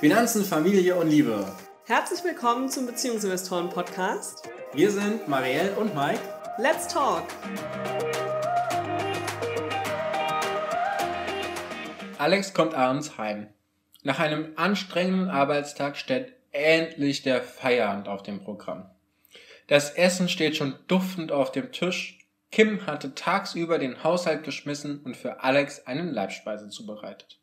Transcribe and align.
Finanzen, 0.00 0.44
Familie 0.44 0.96
und 0.96 1.08
Liebe. 1.08 1.44
Herzlich 1.84 2.24
willkommen 2.24 2.68
zum 2.68 2.86
Beziehungsinvestoren 2.86 3.68
Podcast. 3.68 4.48
Wir 4.72 4.90
sind 4.90 5.28
Marielle 5.28 5.72
und 5.76 5.94
Mike. 5.94 6.20
Let's 6.58 6.88
talk! 6.88 7.24
Alex 12.18 12.54
kommt 12.54 12.74
abends 12.74 13.18
heim. 13.18 13.48
Nach 14.02 14.18
einem 14.18 14.52
anstrengenden 14.56 15.28
Arbeitstag 15.28 15.96
steht 15.96 16.32
endlich 16.52 17.22
der 17.22 17.42
Feierabend 17.42 18.08
auf 18.08 18.22
dem 18.22 18.42
Programm. 18.42 18.90
Das 19.66 19.90
Essen 19.90 20.28
steht 20.28 20.56
schon 20.56 20.76
duftend 20.88 21.32
auf 21.32 21.52
dem 21.52 21.72
Tisch. 21.72 22.26
Kim 22.50 22.86
hatte 22.86 23.14
tagsüber 23.14 23.78
den 23.78 24.02
Haushalt 24.02 24.44
geschmissen 24.44 25.02
und 25.04 25.16
für 25.16 25.42
Alex 25.42 25.86
eine 25.86 26.02
Leibspeise 26.02 26.68
zubereitet. 26.68 27.39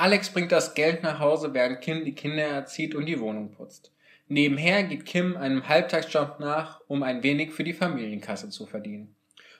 Alex 0.00 0.30
bringt 0.30 0.50
das 0.50 0.72
Geld 0.72 1.02
nach 1.02 1.18
Hause, 1.18 1.52
während 1.52 1.82
Kim 1.82 2.06
die 2.06 2.14
Kinder 2.14 2.44
erzieht 2.44 2.94
und 2.94 3.04
die 3.04 3.20
Wohnung 3.20 3.50
putzt. 3.50 3.92
Nebenher 4.28 4.82
geht 4.84 5.04
Kim 5.04 5.36
einem 5.36 5.68
Halbtagsjob 5.68 6.40
nach, 6.40 6.80
um 6.88 7.02
ein 7.02 7.22
wenig 7.22 7.52
für 7.52 7.64
die 7.64 7.74
Familienkasse 7.74 8.48
zu 8.48 8.64
verdienen. 8.64 9.14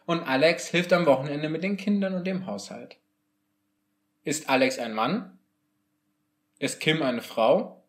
Und 0.06 0.22
Alex 0.22 0.68
hilft 0.68 0.94
am 0.94 1.04
Wochenende 1.04 1.50
mit 1.50 1.62
den 1.62 1.76
Kindern 1.76 2.14
und 2.14 2.26
dem 2.26 2.46
Haushalt. 2.46 2.96
Ist 4.24 4.48
Alex 4.48 4.78
ein 4.78 4.94
Mann? 4.94 5.38
Ist 6.58 6.80
Kim 6.80 7.02
eine 7.02 7.20
Frau? 7.20 7.84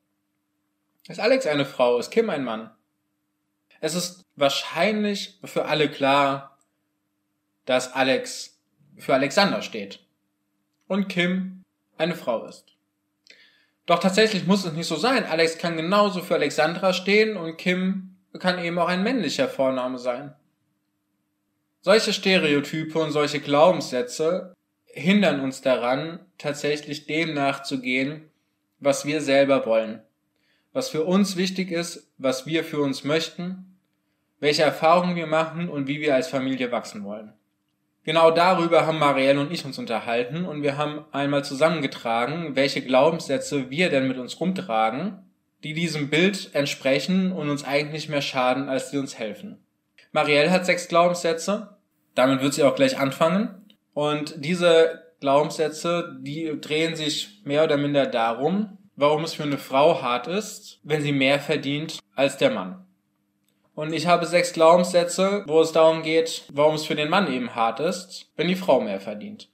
Ist 1.08 1.22
Alex 1.22 1.48
eine 1.48 1.66
Frau? 1.66 2.00
Ist 2.00 2.12
Kim 2.12 2.30
ein 2.30 2.44
Mann? 2.44 2.70
Es 3.80 3.96
ist 3.96 4.26
wahrscheinlich 4.36 5.40
für 5.46 5.68
alle 5.68 5.90
klar, 5.90 6.58
dass 7.64 7.94
Alex 7.94 8.60
für 8.98 9.14
Alexander 9.14 9.62
steht. 9.62 10.02
Und 10.90 11.08
Kim 11.08 11.61
eine 12.02 12.16
Frau 12.16 12.46
ist. 12.46 12.66
Doch 13.86 14.00
tatsächlich 14.00 14.46
muss 14.46 14.66
es 14.66 14.74
nicht 14.74 14.88
so 14.88 14.96
sein. 14.96 15.26
Alex 15.26 15.58
kann 15.58 15.78
genauso 15.78 16.22
für 16.22 16.36
Alexandra 16.36 16.94
stehen 16.94 17.38
und 17.38 17.58
Kim 17.58 18.16
kann 18.40 18.64
eben 18.64 18.80
auch 18.80 18.88
ein 18.88 19.04
männlicher 19.04 19.48
Vorname 19.48 19.98
sein. 19.98 20.34
Solche 21.82 22.14
Stereotype 22.14 22.98
und 23.00 23.12
solche 23.12 23.40
Glaubenssätze 23.40 24.54
hindern 24.86 25.40
uns 25.40 25.62
daran, 25.62 26.20
tatsächlich 26.38 27.06
dem 27.08 27.34
nachzugehen, 27.34 28.30
was 28.80 29.06
wir 29.06 29.22
selber 29.22 29.66
wollen, 29.66 30.02
was 30.74 30.90
für 30.90 31.04
uns 31.04 31.38
wichtig 31.38 31.72
ist, 31.72 32.12
was 32.18 32.46
wir 32.46 32.64
für 32.64 32.82
uns 32.82 33.04
möchten, 33.04 33.78
welche 34.40 34.64
Erfahrungen 34.64 35.16
wir 35.16 35.28
machen 35.28 35.70
und 35.70 35.88
wie 35.88 36.02
wir 36.02 36.16
als 36.16 36.28
Familie 36.28 36.72
wachsen 36.72 37.04
wollen. 37.04 37.34
Genau 38.04 38.32
darüber 38.32 38.88
haben 38.88 38.98
Marielle 38.98 39.40
und 39.40 39.52
ich 39.52 39.64
uns 39.64 39.78
unterhalten 39.78 40.46
und 40.46 40.64
wir 40.64 40.78
haben 40.78 41.06
einmal 41.12 41.44
zusammengetragen, 41.44 42.56
welche 42.56 42.82
Glaubenssätze 42.82 43.70
wir 43.70 43.90
denn 43.90 44.08
mit 44.08 44.18
uns 44.18 44.40
rumtragen, 44.40 45.20
die 45.64 45.74
diesem 45.74 46.10
Bild 46.10 46.50
entsprechen 46.54 47.32
und 47.32 47.50
uns 47.50 47.64
eigentlich 47.64 48.10
mehr 48.10 48.22
schaden, 48.22 48.70
als 48.70 48.90
sie 48.90 48.98
uns 48.98 49.20
helfen. 49.20 49.64
Marielle 50.12 50.50
hat 50.50 50.66
sechs 50.66 50.88
Glaubenssätze, 50.88 51.78
damit 52.16 52.42
wird 52.42 52.56
sie 52.56 52.64
auch 52.64 52.76
gleich 52.76 52.98
anfangen. 52.98 53.66
Und 53.94 54.34
diese 54.38 55.04
Glaubenssätze, 55.20 56.18
die 56.22 56.60
drehen 56.60 56.96
sich 56.96 57.42
mehr 57.46 57.64
oder 57.64 57.78
minder 57.78 58.08
darum, 58.08 58.78
warum 58.96 59.24
es 59.24 59.36
für 59.36 59.44
eine 59.44 59.60
Frau 59.60 60.02
hart 60.02 60.28
ist, 60.28 60.80
wenn 60.84 61.02
sie 61.02 61.12
mehr 61.12 61.40
verdient 61.40 62.00
als 62.16 62.38
der 62.38 62.50
Mann. 62.52 62.86
Und 63.74 63.94
ich 63.94 64.08
habe 64.08 64.26
sechs 64.26 64.54
Glaubenssätze, 64.54 65.44
wo 65.48 65.62
es 65.62 65.72
darum 65.72 66.04
geht, 66.04 66.44
warum 66.52 66.76
es 66.76 66.86
für 66.86 66.96
den 66.96 67.10
Mann 67.10 67.32
eben 67.32 67.56
hart 67.56 67.80
ist, 67.80 68.32
wenn 68.36 68.48
die 68.48 68.56
Frau 68.56 68.82
mehr 68.82 69.00
verdient. 69.00 69.50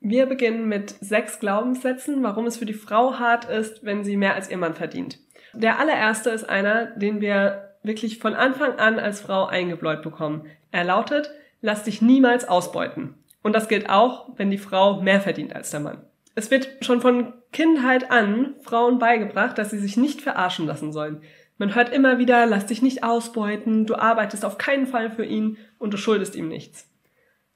Wir 0.00 0.26
beginnen 0.26 0.68
mit 0.68 0.90
sechs 1.00 1.40
Glaubenssätzen, 1.40 2.22
warum 2.22 2.46
es 2.46 2.56
für 2.56 2.66
die 2.66 2.74
Frau 2.74 3.18
hart 3.18 3.46
ist, 3.46 3.84
wenn 3.84 4.04
sie 4.04 4.16
mehr 4.16 4.34
als 4.34 4.50
ihr 4.50 4.58
Mann 4.58 4.74
verdient. 4.74 5.18
Der 5.52 5.78
allererste 5.78 6.30
ist 6.30 6.44
einer, 6.44 6.86
den 6.86 7.20
wir 7.20 7.76
wirklich 7.82 8.18
von 8.18 8.34
Anfang 8.34 8.78
an 8.78 8.98
als 8.98 9.20
Frau 9.20 9.46
eingebläut 9.46 10.02
bekommen. 10.02 10.46
Er 10.70 10.84
lautet, 10.84 11.30
lass 11.60 11.84
dich 11.84 12.02
niemals 12.02 12.46
ausbeuten. 12.46 13.14
Und 13.42 13.54
das 13.54 13.68
gilt 13.68 13.88
auch, 13.88 14.28
wenn 14.36 14.50
die 14.50 14.58
Frau 14.58 15.00
mehr 15.00 15.20
verdient 15.20 15.54
als 15.54 15.70
der 15.70 15.80
Mann. 15.80 16.02
Es 16.34 16.50
wird 16.50 16.68
schon 16.80 17.00
von 17.00 17.32
Kindheit 17.52 18.10
an 18.10 18.54
Frauen 18.60 18.98
beigebracht, 18.98 19.56
dass 19.56 19.70
sie 19.70 19.78
sich 19.78 19.96
nicht 19.96 20.20
verarschen 20.20 20.66
lassen 20.66 20.92
sollen. 20.92 21.22
Man 21.58 21.74
hört 21.74 21.92
immer 21.92 22.18
wieder, 22.18 22.44
lass 22.46 22.66
dich 22.66 22.82
nicht 22.82 23.02
ausbeuten, 23.02 23.86
du 23.86 23.94
arbeitest 23.94 24.44
auf 24.44 24.58
keinen 24.58 24.86
Fall 24.86 25.10
für 25.10 25.24
ihn 25.24 25.56
und 25.78 25.94
du 25.94 25.96
schuldest 25.96 26.36
ihm 26.36 26.48
nichts. 26.48 26.90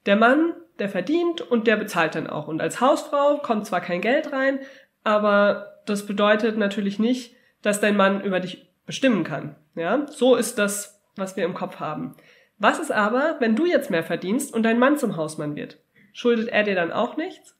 Der 0.06 0.16
Mann, 0.16 0.54
der 0.78 0.88
verdient 0.88 1.42
und 1.42 1.66
der 1.66 1.76
bezahlt 1.76 2.14
dann 2.14 2.26
auch. 2.26 2.48
Und 2.48 2.62
als 2.62 2.80
Hausfrau 2.80 3.38
kommt 3.38 3.66
zwar 3.66 3.82
kein 3.82 4.00
Geld 4.00 4.32
rein, 4.32 4.60
aber 5.04 5.82
das 5.86 6.06
bedeutet 6.06 6.56
natürlich 6.56 6.98
nicht, 6.98 7.34
dass 7.62 7.80
dein 7.80 7.96
Mann 7.96 8.22
über 8.22 8.40
dich 8.40 8.70
bestimmen 8.86 9.24
kann. 9.24 9.56
Ja, 9.74 10.06
so 10.06 10.36
ist 10.36 10.58
das, 10.58 11.02
was 11.16 11.36
wir 11.36 11.44
im 11.44 11.54
Kopf 11.54 11.78
haben. 11.80 12.16
Was 12.58 12.78
ist 12.78 12.92
aber, 12.92 13.36
wenn 13.40 13.56
du 13.56 13.66
jetzt 13.66 13.90
mehr 13.90 14.02
verdienst 14.02 14.52
und 14.52 14.62
dein 14.62 14.78
Mann 14.78 14.98
zum 14.98 15.16
Hausmann 15.16 15.56
wird? 15.56 15.78
Schuldet 16.12 16.48
er 16.48 16.64
dir 16.64 16.74
dann 16.74 16.92
auch 16.92 17.16
nichts? 17.16 17.56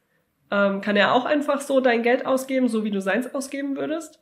Ähm, 0.51 0.81
kann 0.81 0.97
er 0.97 1.15
auch 1.15 1.25
einfach 1.25 1.61
so 1.61 1.81
dein 1.81 2.03
Geld 2.03 2.27
ausgeben, 2.27 2.69
so 2.69 2.85
wie 2.85 2.91
du 2.91 3.01
seins 3.01 3.33
ausgeben 3.35 3.77
würdest? 3.77 4.21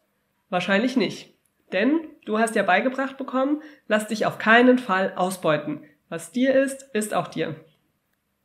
Wahrscheinlich 0.50 0.96
nicht. 0.96 1.37
Denn 1.72 2.00
du 2.24 2.38
hast 2.38 2.54
ja 2.54 2.62
beigebracht 2.62 3.16
bekommen, 3.16 3.62
lass 3.86 4.06
dich 4.06 4.26
auf 4.26 4.38
keinen 4.38 4.78
Fall 4.78 5.12
ausbeuten. 5.16 5.82
Was 6.08 6.32
dir 6.32 6.54
ist, 6.54 6.88
ist 6.94 7.14
auch 7.14 7.28
dir. 7.28 7.54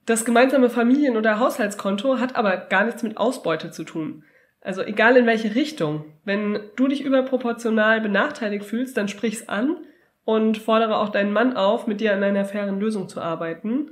Das 0.05 0.25
gemeinsame 0.25 0.69
Familien- 0.69 1.15
oder 1.15 1.39
Haushaltskonto 1.39 2.19
hat 2.19 2.35
aber 2.35 2.57
gar 2.57 2.83
nichts 2.83 3.03
mit 3.03 3.17
Ausbeute 3.17 3.71
zu 3.71 3.85
tun. 3.85 4.23
Also 4.59 4.81
egal 4.81 5.15
in 5.15 5.25
welche 5.25 5.55
Richtung. 5.55 6.05
Wenn 6.25 6.59
du 6.75 6.87
dich 6.87 7.03
überproportional 7.03 8.01
benachteiligt 8.01 8.65
fühlst, 8.65 8.97
dann 8.97 9.07
sprich's 9.07 9.47
an 9.47 9.77
und 10.25 10.57
fordere 10.57 10.97
auch 10.97 11.09
deinen 11.09 11.33
Mann 11.33 11.55
auf, 11.55 11.87
mit 11.87 12.01
dir 12.01 12.13
an 12.13 12.23
einer 12.23 12.45
fairen 12.45 12.79
Lösung 12.79 13.07
zu 13.07 13.21
arbeiten. 13.21 13.91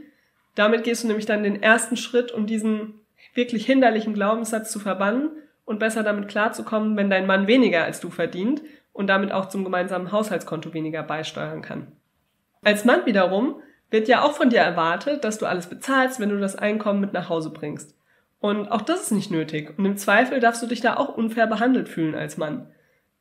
Damit 0.56 0.84
gehst 0.84 1.04
du 1.04 1.08
nämlich 1.08 1.26
dann 1.26 1.44
den 1.44 1.62
ersten 1.62 1.96
Schritt, 1.96 2.32
um 2.32 2.46
diesen 2.46 3.02
wirklich 3.34 3.66
hinderlichen 3.66 4.14
Glaubenssatz 4.14 4.72
zu 4.72 4.80
verbannen 4.80 5.30
und 5.66 5.80
besser 5.80 6.04
damit 6.04 6.28
klarzukommen, 6.28 6.98
wenn 6.98 7.10
dein 7.10 7.28
Mann 7.28 7.48
weniger 7.48 7.84
als 7.84 8.02
du 8.02 8.10
verdient 8.10 8.62
und 8.94 9.08
damit 9.08 9.32
auch 9.32 9.48
zum 9.48 9.64
gemeinsamen 9.64 10.12
Haushaltskonto 10.12 10.74
weniger 10.74 11.04
beisteuern 11.04 11.62
kann. 11.62 11.92
Als 12.64 12.86
Mann 12.86 13.06
wiederum 13.06 13.62
wird 13.90 14.08
ja 14.08 14.24
auch 14.24 14.34
von 14.34 14.50
dir 14.50 14.60
erwartet, 14.60 15.24
dass 15.24 15.38
du 15.38 15.46
alles 15.46 15.68
bezahlst, 15.68 16.20
wenn 16.20 16.30
du 16.30 16.40
das 16.40 16.56
Einkommen 16.56 17.02
mit 17.02 17.14
nach 17.14 17.30
Hause 17.30 17.52
bringst. 17.52 17.96
Und 18.40 18.72
auch 18.72 18.82
das 18.82 19.04
ist 19.04 19.12
nicht 19.12 19.32
nötig. 19.32 19.78
Und 19.78 19.86
im 19.86 19.98
Zweifel 19.98 20.40
darfst 20.40 20.64
du 20.64 20.68
dich 20.68 20.82
da 20.82 20.98
auch 20.98 21.16
unfair 21.16 21.48
behandelt 21.48 21.90
fühlen 21.90 22.16
als 22.16 22.38
Mann. 22.38 22.68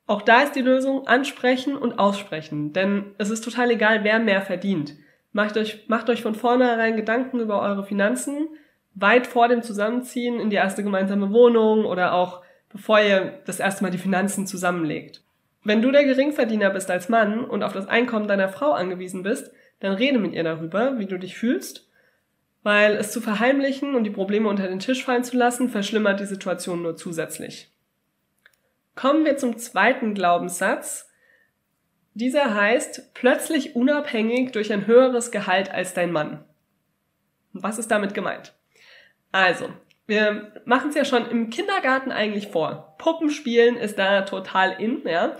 Auch 0.07 0.23
da 0.23 0.43
ist 0.43 0.57
die 0.57 0.63
Lösung 0.63 1.07
ansprechen 1.07 1.77
und 1.77 1.99
aussprechen, 1.99 2.73
denn 2.73 3.15
es 3.19 3.31
ist 3.31 3.45
total 3.45 3.71
egal, 3.71 4.03
wer 4.03 4.19
mehr 4.19 4.43
verdient. 4.43 4.95
Macht 5.33 5.57
euch, 5.57 5.85
macht 5.89 6.11
euch 6.11 6.23
von 6.23 6.35
vornherein 6.35 6.97
Gedanken 6.97 7.39
über 7.39 7.61
eure 7.61 7.85
Finanzen, 7.85 8.49
weit 8.95 9.27
vor 9.29 9.47
dem 9.47 9.63
Zusammenziehen 9.63 10.41
in 10.41 10.51
die 10.51 10.57
erste 10.57 10.83
gemeinsame 10.83 11.33
Wohnung 11.33 11.85
oder 11.85 12.15
auch 12.15 12.43
bevor 12.71 13.01
ihr 13.01 13.41
das 13.47 13.61
erste 13.61 13.85
Mal 13.85 13.91
die 13.91 13.99
Finanzen 13.99 14.47
zusammenlegt. 14.47 15.23
Wenn 15.63 15.83
du 15.83 15.91
der 15.91 16.05
Geringverdiener 16.05 16.71
bist 16.71 16.91
als 16.91 17.09
Mann 17.09 17.45
und 17.45 17.63
auf 17.63 17.73
das 17.73 17.87
Einkommen 17.87 18.29
deiner 18.29 18.49
Frau 18.49 18.73
angewiesen 18.73 19.23
bist, 19.23 19.53
dann 19.81 19.93
rede 19.93 20.19
mit 20.19 20.33
ihr 20.33 20.45
darüber, 20.45 20.99
wie 20.99 21.07
du 21.07 21.19
dich 21.19 21.37
fühlst, 21.37 21.89
weil 22.63 22.97
es 22.97 23.13
zu 23.13 23.21
verheimlichen 23.21 23.95
und 23.95 24.05
die 24.05 24.11
Probleme 24.11 24.49
unter 24.49 24.69
den 24.69 24.79
Tisch 24.79 25.05
fallen 25.05 25.25
zu 25.25 25.37
lassen, 25.37 25.69
verschlimmert 25.69 26.21
die 26.21 26.27
Situation 26.27 26.83
nur 26.83 26.97
zusätzlich. 26.97 27.71
Kommen 28.95 29.25
wir 29.25 29.37
zum 29.37 29.57
zweiten 29.57 30.15
Glaubenssatz. 30.15 31.11
Dieser 32.15 32.55
heißt, 32.55 33.15
plötzlich 33.15 33.77
unabhängig 33.77 34.53
durch 34.53 34.73
ein 34.73 34.87
höheres 34.87 35.31
Gehalt 35.31 35.71
als 35.71 35.95
dein 35.95 36.13
Mann. 36.13 36.45
Was 37.53 37.79
ist 37.79 37.91
damit 37.91 38.15
gemeint? 38.15 38.55
Also, 39.33 39.71
wir 40.11 40.53
machen 40.65 40.91
es 40.91 40.97
ja 40.97 41.05
schon 41.05 41.31
im 41.31 41.51
Kindergarten 41.51 42.11
eigentlich 42.11 42.49
vor. 42.49 42.97
Puppenspielen 42.99 43.77
ist 43.77 43.97
da 43.99 44.23
total 44.23 44.73
in, 44.79 45.03
ja. 45.07 45.37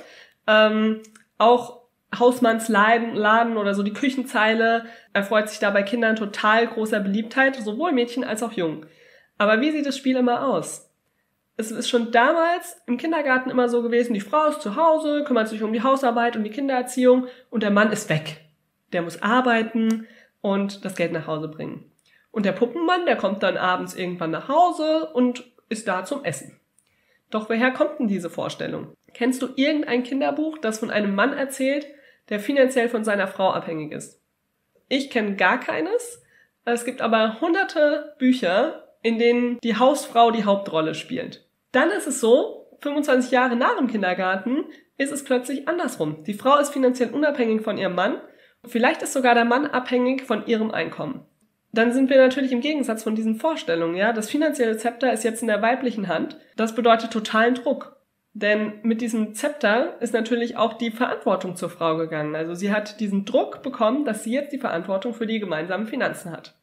Ähm, 0.47 1.03
auch 1.39 1.81
Hausmannsladen 2.17 3.15
Laden 3.15 3.57
oder 3.57 3.75
so 3.75 3.83
die 3.83 3.93
Küchenzeile 3.93 4.87
erfreut 5.13 5.49
sich 5.49 5.59
da 5.59 5.71
bei 5.71 5.83
Kindern 5.83 6.17
total 6.17 6.69
großer 6.69 7.01
Beliebtheit, 7.01 7.57
sowohl 7.57 7.93
Mädchen 7.93 8.25
als 8.25 8.43
auch 8.43 8.53
Jungen. 8.53 8.87
Aber 9.39 9.61
wie 9.61 9.73
sieht 9.73 9.87
das 9.87 9.97
Spiel 9.97 10.17
immer 10.17 10.47
aus? 10.47 10.91
Es 11.57 11.73
ist 11.73 11.91
schon 11.91 12.13
damals 12.13 12.81
im 12.87 12.97
Kindergarten 12.97 13.51
immer 13.51 13.69
so 13.69 13.83
gewesen, 13.83 14.15
die 14.15 14.21
Frau 14.21 14.47
ist 14.47 14.63
zu 14.63 14.77
Hause, 14.77 15.25
kümmert 15.25 15.49
sich 15.49 15.63
um 15.63 15.73
die 15.73 15.83
Hausarbeit 15.83 16.37
und 16.37 16.45
die 16.45 16.51
Kindererziehung 16.51 17.27
und 17.51 17.63
der 17.63 17.71
Mann 17.71 17.93
ist 17.93 18.09
weg. 18.09 18.41
Der 18.93 19.03
muss 19.03 19.21
arbeiten 19.21 20.07
und 20.41 20.85
das 20.85 20.95
Geld 20.95 21.13
nach 21.13 21.27
Hause 21.27 21.49
bringen. 21.49 21.90
Und 22.31 22.47
der 22.47 22.53
Puppenmann, 22.53 23.07
der 23.07 23.17
kommt 23.17 23.43
dann 23.43 23.57
abends 23.57 23.95
irgendwann 23.95 24.31
nach 24.31 24.49
Hause 24.49 25.11
und 25.13 25.51
ist 25.69 25.89
da 25.89 26.05
zum 26.05 26.25
Essen. 26.25 26.61
Doch 27.31 27.49
woher 27.49 27.71
kommt 27.71 27.99
denn 27.99 28.09
diese 28.09 28.31
Vorstellung? 28.31 28.95
Kennst 29.15 29.43
du 29.43 29.49
irgendein 29.57 30.03
Kinderbuch, 30.03 30.59
das 30.59 30.79
von 30.79 30.91
einem 30.91 31.15
Mann 31.15 31.33
erzählt, 31.33 31.87
der 32.29 32.41
finanziell 32.41 32.89
von 32.89 33.05
seiner 33.05 33.27
Frau 33.27 33.51
abhängig 33.51 33.93
ist? 33.93 34.21
Ich 34.89 35.11
kenne 35.11 35.37
gar 35.37 35.59
keines. 35.59 36.23
Es 36.65 36.85
gibt 36.85 37.01
aber 37.01 37.41
hunderte 37.41 38.15
Bücher, 38.19 38.89
in 39.03 39.19
denen 39.19 39.59
die 39.61 39.77
Hausfrau 39.77 40.31
die 40.31 40.45
Hauptrolle 40.45 40.95
spielt. 40.95 41.47
Dann 41.73 41.91
ist 41.91 42.07
es 42.07 42.21
so, 42.21 42.77
25 42.81 43.31
Jahre 43.31 43.57
nach 43.57 43.77
dem 43.77 43.87
Kindergarten 43.87 44.65
ist 44.97 45.13
es 45.13 45.25
plötzlich 45.25 45.69
andersrum. 45.69 46.25
Die 46.25 46.35
Frau 46.35 46.59
ist 46.59 46.73
finanziell 46.73 47.11
unabhängig 47.11 47.63
von 47.63 47.79
ihrem 47.79 47.95
Mann. 47.95 48.21
Vielleicht 48.67 49.03
ist 49.03 49.13
sogar 49.13 49.35
der 49.35 49.45
Mann 49.45 49.67
abhängig 49.67 50.23
von 50.23 50.47
ihrem 50.47 50.71
Einkommen. 50.71 51.27
Dann 51.73 51.93
sind 51.93 52.11
wir 52.11 52.17
natürlich 52.17 52.53
im 52.53 52.61
Gegensatz 52.61 53.03
von 53.05 53.15
diesen 53.15 53.37
Vorstellungen, 53.37 53.97
ja. 53.97 54.13
Das 54.13 54.31
finanzielle 54.31 54.77
Zepter 54.77 55.13
ist 55.13 55.25
jetzt 55.25 55.43
in 55.43 55.49
der 55.49 55.63
weiblichen 55.63 56.09
Hand. 56.09 56.37
Das 56.57 56.75
bedeutet 56.75 57.13
totalen 57.13 57.55
Druck. 57.55 57.97
Denn 58.33 58.75
mit 58.83 59.01
diesem 59.01 59.35
Zepter 59.35 60.01
ist 60.01 60.15
natürlich 60.15 60.57
auch 60.57 60.75
die 60.75 60.91
Verantwortung 60.91 61.57
zur 61.57 61.71
Frau 61.71 61.97
gegangen. 61.97 62.37
Also 62.37 62.55
sie 62.55 62.73
hat 62.73 63.01
diesen 63.01 63.25
Druck 63.25 63.63
bekommen, 63.63 64.05
dass 64.05 64.23
sie 64.23 64.33
jetzt 64.33 64.53
die 64.53 64.59
Verantwortung 64.59 65.15
für 65.15 65.27
die 65.27 65.41
gemeinsamen 65.41 65.87
Finanzen 65.87 66.31
hat. 66.31 66.55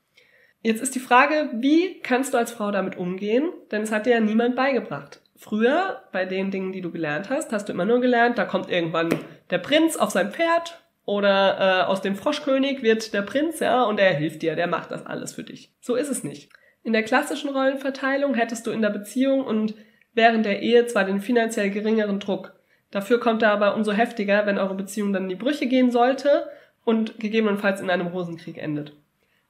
Jetzt 0.62 0.82
ist 0.82 0.96
die 0.96 1.00
Frage, 1.00 1.50
wie 1.54 2.00
kannst 2.00 2.34
du 2.34 2.38
als 2.38 2.52
Frau 2.52 2.72
damit 2.72 2.98
umgehen? 2.98 3.52
Denn 3.72 3.82
es 3.82 3.92
hat 3.92 4.06
dir 4.06 4.12
ja 4.14 4.20
niemand 4.20 4.56
beigebracht. 4.56 5.22
Früher, 5.36 6.02
bei 6.12 6.26
den 6.26 6.52
Dingen, 6.52 6.72
die 6.72 6.82
du 6.82 6.92
gelernt 6.92 7.30
hast, 7.30 7.52
hast 7.52 7.70
du 7.70 7.74
immer 7.74 7.86
nur 7.86 8.02
gelernt, 8.02 8.38
da 8.38 8.46
kommt 8.46 8.72
irgendwann 8.72 9.10
der 9.52 9.60
Prinz 9.60 9.98
auf 9.98 10.10
sein 10.10 10.32
Pferd 10.32 10.82
oder 11.08 11.58
äh, 11.58 11.84
aus 11.86 12.02
dem 12.02 12.18
Froschkönig 12.18 12.84
wird 12.84 13.14
der 13.14 13.22
Prinz, 13.22 13.62
ja, 13.62 13.84
und 13.84 13.98
er 13.98 14.14
hilft 14.14 14.42
dir, 14.42 14.58
der 14.58 14.68
macht 14.68 14.92
das 14.92 15.06
alles 15.06 15.32
für 15.34 15.44
dich. 15.44 15.72
So 15.80 15.96
ist 15.96 16.10
es 16.10 16.26
nicht. 16.26 16.50
In 16.84 16.92
der 16.92 17.04
klassischen 17.04 17.50
Rollenverteilung 17.50 18.34
hättest 18.34 18.68
du 18.68 18.72
in 18.72 18.82
der 18.82 18.90
Beziehung 18.90 19.46
und 19.46 19.74
während 20.14 20.46
der 20.46 20.62
Ehe 20.62 20.86
zwar 20.86 21.06
den 21.06 21.22
finanziell 21.22 21.70
geringeren 21.70 22.20
Druck. 22.20 22.54
Dafür 22.92 23.22
kommt 23.22 23.42
er 23.42 23.52
aber 23.52 23.76
umso 23.76 23.94
heftiger, 23.94 24.46
wenn 24.46 24.58
eure 24.58 24.76
Beziehung 24.76 25.14
dann 25.14 25.24
in 25.24 25.30
die 25.30 25.36
Brüche 25.36 25.68
gehen 25.68 25.92
sollte 25.92 26.50
und 26.84 27.22
gegebenenfalls 27.22 27.80
in 27.80 27.90
einem 27.90 28.08
Rosenkrieg 28.08 28.58
endet. 28.58 28.92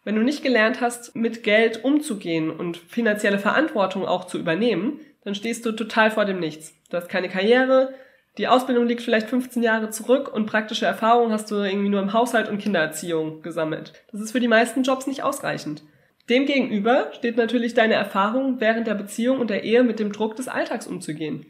Wenn 0.04 0.16
du 0.16 0.22
nicht 0.22 0.44
gelernt 0.44 0.80
hast, 0.80 1.16
mit 1.16 1.42
Geld 1.42 1.84
umzugehen 1.84 2.52
und 2.52 2.78
finanzielle 2.78 3.40
Verantwortung 3.40 4.06
auch 4.06 4.26
zu 4.26 4.38
übernehmen, 4.38 5.00
dann 5.24 5.34
stehst 5.34 5.66
du 5.66 5.72
total 5.72 6.12
vor 6.12 6.26
dem 6.26 6.40
Nichts. 6.40 6.76
Du 6.92 6.98
hast 6.98 7.10
keine 7.10 7.30
Karriere, 7.30 7.96
die 8.38 8.48
Ausbildung 8.48 8.86
liegt 8.86 9.02
vielleicht 9.02 9.30
15 9.30 9.64
Jahre 9.64 9.90
zurück 9.90 10.32
und 10.34 10.46
praktische 10.46 10.86
Erfahrung 10.86 11.32
hast 11.32 11.50
du 11.50 11.56
irgendwie 11.56 11.90
nur 11.90 12.02
im 12.02 12.14
Haushalt 12.14 12.50
und 12.50 12.60
Kindererziehung 12.60 13.42
gesammelt. 13.42 13.94
Das 14.12 14.22
ist 14.22 14.32
für 14.32 14.40
die 14.40 14.48
meisten 14.48 14.84
Jobs 14.84 15.08
nicht 15.08 15.24
ausreichend. 15.24 15.84
Demgegenüber 16.30 17.12
steht 17.14 17.38
natürlich 17.38 17.74
deine 17.74 17.96
Erfahrung 17.96 18.60
während 18.60 18.86
der 18.88 18.96
Beziehung 18.96 19.40
und 19.40 19.50
der 19.50 19.64
Ehe 19.64 19.84
mit 19.84 20.00
dem 20.00 20.12
Druck 20.12 20.36
des 20.36 20.48
Alltags 20.48 20.86
umzugehen. 20.86 21.46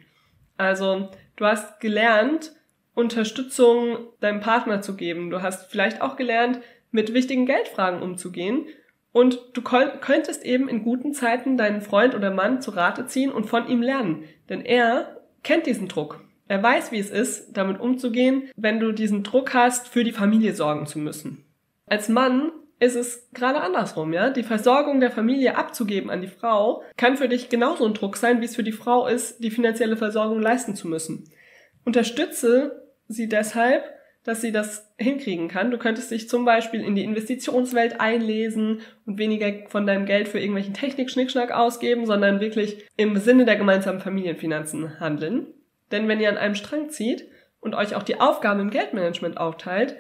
Also, 0.56 1.10
du 1.36 1.46
hast 1.46 1.80
gelernt, 1.80 2.54
Unterstützung 2.94 3.98
deinem 4.22 4.40
Partner 4.40 4.82
zu 4.82 4.96
geben. 4.96 5.30
Du 5.30 5.42
hast 5.42 5.70
vielleicht 5.70 6.02
auch 6.02 6.16
gelernt, 6.16 6.60
mit 6.92 7.14
wichtigen 7.14 7.46
Geldfragen 7.46 8.02
umzugehen. 8.02 8.66
Und 9.12 9.40
du 9.54 9.62
könntest 9.62 10.46
eben 10.46 10.70
in 10.70 10.84
guten 10.84 11.14
Zeiten 11.14 11.58
deinen 11.58 11.82
Freund 11.82 12.14
oder 12.16 12.32
Mann 12.32 12.62
zu 12.62 12.72
Rate 12.72 13.08
ziehen 13.08 13.32
und 13.32 13.46
von 13.46 13.68
ihm 13.68 13.82
lernen. 13.82 14.26
Denn 14.50 14.62
er 14.62 15.22
kennt 15.44 15.66
diesen 15.66 15.88
Druck. 15.88 16.27
Er 16.48 16.64
weiß, 16.64 16.92
wie 16.92 17.00
es 17.00 17.10
ist, 17.10 17.58
damit 17.58 17.80
umzugehen, 17.80 18.50
wenn 18.56 18.80
du 18.80 18.92
diesen 18.92 19.24
Druck 19.24 19.54
hast, 19.54 19.88
für 19.88 20.04
die 20.04 20.12
Familie 20.12 20.54
sorgen 20.54 20.86
zu 20.86 21.00
müssen. 21.00 21.46
Als 21.86 22.10
Mann 22.10 22.52
ist 22.80 22.96
es 22.96 23.30
gerade 23.34 23.62
andersrum, 23.62 24.14
ja. 24.14 24.30
Die 24.30 24.44
Versorgung 24.44 25.00
der 25.00 25.12
Familie 25.12 25.58
abzugeben 25.58 26.10
an 26.10 26.22
die 26.22 26.28
Frau 26.28 26.84
kann 26.96 27.18
für 27.18 27.28
dich 27.28 27.50
genauso 27.50 27.86
ein 27.86 27.94
Druck 27.94 28.18
sein, 28.18 28.42
wie 28.42 28.46
es 28.46 28.56
für 28.56 28.64
die 28.64 28.72
Frau 28.72 29.08
ist, 29.08 29.44
die 29.44 29.52
finanzielle 29.52 29.98
Versorgung 29.98 30.42
leisten 30.42 30.76
zu 30.76 30.88
müssen. 30.88 31.30
Unterstütze 31.86 32.84
sie 33.08 33.28
deshalb, 33.28 33.84
dass 34.24 34.42
sie 34.42 34.52
das 34.52 34.94
hinkriegen 34.98 35.48
kann. 35.48 35.72
Du 35.72 35.78
könntest 35.78 36.12
dich 36.12 36.28
zum 36.28 36.44
Beispiel 36.44 36.82
in 36.82 36.96
die 36.96 37.04
Investitionswelt 37.04 38.02
einlesen 38.02 38.82
und 39.06 39.18
weniger 39.18 39.70
von 39.70 39.88
deinem 39.88 40.06
Geld 40.06 40.28
für 40.28 40.40
irgendwelchen 40.40 40.74
Technik-Schnickschnack 40.74 41.52
ausgeben, 41.52 42.06
sondern 42.06 42.42
wirklich 42.42 42.86
im 42.98 43.16
Sinne 43.18 43.46
der 43.46 43.56
gemeinsamen 43.56 44.02
Familienfinanzen 44.02 45.00
handeln. 45.00 45.48
Denn 45.92 46.08
wenn 46.08 46.20
ihr 46.20 46.30
an 46.30 46.38
einem 46.38 46.56
Strang 46.56 46.90
zieht 46.90 47.28
und 47.60 47.76
euch 47.76 47.96
auch 47.96 48.04
die 48.04 48.20
Aufgaben 48.20 48.60
im 48.60 48.70
Geldmanagement 48.70 49.38
aufteilt, 49.38 49.96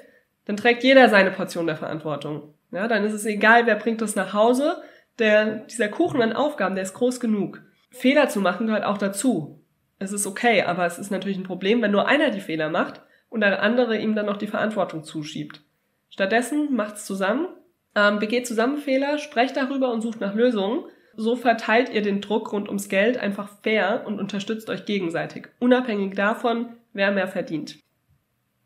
dann 0.45 0.57
trägt 0.57 0.83
jeder 0.83 1.09
seine 1.09 1.31
Portion 1.31 1.67
der 1.67 1.77
Verantwortung. 1.77 2.53
Ja, 2.71 2.87
dann 2.87 3.03
ist 3.03 3.13
es 3.13 3.25
egal, 3.25 3.65
wer 3.65 3.75
bringt 3.75 4.01
das 4.01 4.15
nach 4.15 4.33
Hause. 4.33 4.81
Der, 5.19 5.65
dieser 5.65 5.89
Kuchen 5.89 6.21
an 6.21 6.33
Aufgaben, 6.33 6.75
der 6.75 6.83
ist 6.83 6.93
groß 6.93 7.19
genug. 7.19 7.61
Fehler 7.91 8.29
zu 8.29 8.39
machen 8.39 8.67
gehört 8.67 8.83
auch 8.83 8.97
dazu. 8.97 9.63
Es 9.99 10.11
ist 10.11 10.27
okay, 10.27 10.61
aber 10.63 10.85
es 10.85 10.99
ist 10.99 11.11
natürlich 11.11 11.37
ein 11.37 11.43
Problem, 11.43 11.81
wenn 11.81 11.91
nur 11.91 12.07
einer 12.07 12.29
die 12.29 12.41
Fehler 12.41 12.69
macht 12.69 13.01
und 13.29 13.41
der 13.41 13.61
andere 13.63 13.97
ihm 13.97 14.15
dann 14.15 14.27
noch 14.27 14.37
die 14.37 14.47
Verantwortung 14.47 15.03
zuschiebt. 15.03 15.61
Stattdessen 16.09 16.75
macht's 16.75 17.05
zusammen, 17.05 17.47
ähm, 17.95 18.19
begeht 18.19 18.47
zusammen 18.47 18.77
Fehler, 18.77 19.17
sprecht 19.17 19.57
darüber 19.57 19.91
und 19.91 20.01
sucht 20.01 20.21
nach 20.21 20.35
Lösungen. 20.35 20.85
So 21.19 21.35
verteilt 21.35 21.89
ihr 21.89 22.03
den 22.03 22.21
Druck 22.21 22.53
rund 22.53 22.67
ums 22.67 22.89
Geld 22.89 23.17
einfach 23.17 23.49
fair 23.63 24.03
und 24.05 24.19
unterstützt 24.19 24.69
euch 24.69 24.85
gegenseitig, 24.85 25.47
unabhängig 25.59 26.13
davon, 26.13 26.69
wer 26.93 27.11
mehr 27.11 27.27
verdient. 27.27 27.79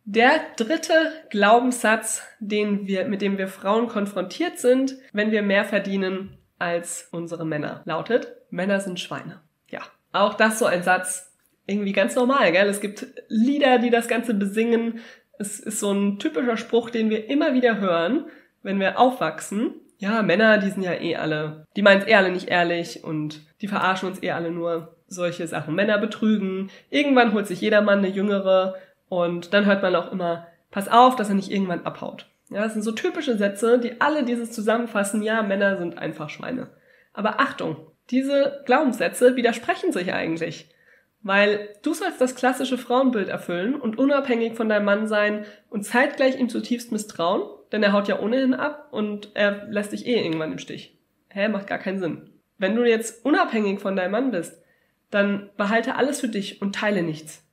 Der 0.03 0.41
dritte 0.57 1.13
Glaubenssatz, 1.29 2.23
den 2.39 2.87
wir, 2.87 3.05
mit 3.05 3.21
dem 3.21 3.37
wir 3.37 3.47
Frauen 3.47 3.87
konfrontiert 3.87 4.59
sind, 4.59 4.97
wenn 5.13 5.31
wir 5.31 5.43
mehr 5.43 5.63
verdienen 5.63 6.37
als 6.59 7.07
unsere 7.11 7.45
Männer, 7.45 7.83
lautet, 7.85 8.35
Männer 8.49 8.81
sind 8.81 8.99
Schweine. 8.99 9.39
Ja. 9.69 9.81
Auch 10.11 10.33
das 10.33 10.59
so 10.59 10.65
ein 10.65 10.83
Satz, 10.83 11.31
irgendwie 11.67 11.93
ganz 11.93 12.15
normal, 12.15 12.51
gell? 12.51 12.67
Es 12.67 12.81
gibt 12.81 13.07
Lieder, 13.29 13.79
die 13.79 13.89
das 13.89 14.09
Ganze 14.09 14.33
besingen. 14.33 14.99
Es 15.39 15.59
ist 15.59 15.79
so 15.79 15.91
ein 15.91 16.19
typischer 16.19 16.57
Spruch, 16.57 16.89
den 16.89 17.09
wir 17.09 17.29
immer 17.29 17.53
wieder 17.53 17.79
hören, 17.79 18.25
wenn 18.61 18.79
wir 18.79 18.99
aufwachsen. 18.99 19.75
Ja, 20.01 20.23
Männer, 20.23 20.57
die 20.57 20.71
sind 20.71 20.81
ja 20.81 20.93
eh 20.93 21.15
alle, 21.15 21.67
die 21.75 21.83
meinen 21.83 22.01
es 22.01 22.07
eh 22.07 22.15
alle 22.15 22.31
nicht 22.31 22.47
ehrlich 22.47 23.03
und 23.03 23.41
die 23.61 23.67
verarschen 23.67 24.09
uns 24.09 24.23
eh 24.23 24.31
alle 24.31 24.49
nur 24.49 24.95
solche 25.05 25.45
Sachen. 25.45 25.75
Männer 25.75 25.99
betrügen. 25.99 26.71
Irgendwann 26.89 27.33
holt 27.33 27.45
sich 27.45 27.61
jeder 27.61 27.81
Mann 27.81 27.99
eine 27.99 28.07
jüngere 28.09 28.73
und 29.09 29.53
dann 29.53 29.67
hört 29.67 29.83
man 29.83 29.95
auch 29.95 30.11
immer, 30.11 30.47
pass 30.71 30.87
auf, 30.87 31.15
dass 31.17 31.29
er 31.29 31.35
nicht 31.35 31.51
irgendwann 31.51 31.85
abhaut. 31.85 32.25
Ja, 32.49 32.63
das 32.63 32.73
sind 32.73 32.81
so 32.81 32.93
typische 32.93 33.37
Sätze, 33.37 33.77
die 33.77 34.01
alle 34.01 34.23
dieses 34.23 34.51
zusammenfassen, 34.51 35.21
ja, 35.21 35.43
Männer 35.43 35.77
sind 35.77 35.99
einfach 35.99 36.31
Schweine. 36.31 36.69
Aber 37.13 37.39
Achtung, 37.39 37.77
diese 38.09 38.63
Glaubenssätze 38.65 39.35
widersprechen 39.35 39.91
sich 39.91 40.13
eigentlich. 40.13 40.73
Weil 41.21 41.69
du 41.83 41.93
sollst 41.93 42.19
das 42.19 42.33
klassische 42.33 42.79
Frauenbild 42.79 43.29
erfüllen 43.29 43.75
und 43.75 43.99
unabhängig 43.99 44.55
von 44.55 44.67
deinem 44.67 44.85
Mann 44.85 45.07
sein 45.07 45.45
und 45.69 45.85
zeitgleich 45.85 46.39
ihm 46.39 46.49
zutiefst 46.49 46.91
misstrauen, 46.91 47.43
denn 47.71 47.83
er 47.83 47.93
haut 47.93 48.07
ja 48.07 48.19
ohnehin 48.19 48.53
ab 48.53 48.89
und 48.91 49.31
er 49.33 49.67
lässt 49.67 49.91
dich 49.91 50.05
eh 50.05 50.23
irgendwann 50.23 50.51
im 50.51 50.59
Stich. 50.59 50.97
Hä, 51.29 51.47
macht 51.47 51.67
gar 51.67 51.79
keinen 51.79 51.99
Sinn. 51.99 52.29
Wenn 52.57 52.75
du 52.75 52.83
jetzt 52.83 53.25
unabhängig 53.25 53.79
von 53.79 53.95
deinem 53.95 54.11
Mann 54.11 54.31
bist, 54.31 54.61
dann 55.09 55.49
behalte 55.57 55.95
alles 55.95 56.19
für 56.19 56.27
dich 56.27 56.61
und 56.61 56.75
teile 56.75 57.03
nichts. 57.03 57.43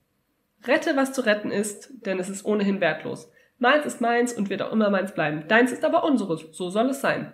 Rette, 0.64 0.96
was 0.96 1.12
zu 1.12 1.24
retten 1.24 1.50
ist, 1.50 1.90
denn 2.04 2.18
es 2.18 2.28
ist 2.28 2.44
ohnehin 2.44 2.80
wertlos. 2.80 3.30
Meins 3.58 3.86
ist 3.86 4.00
meins 4.00 4.32
und 4.32 4.50
wird 4.50 4.62
auch 4.62 4.72
immer 4.72 4.90
meins 4.90 5.12
bleiben. 5.12 5.44
Deins 5.48 5.72
ist 5.72 5.84
aber 5.84 6.04
unseres. 6.04 6.46
So 6.52 6.70
soll 6.70 6.90
es 6.90 7.00
sein. 7.00 7.32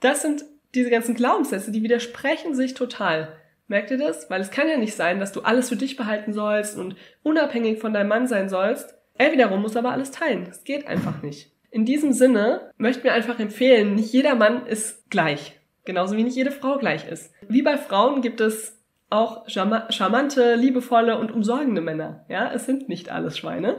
Das 0.00 0.22
sind 0.22 0.44
diese 0.74 0.90
ganzen 0.90 1.14
Glaubenssätze, 1.14 1.70
die 1.70 1.82
widersprechen 1.82 2.54
sich 2.54 2.74
total. 2.74 3.36
Merkt 3.68 3.90
ihr 3.90 3.98
das? 3.98 4.30
Weil 4.30 4.40
es 4.40 4.50
kann 4.50 4.68
ja 4.68 4.76
nicht 4.76 4.94
sein, 4.94 5.20
dass 5.20 5.32
du 5.32 5.42
alles 5.42 5.68
für 5.68 5.76
dich 5.76 5.96
behalten 5.96 6.32
sollst 6.32 6.76
und 6.76 6.96
unabhängig 7.22 7.80
von 7.80 7.92
deinem 7.92 8.08
Mann 8.08 8.26
sein 8.26 8.48
sollst. 8.48 8.94
Er 9.16 9.32
wiederum 9.32 9.62
muss 9.62 9.76
aber 9.76 9.92
alles 9.92 10.10
teilen. 10.10 10.44
Das 10.44 10.64
geht 10.64 10.86
einfach 10.86 11.22
nicht. 11.22 11.51
In 11.72 11.86
diesem 11.86 12.12
Sinne 12.12 12.70
möchten 12.76 13.02
wir 13.02 13.14
einfach 13.14 13.40
empfehlen, 13.40 13.94
nicht 13.94 14.12
jeder 14.12 14.34
Mann 14.34 14.66
ist 14.66 15.10
gleich. 15.10 15.58
Genauso 15.86 16.16
wie 16.18 16.22
nicht 16.22 16.36
jede 16.36 16.50
Frau 16.50 16.76
gleich 16.76 17.08
ist. 17.08 17.32
Wie 17.48 17.62
bei 17.62 17.78
Frauen 17.78 18.20
gibt 18.20 18.42
es 18.42 18.78
auch 19.08 19.48
charmante, 19.48 20.54
liebevolle 20.54 21.18
und 21.18 21.32
umsorgende 21.32 21.80
Männer. 21.80 22.26
Ja, 22.28 22.52
es 22.52 22.66
sind 22.66 22.90
nicht 22.90 23.10
alles 23.10 23.38
Schweine. 23.38 23.76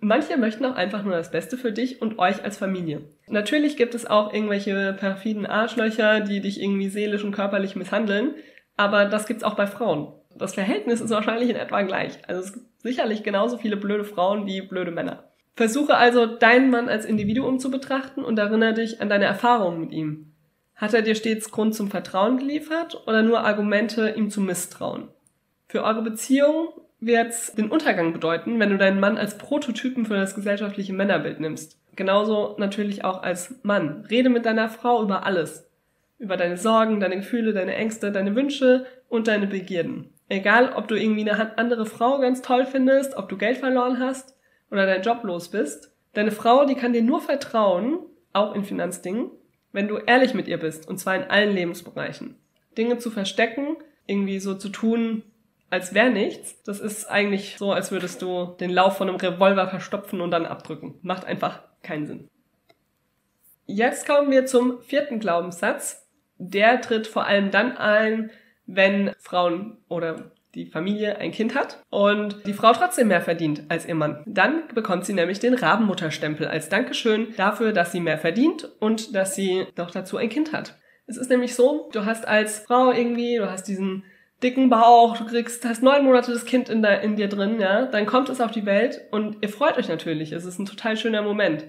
Manche 0.00 0.38
möchten 0.38 0.64
auch 0.64 0.76
einfach 0.76 1.02
nur 1.02 1.14
das 1.14 1.30
Beste 1.30 1.58
für 1.58 1.72
dich 1.72 2.00
und 2.00 2.18
euch 2.18 2.42
als 2.42 2.56
Familie. 2.56 3.02
Natürlich 3.28 3.76
gibt 3.76 3.94
es 3.94 4.06
auch 4.06 4.32
irgendwelche 4.32 4.94
perfiden 4.98 5.44
Arschlöcher, 5.44 6.20
die 6.20 6.40
dich 6.40 6.60
irgendwie 6.60 6.88
seelisch 6.88 7.22
und 7.22 7.32
körperlich 7.32 7.76
misshandeln, 7.76 8.34
aber 8.78 9.04
das 9.04 9.26
gibt's 9.26 9.44
auch 9.44 9.54
bei 9.54 9.66
Frauen. 9.66 10.12
Das 10.34 10.54
Verhältnis 10.54 11.02
ist 11.02 11.10
wahrscheinlich 11.10 11.50
in 11.50 11.56
etwa 11.56 11.82
gleich. 11.82 12.18
Also 12.26 12.40
es 12.40 12.52
gibt 12.54 12.66
sicherlich 12.82 13.22
genauso 13.22 13.58
viele 13.58 13.76
blöde 13.76 14.04
Frauen 14.04 14.46
wie 14.46 14.62
blöde 14.62 14.90
Männer. 14.90 15.24
Versuche 15.56 15.96
also 15.96 16.26
deinen 16.26 16.68
Mann 16.68 16.90
als 16.90 17.06
Individuum 17.06 17.58
zu 17.58 17.70
betrachten 17.70 18.22
und 18.22 18.38
erinnere 18.38 18.74
dich 18.74 19.00
an 19.00 19.08
deine 19.08 19.24
Erfahrungen 19.24 19.80
mit 19.80 19.92
ihm. 19.92 20.32
Hat 20.74 20.92
er 20.92 21.00
dir 21.00 21.14
stets 21.14 21.50
Grund 21.50 21.74
zum 21.74 21.90
Vertrauen 21.90 22.36
geliefert 22.36 23.02
oder 23.06 23.22
nur 23.22 23.40
Argumente, 23.40 24.10
ihm 24.10 24.28
zu 24.28 24.42
misstrauen? 24.42 25.08
Für 25.66 25.82
eure 25.82 26.02
Beziehung 26.02 26.68
wird's 27.00 27.54
den 27.54 27.70
Untergang 27.70 28.12
bedeuten, 28.12 28.60
wenn 28.60 28.68
du 28.68 28.76
deinen 28.76 29.00
Mann 29.00 29.16
als 29.16 29.38
Prototypen 29.38 30.04
für 30.04 30.16
das 30.16 30.34
gesellschaftliche 30.34 30.92
Männerbild 30.92 31.40
nimmst. 31.40 31.80
Genauso 31.96 32.56
natürlich 32.58 33.04
auch 33.04 33.22
als 33.22 33.54
Mann. 33.62 34.04
Rede 34.10 34.28
mit 34.28 34.44
deiner 34.44 34.68
Frau 34.68 35.02
über 35.02 35.24
alles. 35.24 35.70
Über 36.18 36.36
deine 36.36 36.58
Sorgen, 36.58 37.00
deine 37.00 37.16
Gefühle, 37.16 37.54
deine 37.54 37.74
Ängste, 37.74 38.12
deine 38.12 38.36
Wünsche 38.36 38.84
und 39.08 39.26
deine 39.26 39.46
Begierden. 39.46 40.10
Egal, 40.28 40.74
ob 40.74 40.88
du 40.88 40.96
irgendwie 40.96 41.30
eine 41.30 41.56
andere 41.56 41.86
Frau 41.86 42.18
ganz 42.18 42.42
toll 42.42 42.66
findest, 42.66 43.16
ob 43.16 43.30
du 43.30 43.38
Geld 43.38 43.56
verloren 43.56 44.00
hast 44.00 44.35
oder 44.70 44.86
deinen 44.86 45.02
Job 45.02 45.22
los 45.24 45.48
bist. 45.48 45.92
Deine 46.12 46.32
Frau, 46.32 46.64
die 46.64 46.74
kann 46.74 46.92
dir 46.92 47.02
nur 47.02 47.20
vertrauen, 47.20 47.98
auch 48.32 48.54
in 48.54 48.64
Finanzdingen, 48.64 49.30
wenn 49.72 49.88
du 49.88 49.96
ehrlich 49.96 50.34
mit 50.34 50.48
ihr 50.48 50.58
bist, 50.58 50.88
und 50.88 50.98
zwar 50.98 51.16
in 51.16 51.24
allen 51.24 51.54
Lebensbereichen. 51.54 52.36
Dinge 52.76 52.98
zu 52.98 53.10
verstecken 53.10 53.76
irgendwie 54.06 54.38
so 54.38 54.54
zu 54.54 54.68
tun, 54.68 55.22
als 55.70 55.94
wäre 55.94 56.10
nichts. 56.10 56.62
Das 56.62 56.80
ist 56.80 57.06
eigentlich 57.06 57.56
so, 57.58 57.72
als 57.72 57.90
würdest 57.90 58.22
du 58.22 58.56
den 58.60 58.70
Lauf 58.70 58.96
von 58.96 59.08
einem 59.08 59.18
Revolver 59.18 59.68
verstopfen 59.68 60.20
und 60.20 60.30
dann 60.30 60.46
abdrücken. 60.46 60.98
Macht 61.02 61.24
einfach 61.24 61.62
keinen 61.82 62.06
Sinn. 62.06 62.28
Jetzt 63.66 64.06
kommen 64.06 64.30
wir 64.30 64.46
zum 64.46 64.80
vierten 64.82 65.18
Glaubenssatz. 65.18 66.06
Der 66.38 66.80
tritt 66.80 67.06
vor 67.06 67.26
allem 67.26 67.50
dann 67.50 67.76
ein, 67.76 68.30
wenn 68.66 69.12
Frauen 69.18 69.78
oder 69.88 70.30
die 70.56 70.66
Familie 70.66 71.18
ein 71.18 71.32
Kind 71.32 71.54
hat 71.54 71.84
und 71.90 72.46
die 72.46 72.54
Frau 72.54 72.72
trotzdem 72.72 73.08
mehr 73.08 73.20
verdient 73.20 73.64
als 73.68 73.86
ihr 73.86 73.94
Mann. 73.94 74.22
Dann 74.26 74.62
bekommt 74.74 75.04
sie 75.04 75.12
nämlich 75.12 75.38
den 75.38 75.54
Rabenmutterstempel 75.54 76.48
als 76.48 76.70
Dankeschön 76.70 77.34
dafür, 77.36 77.72
dass 77.72 77.92
sie 77.92 78.00
mehr 78.00 78.18
verdient 78.18 78.68
und 78.80 79.14
dass 79.14 79.34
sie 79.34 79.66
noch 79.76 79.90
dazu 79.90 80.16
ein 80.16 80.30
Kind 80.30 80.52
hat. 80.52 80.78
Es 81.06 81.18
ist 81.18 81.30
nämlich 81.30 81.54
so, 81.54 81.90
du 81.92 82.06
hast 82.06 82.26
als 82.26 82.60
Frau 82.60 82.90
irgendwie, 82.90 83.36
du 83.36 83.50
hast 83.50 83.68
diesen 83.68 84.04
dicken 84.42 84.70
Bauch, 84.70 85.16
du 85.16 85.26
kriegst, 85.26 85.64
hast 85.64 85.82
neun 85.82 86.04
Monate 86.04 86.32
das 86.32 86.46
Kind 86.46 86.68
in, 86.68 86.82
der, 86.82 87.02
in 87.02 87.16
dir 87.16 87.28
drin, 87.28 87.60
ja, 87.60 87.86
dann 87.86 88.06
kommt 88.06 88.28
es 88.30 88.40
auf 88.40 88.50
die 88.50 88.66
Welt 88.66 89.02
und 89.10 89.36
ihr 89.42 89.48
freut 89.50 89.76
euch 89.76 89.88
natürlich. 89.88 90.32
Es 90.32 90.44
ist 90.44 90.58
ein 90.58 90.66
total 90.66 90.96
schöner 90.96 91.22
Moment. 91.22 91.66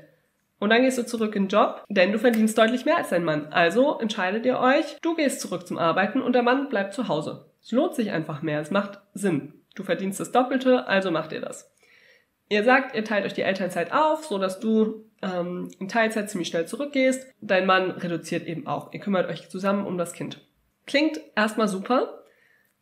Und 0.59 0.69
dann 0.69 0.81
gehst 0.81 0.97
du 0.97 1.05
zurück 1.05 1.35
in 1.35 1.43
den 1.43 1.49
Job, 1.49 1.83
denn 1.87 2.11
du 2.11 2.19
verdienst 2.19 2.57
deutlich 2.57 2.85
mehr 2.85 2.97
als 2.97 3.09
dein 3.09 3.23
Mann. 3.23 3.47
Also 3.51 3.99
entscheidet 3.99 4.45
ihr 4.45 4.59
euch, 4.59 4.97
du 5.01 5.15
gehst 5.15 5.41
zurück 5.41 5.67
zum 5.67 5.77
Arbeiten 5.77 6.21
und 6.21 6.33
der 6.33 6.43
Mann 6.43 6.69
bleibt 6.69 6.93
zu 6.93 7.07
Hause. 7.07 7.45
Es 7.61 7.71
lohnt 7.71 7.95
sich 7.95 8.11
einfach 8.11 8.41
mehr, 8.41 8.59
es 8.59 8.71
macht 8.71 8.99
Sinn. 9.13 9.53
Du 9.75 9.83
verdienst 9.83 10.19
das 10.19 10.31
Doppelte, 10.31 10.87
also 10.87 11.11
macht 11.11 11.31
ihr 11.31 11.41
das. 11.41 11.71
Ihr 12.49 12.63
sagt, 12.63 12.95
ihr 12.95 13.03
teilt 13.03 13.25
euch 13.25 13.33
die 13.33 13.41
Elternzeit 13.41 13.91
auf, 13.91 14.25
so 14.25 14.37
dass 14.39 14.59
du 14.59 15.05
ähm, 15.21 15.69
in 15.79 15.87
Teilzeit 15.87 16.29
ziemlich 16.29 16.47
schnell 16.47 16.65
zurückgehst. 16.65 17.27
Dein 17.41 17.65
Mann 17.65 17.91
reduziert 17.91 18.47
eben 18.47 18.67
auch. 18.67 18.93
Ihr 18.93 18.99
kümmert 18.99 19.29
euch 19.29 19.49
zusammen 19.49 19.85
um 19.85 19.97
das 19.97 20.13
Kind. 20.13 20.41
Klingt 20.85 21.19
erstmal 21.35 21.67
super. 21.67 22.23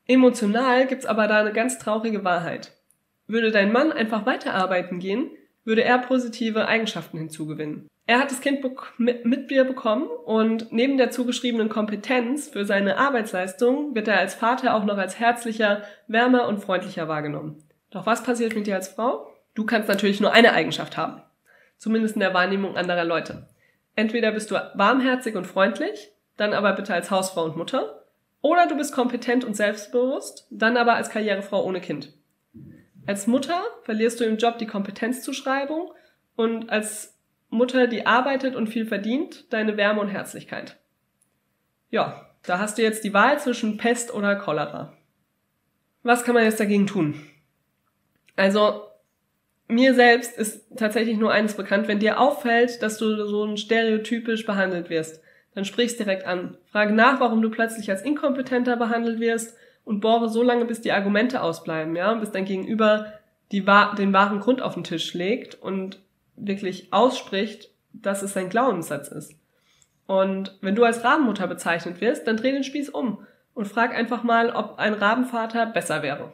Emotional 0.07 0.85
gibt's 0.85 1.07
aber 1.07 1.27
da 1.27 1.39
eine 1.39 1.51
ganz 1.51 1.79
traurige 1.79 2.23
Wahrheit. 2.23 2.73
Würde 3.27 3.51
dein 3.51 3.71
Mann 3.71 3.91
einfach 3.91 4.27
weiterarbeiten 4.27 4.99
gehen, 4.99 5.31
würde 5.65 5.83
er 5.83 5.97
positive 5.97 6.67
Eigenschaften 6.67 7.17
hinzugewinnen. 7.17 7.89
Er 8.07 8.19
hat 8.19 8.29
das 8.29 8.39
Kind 8.39 8.63
mit 8.97 9.49
dir 9.49 9.63
bekommen 9.63 10.07
und 10.25 10.71
neben 10.71 10.97
der 10.97 11.09
zugeschriebenen 11.09 11.69
Kompetenz 11.69 12.47
für 12.47 12.63
seine 12.63 12.97
Arbeitsleistung 12.97 13.95
wird 13.95 14.07
er 14.07 14.19
als 14.19 14.35
Vater 14.35 14.75
auch 14.75 14.85
noch 14.85 14.97
als 14.97 15.19
herzlicher, 15.19 15.81
wärmer 16.07 16.47
und 16.47 16.59
freundlicher 16.59 17.07
wahrgenommen. 17.07 17.63
Doch 17.89 18.05
was 18.05 18.23
passiert 18.23 18.55
mit 18.55 18.67
dir 18.67 18.75
als 18.75 18.89
Frau? 18.89 19.27
Du 19.55 19.65
kannst 19.65 19.89
natürlich 19.89 20.21
nur 20.21 20.33
eine 20.33 20.53
Eigenschaft 20.53 20.97
haben. 20.97 21.23
Zumindest 21.77 22.15
in 22.15 22.19
der 22.19 22.33
Wahrnehmung 22.33 22.77
anderer 22.77 23.05
Leute. 23.05 23.47
Entweder 23.95 24.31
bist 24.31 24.51
du 24.51 24.55
warmherzig 24.75 25.35
und 25.35 25.47
freundlich, 25.47 26.11
dann 26.37 26.53
aber 26.53 26.73
bitte 26.73 26.93
als 26.93 27.09
Hausfrau 27.09 27.45
und 27.45 27.57
Mutter, 27.57 28.03
oder 28.41 28.67
du 28.67 28.75
bist 28.75 28.93
kompetent 28.93 29.43
und 29.43 29.55
selbstbewusst, 29.55 30.45
dann 30.51 30.77
aber 30.77 30.93
als 30.93 31.09
Karrierefrau 31.09 31.63
ohne 31.63 31.81
Kind. 31.81 32.13
Als 33.07 33.27
Mutter 33.27 33.61
verlierst 33.83 34.19
du 34.19 34.23
im 34.23 34.37
Job 34.37 34.57
die 34.57 34.67
Kompetenzzuschreibung 34.67 35.93
und 36.35 36.69
als 36.69 37.17
Mutter, 37.49 37.87
die 37.87 38.05
arbeitet 38.05 38.55
und 38.55 38.67
viel 38.67 38.85
verdient, 38.85 39.51
deine 39.53 39.77
Wärme 39.77 40.01
und 40.01 40.09
Herzlichkeit. 40.09 40.77
Ja, 41.89 42.29
da 42.43 42.59
hast 42.59 42.77
du 42.77 42.81
jetzt 42.81 43.03
die 43.03 43.13
Wahl 43.13 43.39
zwischen 43.39 43.77
Pest 43.77 44.13
oder 44.13 44.35
Cholera. 44.35 44.93
Was 46.03 46.23
kann 46.23 46.35
man 46.35 46.43
jetzt 46.43 46.59
dagegen 46.59 46.87
tun? 46.87 47.19
Also, 48.35 48.81
mir 49.67 49.93
selbst 49.93 50.37
ist 50.37 50.77
tatsächlich 50.77 51.17
nur 51.17 51.31
eines 51.31 51.55
bekannt, 51.55 51.87
wenn 51.87 51.99
dir 51.99 52.19
auffällt, 52.19 52.81
dass 52.81 52.97
du 52.97 53.25
so 53.25 53.55
stereotypisch 53.55 54.45
behandelt 54.45 54.89
wirst, 54.89 55.21
dann 55.53 55.65
sprich's 55.65 55.97
direkt 55.97 56.25
an. 56.25 56.57
Frage 56.65 56.93
nach, 56.93 57.19
warum 57.19 57.41
du 57.41 57.49
plötzlich 57.49 57.89
als 57.89 58.01
inkompetenter 58.01 58.75
behandelt 58.75 59.19
wirst 59.19 59.55
und 59.85 60.01
bohre 60.01 60.29
so 60.29 60.43
lange, 60.43 60.65
bis 60.65 60.81
die 60.81 60.91
Argumente 60.91 61.41
ausbleiben, 61.41 61.95
ja, 61.95 62.13
bis 62.15 62.31
dein 62.31 62.45
Gegenüber 62.45 63.13
die, 63.51 63.63
den 63.97 64.13
wahren 64.13 64.39
Grund 64.39 64.61
auf 64.61 64.73
den 64.73 64.83
Tisch 64.83 65.13
legt 65.13 65.55
und 65.55 65.99
wirklich 66.35 66.91
ausspricht, 66.91 67.69
dass 67.93 68.23
es 68.23 68.33
sein 68.33 68.49
Glaubenssatz 68.49 69.07
ist. 69.07 69.35
Und 70.07 70.57
wenn 70.61 70.75
du 70.75 70.83
als 70.83 71.03
Rabenmutter 71.03 71.47
bezeichnet 71.47 72.01
wirst, 72.01 72.27
dann 72.27 72.37
dreh 72.37 72.51
den 72.51 72.63
Spieß 72.63 72.89
um 72.89 73.19
und 73.53 73.67
frag 73.67 73.95
einfach 73.95 74.23
mal, 74.23 74.51
ob 74.51 74.77
ein 74.77 74.93
Rabenvater 74.93 75.65
besser 75.65 76.03
wäre. 76.03 76.33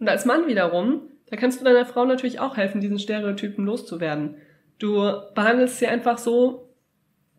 Und 0.00 0.08
als 0.08 0.24
Mann 0.24 0.46
wiederum, 0.46 1.02
da 1.30 1.36
kannst 1.36 1.60
du 1.60 1.64
deiner 1.64 1.86
Frau 1.86 2.04
natürlich 2.04 2.40
auch 2.40 2.56
helfen, 2.56 2.80
diesen 2.80 2.98
Stereotypen 2.98 3.64
loszuwerden. 3.64 4.36
Du 4.78 5.00
behandelst 5.34 5.78
sie 5.78 5.86
einfach 5.86 6.18
so, 6.18 6.61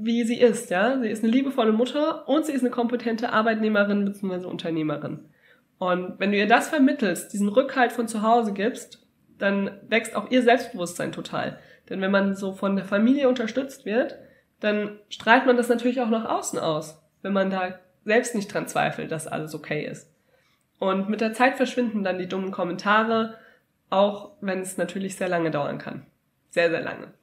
wie 0.05 0.23
sie 0.23 0.39
ist, 0.39 0.69
ja. 0.69 0.99
Sie 0.99 1.09
ist 1.09 1.23
eine 1.23 1.31
liebevolle 1.31 1.71
Mutter 1.71 2.27
und 2.27 2.45
sie 2.45 2.53
ist 2.53 2.61
eine 2.61 2.69
kompetente 2.69 3.31
Arbeitnehmerin 3.31 4.05
bzw. 4.05 4.45
Unternehmerin. 4.45 5.25
Und 5.77 6.19
wenn 6.19 6.31
du 6.31 6.37
ihr 6.37 6.47
das 6.47 6.69
vermittelst, 6.69 7.33
diesen 7.33 7.49
Rückhalt 7.49 7.91
von 7.91 8.07
zu 8.07 8.21
Hause 8.21 8.53
gibst, 8.53 9.05
dann 9.37 9.71
wächst 9.89 10.15
auch 10.15 10.31
ihr 10.31 10.41
Selbstbewusstsein 10.41 11.11
total. 11.11 11.59
Denn 11.89 11.99
wenn 12.01 12.11
man 12.11 12.35
so 12.35 12.53
von 12.53 12.75
der 12.75 12.85
Familie 12.85 13.27
unterstützt 13.27 13.85
wird, 13.85 14.17
dann 14.59 14.99
strahlt 15.09 15.45
man 15.45 15.57
das 15.57 15.67
natürlich 15.67 15.99
auch 15.99 16.09
nach 16.09 16.25
außen 16.25 16.59
aus, 16.59 17.03
wenn 17.21 17.33
man 17.33 17.49
da 17.49 17.79
selbst 18.05 18.35
nicht 18.35 18.53
dran 18.53 18.67
zweifelt, 18.67 19.11
dass 19.11 19.27
alles 19.27 19.53
okay 19.53 19.85
ist. 19.85 20.09
Und 20.79 21.09
mit 21.09 21.21
der 21.21 21.33
Zeit 21.33 21.57
verschwinden 21.57 22.03
dann 22.03 22.17
die 22.17 22.27
dummen 22.27 22.51
Kommentare, 22.51 23.37
auch 23.89 24.31
wenn 24.41 24.59
es 24.59 24.77
natürlich 24.77 25.15
sehr 25.15 25.29
lange 25.29 25.51
dauern 25.51 25.77
kann. 25.77 26.05
Sehr, 26.49 26.69
sehr 26.69 26.81
lange. 26.81 27.13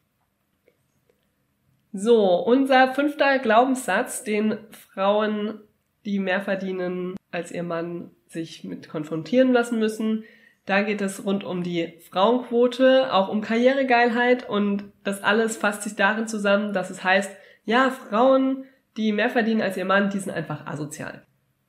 So, 1.93 2.37
unser 2.37 2.95
fünfter 2.95 3.39
Glaubenssatz, 3.39 4.23
den 4.23 4.59
Frauen, 4.71 5.61
die 6.05 6.19
mehr 6.19 6.41
verdienen 6.41 7.17
als 7.31 7.51
ihr 7.51 7.63
Mann, 7.63 8.11
sich 8.27 8.63
mit 8.65 8.89
konfrontieren 8.89 9.53
lassen 9.53 9.79
müssen. 9.79 10.25
Da 10.67 10.83
geht 10.83 11.01
es 11.01 11.25
rund 11.25 11.43
um 11.43 11.63
die 11.65 11.99
Frauenquote, 12.11 13.13
auch 13.13 13.29
um 13.29 13.41
Karrieregeilheit 13.41 14.49
und 14.49 14.85
das 15.03 15.23
alles 15.23 15.57
fasst 15.57 15.83
sich 15.83 15.97
darin 15.97 16.29
zusammen, 16.29 16.73
dass 16.73 16.91
es 16.91 17.03
heißt, 17.03 17.31
ja, 17.65 17.91
Frauen, 17.91 18.65
die 18.97 19.13
mehr 19.13 19.31
verdienen 19.31 19.63
als 19.63 19.77
ihr 19.77 19.85
Mann, 19.85 20.11
die 20.11 20.19
sind 20.19 20.33
einfach 20.33 20.67
asozial. 20.67 21.25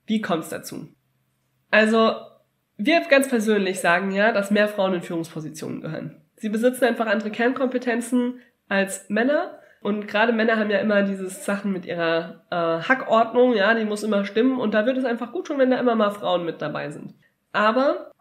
Wie 0.05 0.21
kommt's 0.21 0.49
dazu? 0.49 0.89
Also, 1.71 2.15
wir 2.77 3.01
ganz 3.09 3.27
persönlich 3.29 3.79
sagen 3.79 4.11
ja, 4.11 4.31
dass 4.31 4.51
mehr 4.51 4.67
Frauen 4.67 4.95
in 4.95 5.01
Führungspositionen 5.01 5.81
gehören. 5.81 6.21
Sie 6.35 6.49
besitzen 6.49 6.85
einfach 6.85 7.07
andere 7.07 7.31
Kernkompetenzen 7.31 8.39
als 8.67 9.09
Männer 9.09 9.60
und 9.81 10.07
gerade 10.07 10.31
Männer 10.31 10.57
haben 10.57 10.69
ja 10.69 10.77
immer 10.77 11.01
dieses 11.01 11.43
Sachen 11.43 11.73
mit 11.73 11.85
ihrer 11.85 12.43
äh, 12.51 12.87
Hackordnung, 12.87 13.55
ja, 13.55 13.73
die 13.73 13.83
muss 13.83 14.03
immer 14.03 14.25
stimmen. 14.25 14.59
Und 14.59 14.75
da 14.75 14.85
wird 14.85 14.97
es 14.97 15.05
einfach 15.05 15.31
gut 15.31 15.47
tun, 15.47 15.57
wenn 15.57 15.71
da 15.71 15.79
immer 15.79 15.95
mal 15.95 16.11
Frauen 16.11 16.45
mit 16.45 16.61
dabei 16.61 16.91
sind. 16.91 17.15
Aber 17.51 18.11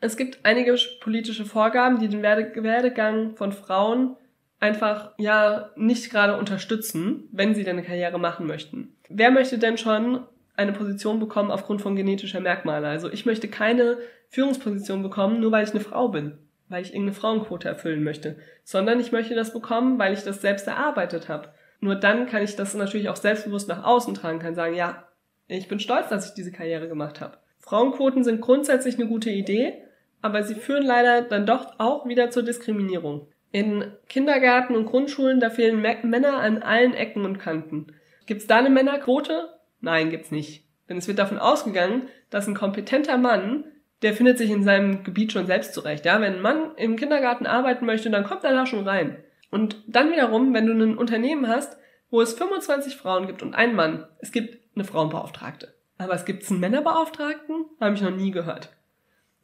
es 0.00 0.16
gibt 0.16 0.38
einige 0.44 0.76
politische 1.00 1.44
Vorgaben, 1.44 1.98
die 1.98 2.08
den 2.08 2.22
Werde 2.22 2.52
Werdegang 2.62 3.34
von 3.34 3.50
Frauen 3.50 4.16
einfach 4.60 5.10
ja 5.18 5.70
nicht 5.74 6.08
gerade 6.10 6.36
unterstützen, 6.36 7.28
wenn 7.32 7.54
sie 7.54 7.64
denn 7.64 7.78
eine 7.78 7.86
Karriere 7.86 8.20
machen 8.20 8.46
möchten. 8.46 8.94
Wer 9.08 9.32
möchte 9.32 9.58
denn 9.58 9.76
schon 9.76 10.24
eine 10.56 10.72
Position 10.72 11.18
bekommen 11.18 11.50
aufgrund 11.50 11.82
von 11.82 11.96
genetischer 11.96 12.40
Merkmale? 12.40 12.86
Also 12.86 13.10
ich 13.10 13.26
möchte 13.26 13.48
keine 13.48 13.98
Führungsposition 14.28 15.02
bekommen, 15.02 15.40
nur 15.40 15.50
weil 15.50 15.64
ich 15.64 15.70
eine 15.70 15.80
Frau 15.80 16.08
bin 16.08 16.38
weil 16.68 16.82
ich 16.82 16.92
irgendeine 16.92 17.14
Frauenquote 17.14 17.68
erfüllen 17.68 18.04
möchte, 18.04 18.36
sondern 18.64 19.00
ich 19.00 19.12
möchte 19.12 19.34
das 19.34 19.52
bekommen, 19.52 19.98
weil 19.98 20.12
ich 20.12 20.22
das 20.22 20.40
selbst 20.40 20.66
erarbeitet 20.66 21.28
habe. 21.28 21.48
Nur 21.80 21.94
dann 21.94 22.26
kann 22.26 22.42
ich 22.42 22.56
das 22.56 22.74
natürlich 22.74 23.08
auch 23.08 23.16
selbstbewusst 23.16 23.68
nach 23.68 23.84
außen 23.84 24.14
tragen, 24.14 24.38
kann 24.38 24.54
sagen, 24.54 24.74
ja, 24.74 25.04
ich 25.46 25.68
bin 25.68 25.80
stolz, 25.80 26.08
dass 26.08 26.28
ich 26.28 26.34
diese 26.34 26.52
Karriere 26.52 26.88
gemacht 26.88 27.20
habe. 27.20 27.38
Frauenquoten 27.60 28.24
sind 28.24 28.40
grundsätzlich 28.40 28.96
eine 28.96 29.08
gute 29.08 29.30
Idee, 29.30 29.82
aber 30.20 30.42
sie 30.42 30.54
führen 30.54 30.84
leider 30.84 31.22
dann 31.22 31.46
doch 31.46 31.78
auch 31.78 32.06
wieder 32.06 32.30
zur 32.30 32.42
Diskriminierung. 32.42 33.28
In 33.50 33.92
Kindergärten 34.08 34.76
und 34.76 34.86
Grundschulen, 34.86 35.40
da 35.40 35.48
fehlen 35.48 35.80
Männer 35.80 36.38
an 36.38 36.62
allen 36.62 36.94
Ecken 36.94 37.24
und 37.24 37.38
Kanten. 37.38 37.94
Gibt's 38.26 38.46
da 38.46 38.56
eine 38.56 38.70
Männerquote? 38.70 39.48
Nein, 39.80 40.10
gibt's 40.10 40.30
nicht. 40.30 40.64
Denn 40.88 40.98
es 40.98 41.08
wird 41.08 41.18
davon 41.18 41.38
ausgegangen, 41.38 42.08
dass 42.30 42.46
ein 42.46 42.54
kompetenter 42.54 43.16
Mann 43.16 43.64
der 44.02 44.14
findet 44.14 44.38
sich 44.38 44.50
in 44.50 44.62
seinem 44.62 45.02
Gebiet 45.04 45.32
schon 45.32 45.46
selbst 45.46 45.74
zurecht. 45.74 46.04
Ja, 46.04 46.20
wenn 46.20 46.34
ein 46.34 46.42
Mann 46.42 46.72
im 46.76 46.96
Kindergarten 46.96 47.46
arbeiten 47.46 47.86
möchte, 47.86 48.10
dann 48.10 48.24
kommt 48.24 48.44
er 48.44 48.52
da 48.52 48.66
schon 48.66 48.86
rein. 48.86 49.16
Und 49.50 49.82
dann 49.86 50.12
wiederum, 50.12 50.54
wenn 50.54 50.66
du 50.66 50.72
ein 50.72 50.98
Unternehmen 50.98 51.48
hast, 51.48 51.76
wo 52.10 52.20
es 52.20 52.34
25 52.34 52.96
Frauen 52.96 53.26
gibt 53.26 53.42
und 53.42 53.54
einen 53.54 53.74
Mann, 53.74 54.06
es 54.20 54.32
gibt 54.32 54.58
eine 54.74 54.84
Frauenbeauftragte. 54.84 55.74
Aber 55.98 56.14
es 56.14 56.24
gibt 56.24 56.48
einen 56.48 56.60
Männerbeauftragten? 56.60 57.66
Habe 57.80 57.94
ich 57.94 58.02
noch 58.02 58.14
nie 58.14 58.30
gehört. 58.30 58.70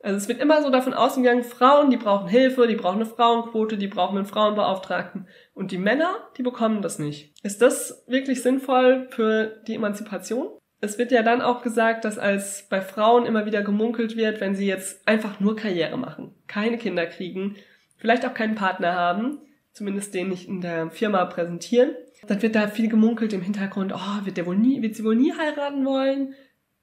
Also 0.03 0.19
es 0.19 0.29
wird 0.29 0.41
immer 0.41 0.63
so 0.63 0.69
davon 0.69 0.93
ausgegangen, 0.93 1.45
Frauen, 1.45 1.89
die 1.91 1.97
brauchen 1.97 2.29
Hilfe, 2.29 2.67
die 2.67 2.75
brauchen 2.75 2.97
eine 2.97 3.07
Frauenquote, 3.07 3.79
die 3.79 3.89
brauchen 3.89 4.19
einen 4.19 4.27
Frauenbeauftragten. 4.27 5.27
Und 5.55 5.73
die 5.73 5.79
Männer, 5.79 6.29
die 6.37 6.43
bekommen 6.43 6.83
das 6.83 6.99
nicht. 6.99 7.33
Ist 7.43 7.63
das 7.63 8.05
wirklich 8.07 8.43
sinnvoll 8.43 9.09
für 9.11 9.47
die 9.67 9.75
Emanzipation? 9.75 10.49
Es 10.81 10.99
wird 10.99 11.13
ja 11.13 11.23
dann 11.23 11.41
auch 11.41 11.63
gesagt, 11.63 12.05
dass 12.05 12.19
als 12.19 12.69
bei 12.69 12.81
Frauen 12.81 13.27
immer 13.27 13.47
wieder 13.47 13.63
gemunkelt 13.63 14.17
wird, 14.17 14.41
wenn 14.41 14.55
sie 14.55 14.67
jetzt 14.67 15.07
einfach 15.09 15.41
nur 15.41 15.57
Karriere 15.57 15.97
machen, 15.97 16.35
keine 16.47 16.79
Kinder 16.79 17.07
kriegen, 17.07 17.57
vielleicht 17.97 18.27
auch 18.27 18.35
keinen 18.35 18.55
Partner 18.55 18.95
haben, 18.95 19.39
zumindest 19.73 20.15
den 20.15 20.29
nicht 20.29 20.49
in 20.49 20.61
der 20.61 20.91
Firma 20.91 21.25
präsentieren, 21.25 21.95
dann 22.27 22.43
wird 22.43 22.55
da 22.55 22.69
viel 22.69 22.89
gemunkelt 22.89 23.33
im 23.33 23.43
Hintergrund, 23.43 23.93
oh, 23.95 24.25
wird 24.25 24.37
der 24.37 24.47
wohl 24.47 24.57
nie, 24.57 24.83
wird 24.83 24.95
sie 24.95 25.05
wohl 25.05 25.17
nie 25.17 25.33
heiraten 25.33 25.85
wollen? 25.85 26.35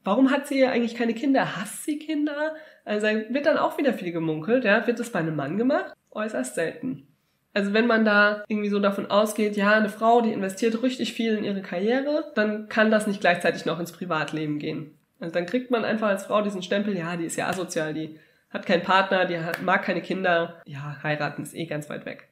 Warum 0.04 0.32
hat 0.32 0.48
sie 0.48 0.66
eigentlich 0.66 0.96
keine 0.96 1.14
Kinder? 1.14 1.58
Hasst 1.58 1.86
sie 1.86 2.00
Kinder? 2.00 2.56
Also 2.86 3.08
wird 3.08 3.46
dann 3.46 3.58
auch 3.58 3.78
wieder 3.78 3.94
viel 3.94 4.12
gemunkelt, 4.12 4.66
ja. 4.66 4.86
Wird 4.88 5.00
das 5.00 5.12
bei 5.12 5.20
einem 5.20 5.36
Mann 5.36 5.58
gemacht? 5.58 5.94
Äußerst 6.10 6.56
selten. 6.56 7.08
Also 7.54 7.74
wenn 7.74 7.88
man 7.88 8.06
da 8.06 8.44
irgendwie 8.48 8.70
so 8.70 8.80
davon 8.80 9.12
ausgeht, 9.12 9.58
ja, 9.58 9.74
eine 9.74 9.90
Frau, 9.90 10.22
die 10.22 10.32
investiert 10.32 10.82
richtig 10.82 11.14
viel 11.14 11.36
in 11.36 11.44
ihre 11.44 11.62
Karriere, 11.62 12.32
dann 12.36 12.70
kann 12.70 12.92
das 12.92 13.08
nicht 13.08 13.20
gleichzeitig 13.20 13.66
noch 13.66 13.80
ins 13.80 13.92
Privatleben 13.92 14.58
gehen. 14.58 14.98
Also 15.20 15.34
dann 15.34 15.46
kriegt 15.46 15.70
man 15.70 15.84
einfach 15.84 16.08
als 16.08 16.26
Frau 16.26 16.42
diesen 16.42 16.64
Stempel, 16.64 16.98
ja, 16.98 17.18
die 17.18 17.26
ist 17.26 17.36
ja 17.36 17.48
asozial, 17.48 17.94
die 17.94 18.20
hat 18.50 18.66
keinen 18.66 18.84
Partner, 18.84 19.26
die 19.26 19.38
hat, 19.40 19.62
mag 19.62 19.84
keine 19.84 20.02
Kinder, 20.02 20.62
ja, 20.66 20.98
heiraten 21.04 21.44
ist 21.44 21.54
eh 21.54 21.66
ganz 21.66 21.90
weit 21.90 22.06
weg. 22.06 22.30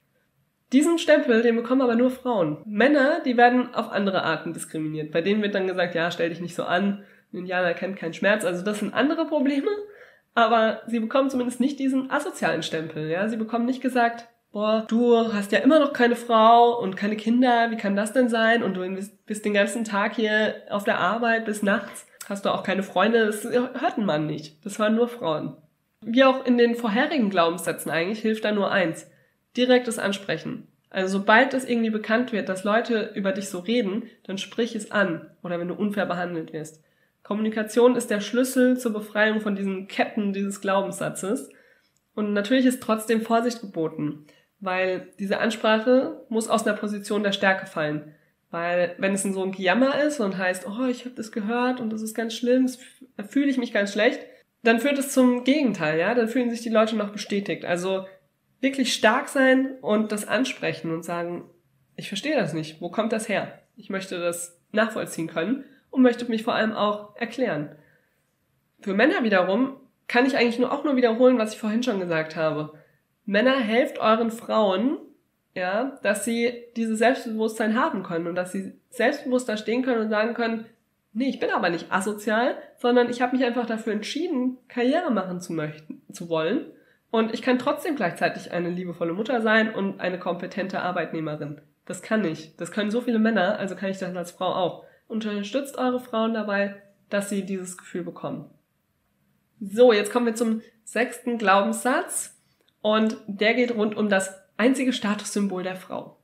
Diesen 0.72 1.00
Stempel, 1.00 1.42
den 1.42 1.56
bekommen 1.56 1.82
aber 1.82 1.96
nur 1.96 2.12
Frauen. 2.12 2.58
Männer, 2.66 3.22
die 3.26 3.38
werden 3.38 3.74
auf 3.74 3.92
andere 3.92 4.24
Arten 4.24 4.54
diskriminiert. 4.54 5.12
Bei 5.12 5.22
denen 5.22 5.42
wird 5.42 5.56
dann 5.56 5.68
gesagt, 5.68 5.96
ja, 5.96 6.12
stell 6.12 6.30
dich 6.30 6.42
nicht 6.42 6.56
so 6.56 6.64
an, 6.64 7.04
ein 7.34 7.40
Indianer 7.40 7.74
kennt 7.74 7.98
keinen 7.98 8.14
Schmerz. 8.14 8.46
Also 8.46 8.64
das 8.64 8.80
sind 8.80 8.94
andere 8.94 9.26
Probleme, 9.26 9.70
aber 10.36 10.82
sie 10.88 11.00
bekommen 11.00 11.30
zumindest 11.30 11.60
nicht 11.60 11.80
diesen 11.80 12.12
asozialen 12.12 12.64
Stempel. 12.64 13.10
Ja, 13.10 13.28
sie 13.28 13.38
bekommen 13.38 13.66
nicht 13.66 13.82
gesagt, 13.82 14.28
boah, 14.52 14.86
du 14.88 15.34
hast 15.34 15.52
ja 15.52 15.60
immer 15.60 15.80
noch 15.80 15.94
keine 15.94 16.16
Frau 16.16 16.80
und 16.80 16.98
keine 16.98 17.16
Kinder, 17.16 17.72
wie 17.72 17.78
kann 17.78 17.96
das 17.96 18.14
denn 18.14 18.30
sein? 18.30 18.64
Und 18.64 18.76
du 18.76 19.08
bist 19.26 19.46
den 19.46 19.54
ganzen 19.54 19.84
Tag 19.84 20.16
hier 20.16 20.56
auf 20.70 20.84
der 20.84 21.00
Arbeit 21.00 21.46
bis 21.46 21.64
nachts, 21.64 22.08
hast 22.28 22.46
du 22.46 22.54
auch 22.54 22.64
keine 22.64 22.84
Freunde. 22.84 23.26
Das 23.26 23.44
hört 23.44 23.98
ein 23.98 24.06
Mann 24.06 24.28
nicht. 24.28 24.64
Das 24.66 24.80
waren 24.80 24.96
nur 24.96 25.08
Frauen. 25.08 25.56
Wie 26.02 26.24
auch 26.24 26.46
in 26.46 26.58
den 26.58 26.76
vorherigen 26.76 27.30
Glaubenssätzen 27.30 27.92
eigentlich 27.92 28.20
hilft 28.20 28.46
da 28.46 28.52
nur 28.52 28.72
eins. 28.72 29.10
Direktes 29.58 30.00
Ansprechen. 30.00 30.68
Also 30.90 31.20
sobald 31.20 31.54
es 31.54 31.66
irgendwie 31.66 31.90
bekannt 31.90 32.32
wird, 32.32 32.50
dass 32.50 32.64
Leute 32.64 33.12
über 33.14 33.32
dich 33.32 33.50
so 33.50 33.60
reden, 33.60 34.04
dann 34.24 34.38
sprich 34.38 34.76
es 34.76 34.92
an. 34.92 35.30
Oder 35.44 35.60
wenn 35.60 35.68
du 35.68 35.76
unfair 35.76 36.06
behandelt 36.06 36.54
wirst. 36.54 36.82
Kommunikation 37.22 37.96
ist 37.96 38.10
der 38.10 38.22
Schlüssel 38.22 38.78
zur 38.78 38.94
Befreiung 38.94 39.42
von 39.42 39.56
diesen 39.56 39.88
Ketten 39.88 40.34
dieses 40.34 40.62
Glaubenssatzes. 40.62 41.52
Und 42.16 42.34
natürlich 42.34 42.66
ist 42.66 42.82
trotzdem 42.82 43.22
Vorsicht 43.22 43.62
geboten, 43.62 44.26
weil 44.60 45.08
diese 45.20 45.40
Ansprache 45.40 46.26
muss 46.30 46.50
aus 46.50 46.66
einer 46.66 46.76
Position 46.76 47.24
der 47.24 47.32
Stärke 47.32 47.66
fallen. 47.66 48.14
Weil 48.52 48.96
wenn 48.98 49.14
es 49.14 49.26
in 49.26 49.34
so 49.34 49.44
ein 49.44 49.52
Gejammer 49.52 50.02
ist 50.02 50.20
und 50.20 50.38
heißt, 50.38 50.68
oh, 50.68 50.86
ich 50.86 51.06
habe 51.06 51.16
das 51.16 51.32
gehört 51.32 51.80
und 51.80 51.92
das 51.92 52.02
ist 52.02 52.16
ganz 52.16 52.34
schlimm, 52.34 52.70
da 53.16 53.24
fühle 53.24 53.48
ich 53.48 53.58
mich 53.58 53.74
ganz 53.74 53.94
schlecht, 53.94 54.20
dann 54.64 54.80
führt 54.80 54.98
es 54.98 55.14
zum 55.14 55.44
Gegenteil, 55.44 56.00
ja, 56.00 56.14
dann 56.14 56.28
fühlen 56.28 56.50
sich 56.50 56.62
die 56.62 56.70
Leute 56.70 56.96
noch 56.96 57.12
bestätigt. 57.12 57.64
Also 57.64 58.06
wirklich 58.60 58.94
stark 58.94 59.30
sein 59.30 59.78
und 59.82 60.12
das 60.12 60.28
ansprechen 60.28 60.94
und 60.94 61.04
sagen, 61.04 61.50
ich 61.96 62.08
verstehe 62.08 62.36
das 62.36 62.54
nicht, 62.54 62.82
wo 62.82 62.90
kommt 62.90 63.14
das 63.14 63.30
her? 63.30 63.60
Ich 63.78 63.90
möchte 63.90 64.20
das 64.20 64.60
nachvollziehen 64.72 65.28
können 65.28 65.64
und 65.90 66.02
möchte 66.02 66.26
mich 66.26 66.44
vor 66.44 66.56
allem 66.56 66.74
auch 66.74 67.16
erklären. 67.16 67.76
Für 68.82 68.94
Männer 68.94 69.24
wiederum 69.24 69.78
kann 70.08 70.26
ich 70.26 70.36
eigentlich 70.36 70.60
nur 70.60 70.72
auch 70.72 70.84
nur 70.84 70.96
wiederholen, 70.96 71.38
was 71.38 71.54
ich 71.54 71.60
vorhin 71.60 71.84
schon 71.84 72.00
gesagt 72.00 72.36
habe. 72.36 72.74
Männer 73.30 73.60
helft 73.60 74.00
euren 74.00 74.32
Frauen, 74.32 74.98
ja, 75.54 76.00
dass 76.02 76.26
sie 76.26 76.52
dieses 76.76 76.98
Selbstbewusstsein 76.98 77.80
haben 77.80 78.02
können 78.02 78.26
und 78.26 78.34
dass 78.34 78.52
sie 78.52 78.74
selbstbewusster 78.90 79.56
stehen 79.56 79.84
können 79.84 80.02
und 80.02 80.10
sagen 80.10 80.34
können, 80.34 80.66
nee, 81.14 81.30
ich 81.30 81.40
bin 81.40 81.52
aber 81.52 81.70
nicht 81.70 81.92
asozial, 81.92 82.58
sondern 82.78 83.08
ich 83.12 83.22
habe 83.22 83.38
mich 83.38 83.46
einfach 83.46 83.68
dafür 83.68 83.94
entschieden, 83.94 84.58
Karriere 84.68 85.12
machen 85.12 85.42
zu 85.42 85.54
möchten, 85.54 86.02
zu 86.12 86.28
wollen. 86.28 86.72
Und 87.12 87.32
ich 87.32 87.44
kann 87.44 87.60
trotzdem 87.60 87.96
gleichzeitig 87.96 88.52
eine 88.52 88.72
liebevolle 88.72 89.14
Mutter 89.14 89.42
sein 89.42 89.76
und 89.76 90.00
eine 90.00 90.18
kompetente 90.18 90.82
Arbeitnehmerin. 90.82 91.62
Das 91.86 92.02
kann 92.02 92.26
ich. 92.26 92.56
Das 92.58 92.72
können 92.72 92.90
so 92.90 93.00
viele 93.00 93.20
Männer, 93.20 93.60
also 93.60 93.76
kann 93.76 93.92
ich 93.92 94.00
das 94.00 94.16
als 94.16 94.32
Frau 94.32 94.56
auch 94.56 94.86
unterstützt 95.08 95.78
eure 95.78 96.00
Frauen 96.00 96.34
dabei, 96.34 96.82
dass 97.12 97.30
sie 97.30 97.46
dieses 97.46 97.78
Gefühl 97.78 98.04
bekommen. 98.04 98.50
So, 99.60 99.94
jetzt 99.94 100.12
kommen 100.12 100.26
wir 100.26 100.36
zum 100.36 100.64
sechsten 100.84 101.38
Glaubenssatz 101.38 102.39
und 102.82 103.18
der 103.28 103.54
geht 103.54 103.76
rund 103.76 103.96
um 103.96 104.10
das 104.10 104.34
einzige 104.58 104.94
Statussymbol 104.94 105.64
der 105.64 105.76
Frau. 105.76 106.18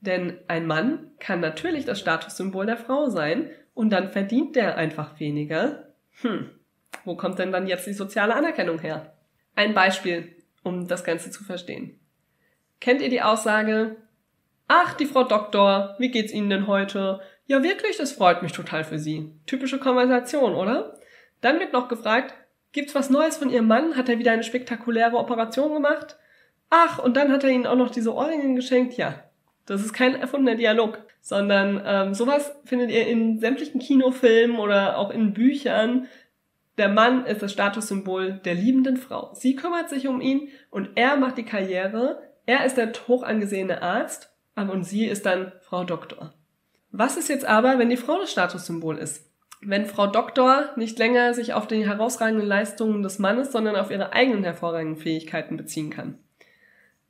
Denn 0.00 0.38
ein 0.48 0.66
Mann 0.66 1.10
kann 1.18 1.40
natürlich 1.40 1.84
das 1.84 2.00
Statussymbol 2.00 2.66
der 2.66 2.78
Frau 2.78 3.08
sein 3.08 3.50
und 3.74 3.90
dann 3.90 4.10
verdient 4.10 4.56
der 4.56 4.76
einfach 4.76 5.20
weniger. 5.20 5.92
Hm, 6.22 6.50
wo 7.04 7.16
kommt 7.16 7.38
denn 7.38 7.52
dann 7.52 7.66
jetzt 7.66 7.86
die 7.86 7.92
soziale 7.92 8.34
Anerkennung 8.34 8.78
her? 8.78 9.14
Ein 9.54 9.74
Beispiel, 9.74 10.34
um 10.62 10.88
das 10.88 11.04
Ganze 11.04 11.30
zu 11.30 11.44
verstehen. 11.44 11.98
Kennt 12.80 13.02
ihr 13.02 13.10
die 13.10 13.22
Aussage, 13.22 13.96
ach, 14.68 14.94
die 14.94 15.06
Frau 15.06 15.24
Doktor, 15.24 15.96
wie 15.98 16.10
geht's 16.10 16.32
Ihnen 16.32 16.48
denn 16.48 16.66
heute? 16.66 17.20
Ja, 17.46 17.62
wirklich, 17.62 17.96
das 17.96 18.12
freut 18.12 18.42
mich 18.42 18.52
total 18.52 18.84
für 18.84 18.98
Sie. 18.98 19.32
Typische 19.46 19.78
Konversation, 19.78 20.54
oder? 20.54 20.98
Dann 21.40 21.58
wird 21.58 21.72
noch 21.72 21.88
gefragt, 21.88 22.34
gibt's 22.72 22.94
was 22.94 23.10
Neues 23.10 23.36
von 23.36 23.50
Ihrem 23.50 23.66
Mann? 23.66 23.96
Hat 23.96 24.08
er 24.08 24.18
wieder 24.18 24.32
eine 24.32 24.42
spektakuläre 24.42 25.16
Operation 25.16 25.74
gemacht? 25.74 26.16
Ach, 26.70 26.98
und 26.98 27.16
dann 27.16 27.32
hat 27.32 27.44
er 27.44 27.50
Ihnen 27.50 27.66
auch 27.66 27.76
noch 27.76 27.90
diese 27.90 28.14
Ohrringe 28.14 28.54
geschenkt? 28.54 28.94
Ja, 28.96 29.24
das 29.66 29.82
ist 29.82 29.92
kein 29.92 30.14
erfundener 30.14 30.56
Dialog, 30.56 30.98
sondern 31.20 31.82
ähm, 31.84 32.14
sowas 32.14 32.52
findet 32.64 32.90
ihr 32.90 33.06
in 33.06 33.38
sämtlichen 33.38 33.80
Kinofilmen 33.80 34.58
oder 34.58 34.98
auch 34.98 35.10
in 35.10 35.32
Büchern. 35.32 36.06
Der 36.78 36.88
Mann 36.88 37.26
ist 37.26 37.42
das 37.42 37.52
Statussymbol 37.52 38.40
der 38.44 38.54
liebenden 38.54 38.96
Frau. 38.96 39.34
Sie 39.34 39.54
kümmert 39.54 39.90
sich 39.90 40.08
um 40.08 40.20
ihn 40.20 40.48
und 40.70 40.90
er 40.94 41.16
macht 41.16 41.38
die 41.38 41.44
Karriere. 41.44 42.22
Er 42.46 42.64
ist 42.64 42.76
der 42.76 42.92
hoch 43.06 43.22
angesehene 43.22 43.82
Arzt 43.82 44.34
und 44.56 44.84
sie 44.84 45.06
ist 45.06 45.26
dann 45.26 45.52
Frau 45.60 45.84
Doktor. 45.84 46.32
Was 46.90 47.16
ist 47.16 47.28
jetzt 47.28 47.44
aber, 47.44 47.78
wenn 47.78 47.90
die 47.90 47.96
Frau 47.96 48.18
das 48.18 48.32
Statussymbol 48.32 48.98
ist? 48.98 49.29
Wenn 49.62 49.84
Frau 49.84 50.06
Doktor 50.06 50.70
nicht 50.76 50.98
länger 50.98 51.34
sich 51.34 51.52
auf 51.52 51.66
die 51.66 51.86
herausragenden 51.86 52.46
Leistungen 52.46 53.02
des 53.02 53.18
Mannes, 53.18 53.52
sondern 53.52 53.76
auf 53.76 53.90
ihre 53.90 54.12
eigenen 54.12 54.42
hervorragenden 54.42 55.00
Fähigkeiten 55.00 55.56
beziehen 55.56 55.90
kann. 55.90 56.18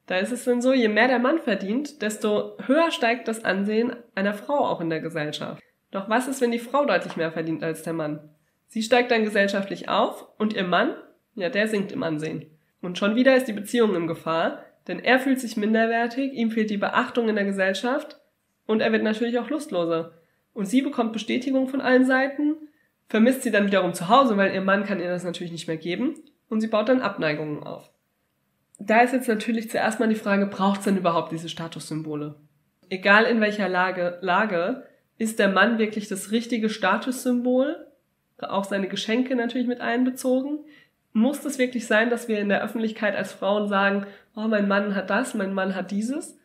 Da 0.06 0.18
ist 0.18 0.32
es 0.32 0.44
dann 0.44 0.60
so, 0.60 0.72
je 0.72 0.88
mehr 0.88 1.06
der 1.06 1.20
Mann 1.20 1.38
verdient, 1.38 2.02
desto 2.02 2.58
höher 2.66 2.90
steigt 2.90 3.28
das 3.28 3.44
Ansehen 3.44 3.94
einer 4.16 4.34
Frau 4.34 4.66
auch 4.66 4.80
in 4.80 4.90
der 4.90 4.98
Gesellschaft. 4.98 5.62
Doch 5.92 6.08
was 6.08 6.26
ist, 6.26 6.40
wenn 6.40 6.50
die 6.50 6.58
Frau 6.58 6.84
deutlich 6.84 7.16
mehr 7.16 7.30
verdient 7.30 7.62
als 7.62 7.84
der 7.84 7.92
Mann? 7.92 8.28
Sie 8.66 8.82
steigt 8.82 9.12
dann 9.12 9.22
gesellschaftlich 9.22 9.88
auf 9.88 10.26
und 10.36 10.52
ihr 10.52 10.64
Mann, 10.64 10.94
ja, 11.36 11.48
der 11.48 11.68
sinkt 11.68 11.92
im 11.92 12.02
Ansehen. 12.02 12.46
Und 12.82 12.98
schon 12.98 13.14
wieder 13.14 13.36
ist 13.36 13.46
die 13.46 13.52
Beziehung 13.52 13.94
in 13.94 14.08
Gefahr, 14.08 14.64
denn 14.88 14.98
er 14.98 15.20
fühlt 15.20 15.38
sich 15.38 15.56
minderwertig, 15.56 16.32
ihm 16.32 16.50
fehlt 16.50 16.70
die 16.70 16.76
Beachtung 16.76 17.28
in 17.28 17.36
der 17.36 17.44
Gesellschaft 17.44 18.18
und 18.66 18.80
er 18.80 18.90
wird 18.90 19.04
natürlich 19.04 19.38
auch 19.38 19.50
lustloser. 19.50 20.19
Und 20.52 20.66
sie 20.66 20.82
bekommt 20.82 21.12
Bestätigung 21.12 21.68
von 21.68 21.80
allen 21.80 22.04
Seiten, 22.04 22.56
vermisst 23.08 23.42
sie 23.42 23.50
dann 23.50 23.66
wiederum 23.66 23.94
zu 23.94 24.08
Hause, 24.08 24.36
weil 24.36 24.54
ihr 24.54 24.60
Mann 24.60 24.84
kann 24.84 25.00
ihr 25.00 25.08
das 25.08 25.24
natürlich 25.24 25.52
nicht 25.52 25.68
mehr 25.68 25.76
geben 25.76 26.14
und 26.48 26.60
sie 26.60 26.68
baut 26.68 26.88
dann 26.88 27.02
Abneigungen 27.02 27.62
auf. 27.62 27.90
Da 28.78 29.00
ist 29.00 29.12
jetzt 29.12 29.28
natürlich 29.28 29.70
zuerst 29.70 30.00
mal 30.00 30.08
die 30.08 30.14
Frage, 30.14 30.46
braucht 30.46 30.80
es 30.80 30.84
denn 30.84 30.96
überhaupt 30.96 31.32
diese 31.32 31.48
Statussymbole? 31.48 32.36
Egal 32.88 33.24
in 33.24 33.40
welcher 33.40 33.68
Lage, 33.68 34.18
Lage, 34.22 34.86
ist 35.18 35.38
der 35.38 35.48
Mann 35.48 35.78
wirklich 35.78 36.08
das 36.08 36.32
richtige 36.32 36.70
Statussymbol? 36.70 37.86
Auch 38.38 38.64
seine 38.64 38.88
Geschenke 38.88 39.36
natürlich 39.36 39.68
mit 39.68 39.80
einbezogen? 39.82 40.60
Muss 41.12 41.44
es 41.44 41.58
wirklich 41.58 41.86
sein, 41.86 42.08
dass 42.08 42.26
wir 42.26 42.38
in 42.40 42.48
der 42.48 42.62
Öffentlichkeit 42.62 43.14
als 43.14 43.32
Frauen 43.32 43.68
sagen, 43.68 44.06
oh, 44.34 44.48
mein 44.48 44.66
Mann 44.66 44.94
hat 44.94 45.10
das, 45.10 45.34
mein 45.34 45.52
Mann 45.52 45.74
hat 45.74 45.90
dieses? 45.90 46.38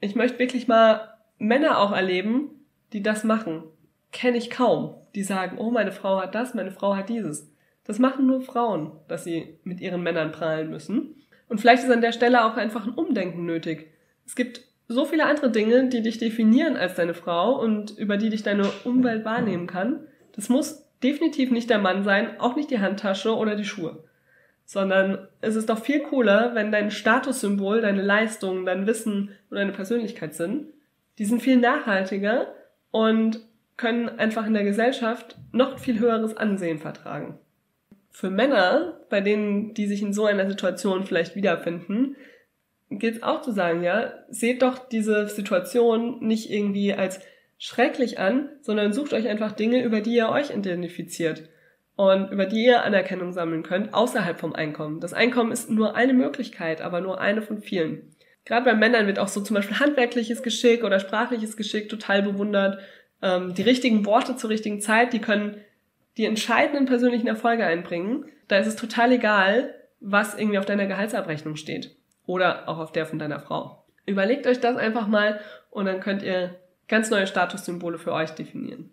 Ich 0.00 0.14
möchte 0.14 0.38
wirklich 0.38 0.68
mal 0.68 1.14
Männer 1.38 1.78
auch 1.78 1.92
erleben, 1.92 2.50
die 2.92 3.02
das 3.02 3.24
machen. 3.24 3.64
Kenne 4.12 4.36
ich 4.36 4.50
kaum. 4.50 4.94
Die 5.14 5.22
sagen, 5.22 5.58
oh, 5.58 5.70
meine 5.70 5.92
Frau 5.92 6.20
hat 6.20 6.34
das, 6.34 6.54
meine 6.54 6.70
Frau 6.70 6.96
hat 6.96 7.08
dieses. 7.08 7.50
Das 7.84 7.98
machen 7.98 8.26
nur 8.26 8.40
Frauen, 8.40 8.92
dass 9.08 9.24
sie 9.24 9.58
mit 9.64 9.80
ihren 9.80 10.02
Männern 10.02 10.32
prahlen 10.32 10.70
müssen. 10.70 11.14
Und 11.48 11.60
vielleicht 11.60 11.84
ist 11.84 11.90
an 11.90 12.00
der 12.00 12.12
Stelle 12.12 12.44
auch 12.44 12.56
einfach 12.56 12.86
ein 12.86 12.94
Umdenken 12.94 13.46
nötig. 13.46 13.92
Es 14.24 14.34
gibt 14.34 14.62
so 14.88 15.04
viele 15.04 15.24
andere 15.24 15.50
Dinge, 15.50 15.88
die 15.88 16.02
dich 16.02 16.18
definieren 16.18 16.76
als 16.76 16.94
deine 16.94 17.14
Frau 17.14 17.60
und 17.60 17.96
über 17.98 18.16
die 18.16 18.30
dich 18.30 18.42
deine 18.42 18.68
Umwelt 18.84 19.24
wahrnehmen 19.24 19.66
kann. 19.66 20.06
Das 20.32 20.48
muss 20.48 20.84
definitiv 21.02 21.50
nicht 21.50 21.70
der 21.70 21.78
Mann 21.78 22.04
sein, 22.04 22.40
auch 22.40 22.56
nicht 22.56 22.70
die 22.70 22.80
Handtasche 22.80 23.36
oder 23.36 23.56
die 23.56 23.64
Schuhe. 23.64 24.04
Sondern 24.64 25.28
es 25.40 25.54
ist 25.54 25.70
doch 25.70 25.78
viel 25.78 26.00
cooler, 26.00 26.54
wenn 26.54 26.72
dein 26.72 26.90
Statussymbol, 26.90 27.80
deine 27.80 28.02
Leistung, 28.02 28.66
dein 28.66 28.86
Wissen 28.86 29.30
und 29.50 29.56
deine 29.56 29.72
Persönlichkeit 29.72 30.34
sind 30.34 30.66
die 31.18 31.24
sind 31.24 31.42
viel 31.42 31.56
nachhaltiger 31.56 32.48
und 32.90 33.40
können 33.76 34.08
einfach 34.08 34.46
in 34.46 34.54
der 34.54 34.64
Gesellschaft 34.64 35.36
noch 35.52 35.78
viel 35.78 35.98
höheres 35.98 36.36
Ansehen 36.36 36.78
vertragen. 36.78 37.38
Für 38.10 38.30
Männer, 38.30 39.00
bei 39.10 39.20
denen, 39.20 39.74
die 39.74 39.86
sich 39.86 40.00
in 40.00 40.14
so 40.14 40.24
einer 40.24 40.48
Situation 40.48 41.04
vielleicht 41.04 41.36
wiederfinden, 41.36 42.16
gilt 42.88 43.16
es 43.16 43.22
auch 43.22 43.42
zu 43.42 43.52
sagen, 43.52 43.82
ja, 43.82 44.14
seht 44.28 44.62
doch 44.62 44.78
diese 44.88 45.28
Situation 45.28 46.20
nicht 46.20 46.50
irgendwie 46.50 46.94
als 46.94 47.20
schrecklich 47.58 48.18
an, 48.18 48.48
sondern 48.60 48.92
sucht 48.92 49.12
euch 49.12 49.28
einfach 49.28 49.52
Dinge, 49.52 49.82
über 49.82 50.00
die 50.00 50.14
ihr 50.14 50.28
euch 50.28 50.50
identifiziert 50.50 51.48
und 51.96 52.30
über 52.30 52.46
die 52.46 52.64
ihr 52.64 52.84
Anerkennung 52.84 53.32
sammeln 53.32 53.62
könnt, 53.62 53.94
außerhalb 53.94 54.38
vom 54.38 54.54
Einkommen. 54.54 55.00
Das 55.00 55.14
Einkommen 55.14 55.52
ist 55.52 55.70
nur 55.70 55.94
eine 55.94 56.12
Möglichkeit, 56.12 56.82
aber 56.82 57.00
nur 57.00 57.20
eine 57.20 57.42
von 57.42 57.60
vielen. 57.60 58.14
Gerade 58.46 58.64
bei 58.64 58.74
Männern 58.74 59.06
wird 59.06 59.18
auch 59.18 59.28
so 59.28 59.42
zum 59.42 59.54
Beispiel 59.54 59.78
handwerkliches 59.78 60.42
Geschick 60.42 60.84
oder 60.84 61.00
sprachliches 61.00 61.56
Geschick 61.56 61.88
total 61.88 62.22
bewundert. 62.22 62.78
Ähm, 63.20 63.54
die 63.54 63.62
richtigen 63.62 64.06
Worte 64.06 64.36
zur 64.36 64.50
richtigen 64.50 64.80
Zeit, 64.80 65.12
die 65.12 65.20
können 65.20 65.60
die 66.16 66.24
entscheidenden 66.24 66.86
persönlichen 66.86 67.26
Erfolge 67.26 67.66
einbringen, 67.66 68.24
da 68.48 68.58
ist 68.58 68.68
es 68.68 68.76
total 68.76 69.12
egal, 69.12 69.74
was 70.00 70.38
irgendwie 70.38 70.58
auf 70.58 70.64
deiner 70.64 70.86
Gehaltsabrechnung 70.86 71.56
steht 71.56 71.94
oder 72.24 72.68
auch 72.68 72.78
auf 72.78 72.92
der 72.92 73.06
von 73.06 73.18
deiner 73.18 73.40
Frau. 73.40 73.84
Überlegt 74.06 74.46
euch 74.46 74.60
das 74.60 74.76
einfach 74.76 75.08
mal 75.08 75.40
und 75.70 75.86
dann 75.86 76.00
könnt 76.00 76.22
ihr 76.22 76.54
ganz 76.88 77.10
neue 77.10 77.26
Statussymbole 77.26 77.98
für 77.98 78.12
euch 78.12 78.30
definieren. 78.30 78.90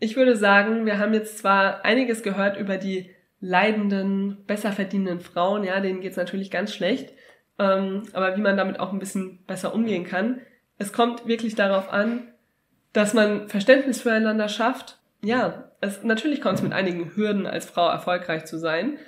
Ich 0.00 0.16
würde 0.16 0.36
sagen, 0.36 0.86
wir 0.86 0.98
haben 0.98 1.14
jetzt 1.14 1.38
zwar 1.38 1.84
einiges 1.84 2.22
gehört 2.22 2.56
über 2.56 2.76
die 2.76 3.10
leidenden, 3.40 4.44
besser 4.46 4.72
verdienenden 4.72 5.20
Frauen, 5.20 5.62
ja, 5.62 5.80
denen 5.80 6.00
geht's 6.00 6.16
natürlich 6.16 6.50
ganz 6.50 6.74
schlecht, 6.74 7.12
ähm, 7.58 8.02
aber 8.12 8.36
wie 8.36 8.40
man 8.40 8.56
damit 8.56 8.80
auch 8.80 8.92
ein 8.92 8.98
bisschen 8.98 9.44
besser 9.46 9.74
umgehen 9.74 10.04
kann. 10.04 10.40
Es 10.78 10.92
kommt 10.92 11.26
wirklich 11.26 11.54
darauf 11.54 11.92
an, 11.92 12.28
dass 12.92 13.14
man 13.14 13.48
Verständnis 13.48 14.02
füreinander 14.02 14.48
schafft. 14.48 14.98
Ja, 15.22 15.70
es, 15.80 16.04
natürlich 16.04 16.40
kommt 16.40 16.58
es 16.58 16.62
mit 16.62 16.72
einigen 16.72 17.14
Hürden 17.16 17.46
als 17.46 17.66
Frau 17.66 17.88
erfolgreich 17.88 18.44
zu 18.44 18.58
sein, 18.58 18.98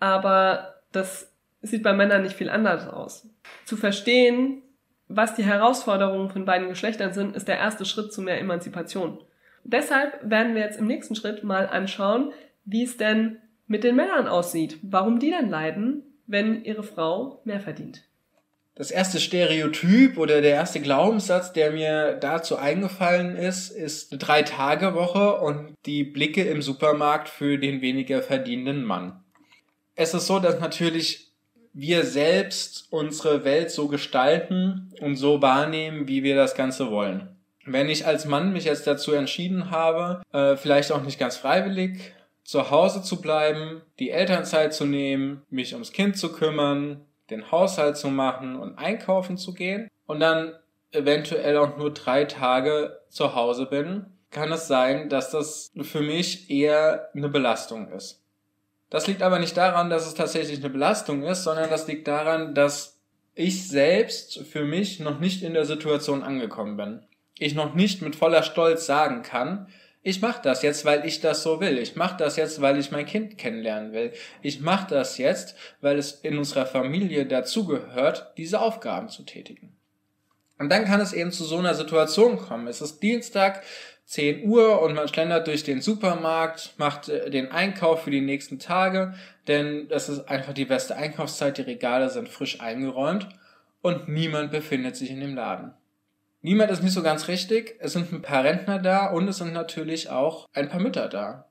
aber 0.00 0.74
das 0.92 1.32
sieht 1.62 1.82
bei 1.82 1.94
Männern 1.94 2.22
nicht 2.22 2.36
viel 2.36 2.50
anders 2.50 2.86
aus. 2.88 3.28
Zu 3.64 3.76
verstehen, 3.76 4.62
was 5.08 5.34
die 5.34 5.44
Herausforderungen 5.44 6.30
von 6.30 6.44
beiden 6.44 6.68
Geschlechtern 6.68 7.12
sind, 7.12 7.36
ist 7.36 7.48
der 7.48 7.58
erste 7.58 7.84
Schritt 7.84 8.12
zu 8.12 8.20
mehr 8.22 8.38
Emanzipation. 8.38 9.18
Deshalb 9.64 10.18
werden 10.22 10.54
wir 10.54 10.62
jetzt 10.62 10.78
im 10.78 10.86
nächsten 10.86 11.14
Schritt 11.14 11.42
mal 11.42 11.66
anschauen, 11.66 12.32
wie 12.64 12.84
es 12.84 12.96
denn 12.96 13.38
mit 13.66 13.84
den 13.84 13.96
Männern 13.96 14.28
aussieht, 14.28 14.78
warum 14.82 15.18
die 15.18 15.30
denn 15.30 15.48
leiden, 15.48 16.02
wenn 16.26 16.64
ihre 16.64 16.82
Frau 16.82 17.40
mehr 17.44 17.60
verdient. 17.60 18.02
Das 18.76 18.90
erste 18.90 19.20
Stereotyp 19.20 20.18
oder 20.18 20.40
der 20.40 20.50
erste 20.54 20.80
Glaubenssatz, 20.80 21.52
der 21.52 21.70
mir 21.70 22.14
dazu 22.14 22.56
eingefallen 22.56 23.36
ist, 23.36 23.70
ist 23.70 24.10
eine 24.10 24.18
Drei-Tage-Woche 24.18 25.40
und 25.40 25.74
die 25.86 26.02
Blicke 26.02 26.42
im 26.42 26.60
Supermarkt 26.60 27.28
für 27.28 27.56
den 27.56 27.82
weniger 27.82 28.20
verdienenden 28.20 28.82
Mann. 28.82 29.22
Es 29.94 30.12
ist 30.12 30.26
so, 30.26 30.40
dass 30.40 30.58
natürlich 30.58 31.30
wir 31.72 32.04
selbst 32.04 32.86
unsere 32.90 33.44
Welt 33.44 33.70
so 33.70 33.86
gestalten 33.86 34.92
und 35.00 35.16
so 35.16 35.40
wahrnehmen, 35.40 36.08
wie 36.08 36.24
wir 36.24 36.34
das 36.34 36.56
Ganze 36.56 36.90
wollen. 36.90 37.28
Wenn 37.64 37.88
ich 37.88 38.06
als 38.06 38.24
Mann 38.24 38.52
mich 38.52 38.64
jetzt 38.64 38.88
dazu 38.88 39.12
entschieden 39.12 39.70
habe, 39.70 40.22
äh, 40.32 40.56
vielleicht 40.56 40.90
auch 40.90 41.02
nicht 41.02 41.18
ganz 41.18 41.36
freiwillig, 41.36 42.12
zu 42.44 42.70
Hause 42.70 43.02
zu 43.02 43.20
bleiben, 43.20 43.82
die 43.98 44.10
Elternzeit 44.10 44.74
zu 44.74 44.84
nehmen, 44.84 45.42
mich 45.50 45.72
ums 45.72 45.92
Kind 45.92 46.16
zu 46.16 46.32
kümmern, 46.32 47.04
den 47.30 47.50
Haushalt 47.50 47.96
zu 47.96 48.08
machen 48.08 48.56
und 48.56 48.78
einkaufen 48.78 49.38
zu 49.38 49.54
gehen 49.54 49.90
und 50.06 50.20
dann 50.20 50.52
eventuell 50.92 51.56
auch 51.56 51.76
nur 51.76 51.92
drei 51.92 52.24
Tage 52.24 53.00
zu 53.08 53.34
Hause 53.34 53.66
bin, 53.66 54.06
kann 54.30 54.52
es 54.52 54.68
sein, 54.68 55.08
dass 55.08 55.30
das 55.30 55.72
für 55.82 56.02
mich 56.02 56.50
eher 56.50 57.10
eine 57.14 57.28
Belastung 57.28 57.90
ist. 57.92 58.20
Das 58.90 59.06
liegt 59.06 59.22
aber 59.22 59.38
nicht 59.38 59.56
daran, 59.56 59.90
dass 59.90 60.06
es 60.06 60.14
tatsächlich 60.14 60.58
eine 60.58 60.70
Belastung 60.70 61.22
ist, 61.22 61.44
sondern 61.44 61.70
das 61.70 61.88
liegt 61.88 62.06
daran, 62.06 62.54
dass 62.54 63.00
ich 63.34 63.66
selbst 63.68 64.38
für 64.44 64.64
mich 64.64 65.00
noch 65.00 65.18
nicht 65.18 65.42
in 65.42 65.54
der 65.54 65.64
Situation 65.64 66.22
angekommen 66.22 66.76
bin. 66.76 67.02
Ich 67.38 67.54
noch 67.54 67.74
nicht 67.74 68.02
mit 68.02 68.14
voller 68.14 68.42
Stolz 68.44 68.86
sagen 68.86 69.22
kann, 69.22 69.66
ich 70.04 70.20
mache 70.20 70.42
das 70.42 70.60
jetzt, 70.60 70.84
weil 70.84 71.06
ich 71.06 71.20
das 71.20 71.42
so 71.42 71.60
will. 71.60 71.78
Ich 71.78 71.96
mache 71.96 72.18
das 72.18 72.36
jetzt, 72.36 72.60
weil 72.60 72.78
ich 72.78 72.90
mein 72.90 73.06
Kind 73.06 73.38
kennenlernen 73.38 73.92
will. 73.92 74.12
Ich 74.42 74.60
mache 74.60 74.86
das 74.88 75.16
jetzt, 75.16 75.56
weil 75.80 75.98
es 75.98 76.12
in 76.12 76.36
unserer 76.36 76.66
Familie 76.66 77.24
dazugehört, 77.24 78.32
diese 78.36 78.60
Aufgaben 78.60 79.08
zu 79.08 79.22
tätigen. 79.24 79.74
Und 80.58 80.68
dann 80.68 80.84
kann 80.84 81.00
es 81.00 81.14
eben 81.14 81.32
zu 81.32 81.44
so 81.44 81.56
einer 81.56 81.74
Situation 81.74 82.36
kommen. 82.36 82.68
Es 82.68 82.82
ist 82.82 83.02
Dienstag, 83.02 83.62
10 84.04 84.46
Uhr 84.46 84.82
und 84.82 84.94
man 84.94 85.08
schlendert 85.08 85.46
durch 85.46 85.64
den 85.64 85.80
Supermarkt, 85.80 86.74
macht 86.76 87.08
äh, 87.08 87.30
den 87.30 87.50
Einkauf 87.50 88.02
für 88.02 88.10
die 88.10 88.20
nächsten 88.20 88.58
Tage, 88.58 89.14
denn 89.48 89.88
das 89.88 90.10
ist 90.10 90.28
einfach 90.28 90.52
die 90.52 90.66
beste 90.66 90.96
Einkaufszeit, 90.96 91.56
die 91.56 91.62
Regale 91.62 92.10
sind 92.10 92.28
frisch 92.28 92.60
eingeräumt 92.60 93.26
und 93.80 94.08
niemand 94.08 94.50
befindet 94.50 94.96
sich 94.96 95.10
in 95.10 95.20
dem 95.20 95.34
Laden. 95.34 95.72
Niemand 96.44 96.70
ist 96.70 96.82
nicht 96.82 96.92
so 96.92 97.02
ganz 97.02 97.28
richtig. 97.28 97.76
Es 97.78 97.94
sind 97.94 98.12
ein 98.12 98.20
paar 98.20 98.44
Rentner 98.44 98.78
da 98.78 99.06
und 99.06 99.26
es 99.26 99.38
sind 99.38 99.54
natürlich 99.54 100.10
auch 100.10 100.46
ein 100.52 100.68
paar 100.68 100.78
Mütter 100.78 101.08
da. 101.08 101.48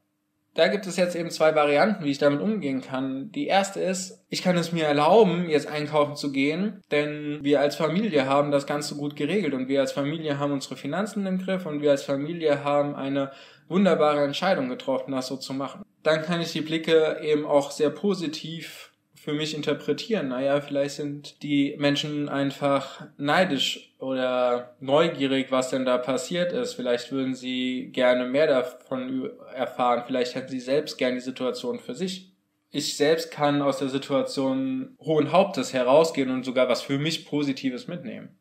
Da 0.54 0.68
gibt 0.68 0.86
es 0.86 0.98
jetzt 0.98 1.16
eben 1.16 1.32
zwei 1.32 1.56
Varianten, 1.56 2.04
wie 2.04 2.12
ich 2.12 2.20
damit 2.20 2.42
umgehen 2.42 2.82
kann. 2.82 3.32
Die 3.32 3.48
erste 3.48 3.80
ist, 3.80 4.24
ich 4.30 4.44
kann 4.44 4.56
es 4.56 4.72
mir 4.72 4.86
erlauben, 4.86 5.50
jetzt 5.50 5.66
einkaufen 5.66 6.16
zu 6.16 6.32
gehen, 6.32 6.80
denn 6.92 7.40
wir 7.42 7.60
als 7.60 7.76
Familie 7.76 8.28
haben 8.28 8.52
das 8.52 8.68
Ganze 8.68 8.96
gut 8.96 9.16
geregelt 9.16 9.56
und 9.56 9.68
wir 9.68 9.80
als 9.80 9.94
Familie 9.94 10.38
haben 10.38 10.54
unsere 10.54 10.76
Finanzen 10.76 11.26
im 11.26 11.40
Griff 11.40 11.66
und 11.66 11.82
wir 11.82 11.90
als 11.90 12.04
Familie 12.04 12.64
haben 12.64 12.94
eine 12.94 13.32
wunderbare 13.68 14.24
Entscheidung 14.24 14.70
getroffen, 14.70 15.14
das 15.14 15.26
so 15.26 15.38
zu 15.38 15.56
machen. 15.56 15.82
Dann 16.04 16.22
kann 16.22 16.40
ich 16.40 16.52
die 16.52 16.62
Blicke 16.62 17.18
eben 17.24 17.48
auch 17.48 17.72
sehr 17.72 17.90
positiv 17.90 18.93
für 19.24 19.34
mich 19.34 19.56
interpretieren. 19.56 20.28
Naja, 20.28 20.60
vielleicht 20.60 20.96
sind 20.96 21.42
die 21.44 21.76
Menschen 21.78 22.28
einfach 22.28 23.08
neidisch 23.16 23.94
oder 23.98 24.76
neugierig, 24.82 25.50
was 25.50 25.70
denn 25.70 25.86
da 25.86 25.98
passiert 25.98 26.52
ist. 26.52 26.74
Vielleicht 26.74 27.10
würden 27.14 27.34
sie 27.34 27.90
gerne 27.94 28.26
mehr 28.26 28.48
davon 28.48 29.30
erfahren. 29.56 30.04
Vielleicht 30.06 30.36
hätten 30.36 30.50
sie 30.50 30.60
selbst 30.60 30.98
gerne 30.98 31.16
die 31.16 31.22
Situation 31.22 31.80
für 31.80 31.96
sich. 31.96 32.34
Ich 32.70 32.98
selbst 32.98 33.32
kann 33.32 33.62
aus 33.62 33.78
der 33.78 33.88
Situation 33.88 34.98
hohen 35.00 35.32
Hauptes 35.32 35.72
herausgehen 35.72 36.30
und 36.30 36.44
sogar 36.44 36.68
was 36.68 36.82
für 36.82 36.98
mich 36.98 37.26
Positives 37.26 37.88
mitnehmen. 37.88 38.38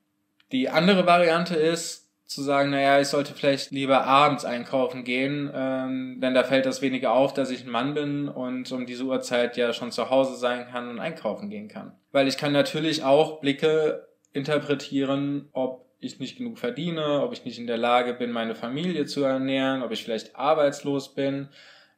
Die 0.51 0.69
andere 0.69 1.07
Variante 1.07 1.55
ist, 1.55 2.02
zu 2.33 2.43
sagen, 2.43 2.71
naja, 2.71 3.01
ich 3.01 3.09
sollte 3.09 3.35
vielleicht 3.35 3.71
lieber 3.71 4.05
abends 4.05 4.45
einkaufen 4.45 5.05
gehen, 5.05 5.51
ähm, 5.55 6.19
denn 6.21 6.35
da 6.35 6.45
fällt 6.45 6.67
das 6.67 6.83
weniger 6.83 7.13
auf, 7.13 7.35
dass 7.35 7.51
ich 7.51 7.65
ein 7.65 7.71
Mann 7.71 7.95
bin 7.95 8.29
und 8.29 8.71
um 8.73 8.87
diese 8.87 9.05
Uhrzeit 9.05 9.57
ja 9.57 9.73
schon 9.73 9.93
zu 9.93 10.11
Hause 10.11 10.37
sein 10.37 10.67
kann 10.67 10.89
und 10.89 10.99
einkaufen 10.99 11.51
gehen 11.51 11.69
kann. 11.69 11.93
Weil 12.11 12.29
ich 12.29 12.37
kann 12.37 12.53
natürlich 12.53 13.05
auch 13.05 13.41
Blicke 13.41 14.09
interpretieren, 14.33 15.49
ob 15.53 15.87
ich 16.01 16.19
nicht 16.19 16.37
genug 16.37 16.59
verdiene, 16.59 17.23
ob 17.23 17.33
ich 17.33 17.45
nicht 17.45 17.59
in 17.59 17.67
der 17.67 17.79
Lage 17.79 18.15
bin, 18.15 18.33
meine 18.33 18.55
Familie 18.55 19.07
zu 19.07 19.23
ernähren, 19.23 19.83
ob 19.83 19.93
ich 19.93 20.03
vielleicht 20.03 20.35
arbeitslos 20.35 21.15
bin, 21.15 21.49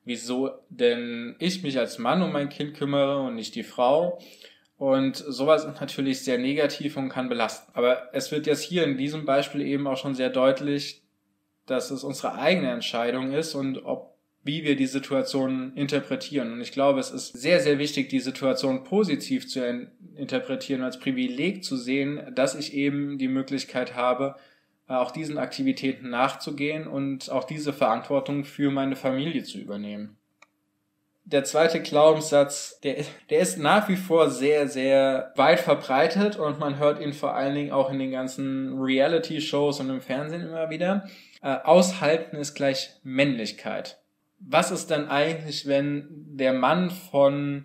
wieso 0.04 0.50
denn 0.68 1.36
ich 1.38 1.62
mich 1.62 1.78
als 1.78 1.98
Mann 1.98 2.22
um 2.22 2.32
mein 2.32 2.50
Kind 2.50 2.74
kümmere 2.74 3.22
und 3.22 3.34
nicht 3.34 3.54
die 3.54 3.62
Frau. 3.62 4.18
Und 4.84 5.16
sowas 5.16 5.64
ist 5.64 5.80
natürlich 5.80 6.24
sehr 6.24 6.36
negativ 6.36 6.98
und 6.98 7.08
kann 7.08 7.30
belasten. 7.30 7.72
Aber 7.72 8.10
es 8.12 8.30
wird 8.30 8.46
jetzt 8.46 8.60
hier 8.60 8.84
in 8.84 8.98
diesem 8.98 9.24
Beispiel 9.24 9.62
eben 9.62 9.86
auch 9.86 9.96
schon 9.96 10.14
sehr 10.14 10.28
deutlich, 10.28 11.02
dass 11.64 11.90
es 11.90 12.04
unsere 12.04 12.34
eigene 12.34 12.70
Entscheidung 12.70 13.32
ist 13.32 13.54
und 13.54 13.82
ob 13.86 14.12
wie 14.42 14.62
wir 14.62 14.76
die 14.76 14.84
Situation 14.84 15.72
interpretieren. 15.74 16.52
Und 16.52 16.60
ich 16.60 16.70
glaube, 16.70 17.00
es 17.00 17.10
ist 17.10 17.28
sehr, 17.28 17.60
sehr 17.60 17.78
wichtig, 17.78 18.10
die 18.10 18.20
Situation 18.20 18.84
positiv 18.84 19.48
zu 19.48 19.88
interpretieren, 20.16 20.82
als 20.82 20.98
Privileg 20.98 21.64
zu 21.64 21.78
sehen, 21.78 22.20
dass 22.34 22.54
ich 22.54 22.74
eben 22.74 23.16
die 23.16 23.28
Möglichkeit 23.28 23.94
habe, 23.94 24.36
auch 24.86 25.12
diesen 25.12 25.38
Aktivitäten 25.38 26.10
nachzugehen 26.10 26.86
und 26.86 27.30
auch 27.30 27.44
diese 27.44 27.72
Verantwortung 27.72 28.44
für 28.44 28.70
meine 28.70 28.96
Familie 28.96 29.44
zu 29.44 29.56
übernehmen 29.56 30.18
der 31.24 31.44
zweite 31.44 31.80
Glaubenssatz, 31.80 32.80
der, 32.80 32.96
der 33.30 33.38
ist 33.38 33.58
nach 33.58 33.88
wie 33.88 33.96
vor 33.96 34.30
sehr, 34.30 34.68
sehr 34.68 35.32
weit 35.36 35.60
verbreitet 35.60 36.36
und 36.36 36.58
man 36.60 36.78
hört 36.78 37.00
ihn 37.00 37.14
vor 37.14 37.34
allen 37.34 37.54
Dingen 37.54 37.72
auch 37.72 37.90
in 37.90 37.98
den 37.98 38.10
ganzen 38.10 38.78
Reality-Shows 38.78 39.80
und 39.80 39.88
im 39.88 40.02
Fernsehen 40.02 40.42
immer 40.42 40.68
wieder. 40.68 41.08
Äh, 41.42 41.56
aushalten 41.64 42.36
ist 42.36 42.54
gleich 42.54 42.90
Männlichkeit. 43.02 43.98
Was 44.38 44.70
ist 44.70 44.90
dann 44.90 45.08
eigentlich, 45.08 45.66
wenn 45.66 46.08
der 46.10 46.52
Mann 46.52 46.90
von 46.90 47.64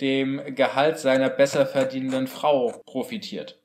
dem 0.00 0.54
Gehalt 0.54 0.98
seiner 0.98 1.30
besser 1.30 1.66
verdienenden 1.66 2.28
Frau 2.28 2.80
profitiert? 2.86 3.58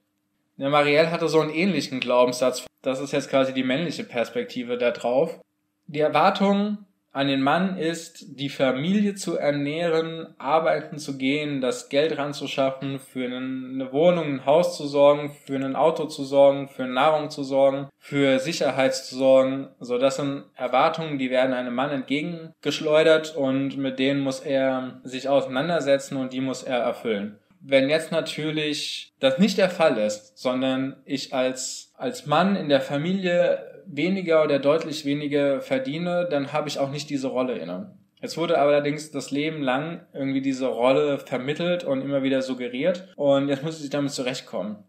Der 0.57 0.69
Marielle 0.69 1.11
hatte 1.11 1.29
so 1.29 1.39
einen 1.39 1.53
ähnlichen 1.53 1.99
Glaubenssatz. 1.99 2.65
Das 2.81 2.99
ist 2.99 3.13
jetzt 3.13 3.29
quasi 3.29 3.53
die 3.53 3.63
männliche 3.63 4.03
Perspektive 4.03 4.77
da 4.77 4.91
drauf. 4.91 5.39
Die 5.85 5.99
Erwartung 5.99 6.79
an 7.19 7.27
den 7.27 7.41
Mann 7.41 7.77
ist, 7.77 8.39
die 8.39 8.47
Familie 8.47 9.13
zu 9.13 9.36
ernähren, 9.36 10.27
arbeiten 10.38 10.99
zu 10.99 11.17
gehen, 11.17 11.60
das 11.60 11.89
Geld 11.89 12.17
ranzuschaffen, 12.17 12.97
für 12.97 13.25
eine 13.25 13.91
Wohnung, 13.91 14.36
ein 14.36 14.45
Haus 14.45 14.77
zu 14.77 14.88
sorgen, 14.88 15.36
für 15.45 15.58
ein 15.58 15.75
Auto 15.75 16.05
zu 16.05 16.23
sorgen, 16.23 16.69
für 16.69 16.88
Nahrung 16.88 17.29
zu 17.29 17.43
sorgen, 17.43 17.89
für 17.97 18.39
Sicherheit 18.39 18.95
zu 18.95 19.17
sorgen. 19.17 19.67
So, 19.82 19.97
das 19.97 20.15
sind 20.15 20.45
Erwartungen, 20.55 21.17
die 21.17 21.29
werden 21.29 21.53
einem 21.53 21.75
Mann 21.75 21.91
entgegengeschleudert 21.91 23.36
und 23.36 23.75
mit 23.75 23.99
denen 23.99 24.21
muss 24.21 24.39
er 24.39 25.01
sich 25.03 25.27
auseinandersetzen 25.27 26.15
und 26.15 26.32
die 26.32 26.39
muss 26.39 26.63
er 26.63 26.77
erfüllen. 26.77 27.38
Wenn 27.62 27.89
jetzt 27.89 28.12
natürlich 28.12 29.13
das 29.19 29.38
nicht 29.38 29.58
der 29.58 29.69
Fall 29.69 29.98
ist, 29.98 30.38
sondern 30.38 30.95
ich 31.06 31.34
als, 31.34 31.93
als 31.98 32.26
Mann 32.26 32.56
in 32.56 32.69
der 32.69 32.82
Familie 32.82 33.82
weniger 33.86 34.43
oder 34.43 34.60
deutlich 34.60 35.06
weniger 35.06 35.62
verdiene, 35.62 36.28
dann 36.30 36.54
habe 36.54 36.69
ich 36.69 36.80
auch 36.80 36.91
nicht 36.91 37.10
diese 37.10 37.28
Rolle 37.28 37.58
inne. 37.58 37.95
Jetzt 38.22 38.38
wurde 38.38 38.60
allerdings 38.60 39.12
das 39.12 39.32
Leben 39.32 39.62
lang 39.62 40.06
irgendwie 40.13 40.41
diese 40.41 40.67
Rolle 40.67 41.19
vermittelt 41.19 41.84
und 41.84 42.02
immer 42.02 42.22
wieder 42.22 42.41
suggeriert 42.41 43.08
und 43.15 43.48
jetzt 43.50 43.63
muss 43.63 43.84
ich 43.84 43.89
damit 43.89 44.12
zurechtkommen. 44.12 44.84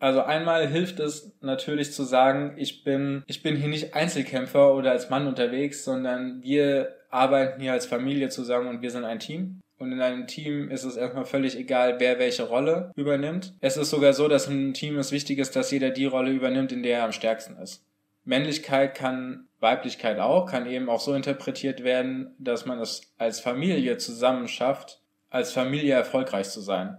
Also 0.00 0.20
einmal 0.22 0.66
hilft 0.66 0.98
es 0.98 1.32
natürlich 1.40 1.92
zu 1.92 2.02
sagen, 2.02 2.54
ich 2.56 2.82
bin, 2.82 3.22
ich 3.28 3.44
bin 3.44 3.54
hier 3.54 3.68
nicht 3.68 3.94
Einzelkämpfer 3.94 4.74
oder 4.74 4.90
als 4.90 5.10
Mann 5.10 5.28
unterwegs, 5.28 5.84
sondern 5.84 6.42
wir 6.42 6.96
arbeiten 7.08 7.60
hier 7.60 7.72
als 7.72 7.86
Familie 7.86 8.28
zusammen 8.28 8.66
und 8.66 8.82
wir 8.82 8.90
sind 8.90 9.04
ein 9.04 9.20
Team. 9.20 9.60
Und 9.82 9.90
in 9.90 10.00
einem 10.00 10.28
Team 10.28 10.70
ist 10.70 10.84
es 10.84 10.96
erstmal 10.96 11.24
völlig 11.24 11.58
egal, 11.58 11.98
wer 11.98 12.20
welche 12.20 12.44
Rolle 12.44 12.92
übernimmt. 12.94 13.54
Es 13.58 13.76
ist 13.76 13.90
sogar 13.90 14.12
so, 14.12 14.28
dass 14.28 14.46
einem 14.46 14.74
Team 14.74 14.96
es 14.96 15.10
wichtig 15.10 15.40
ist, 15.40 15.56
dass 15.56 15.72
jeder 15.72 15.90
die 15.90 16.04
Rolle 16.04 16.30
übernimmt, 16.30 16.70
in 16.70 16.84
der 16.84 16.98
er 16.98 17.04
am 17.04 17.10
stärksten 17.10 17.56
ist. 17.56 17.84
Männlichkeit 18.24 18.94
kann, 18.94 19.48
Weiblichkeit 19.58 20.20
auch, 20.20 20.46
kann 20.46 20.66
eben 20.66 20.88
auch 20.88 21.00
so 21.00 21.14
interpretiert 21.14 21.82
werden, 21.82 22.32
dass 22.38 22.64
man 22.64 22.78
es 22.78 23.12
als 23.18 23.40
Familie 23.40 23.96
zusammen 23.96 24.46
schafft, 24.46 25.00
als 25.30 25.50
Familie 25.50 25.94
erfolgreich 25.94 26.48
zu 26.48 26.60
sein. 26.60 26.98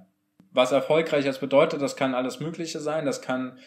Was 0.51 0.73
erfolgreich 0.73 1.23
jetzt 1.23 1.39
bedeutet, 1.39 1.81
das 1.81 1.95
kann 1.95 2.13
alles 2.13 2.41
Mögliche 2.41 2.81
sein, 2.81 3.05
das 3.05 3.21
kann 3.21 3.59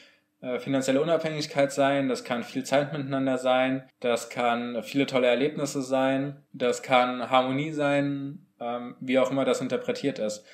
äh, 0.43 0.59
finanzielle 0.59 1.01
Unabhängigkeit 1.01 1.73
sein, 1.73 2.11
das 2.11 2.23
kann 2.23 2.45
viel 2.45 2.65
Zeit 2.65 2.93
miteinander 2.93 3.39
sein, 3.39 3.89
das 4.01 4.29
kann 4.29 4.83
viele 4.83 5.07
tolle 5.07 5.29
Erlebnisse 5.29 5.81
sein, 5.81 6.43
das 6.53 6.83
kann 6.83 7.31
Harmonie 7.31 7.73
sein, 7.73 8.46
ähm, 8.61 8.97
wie 9.01 9.19
auch 9.19 9.31
immer 9.31 9.45
das 9.45 9.61
interpretiert 9.61 10.19
ist. 10.19 10.45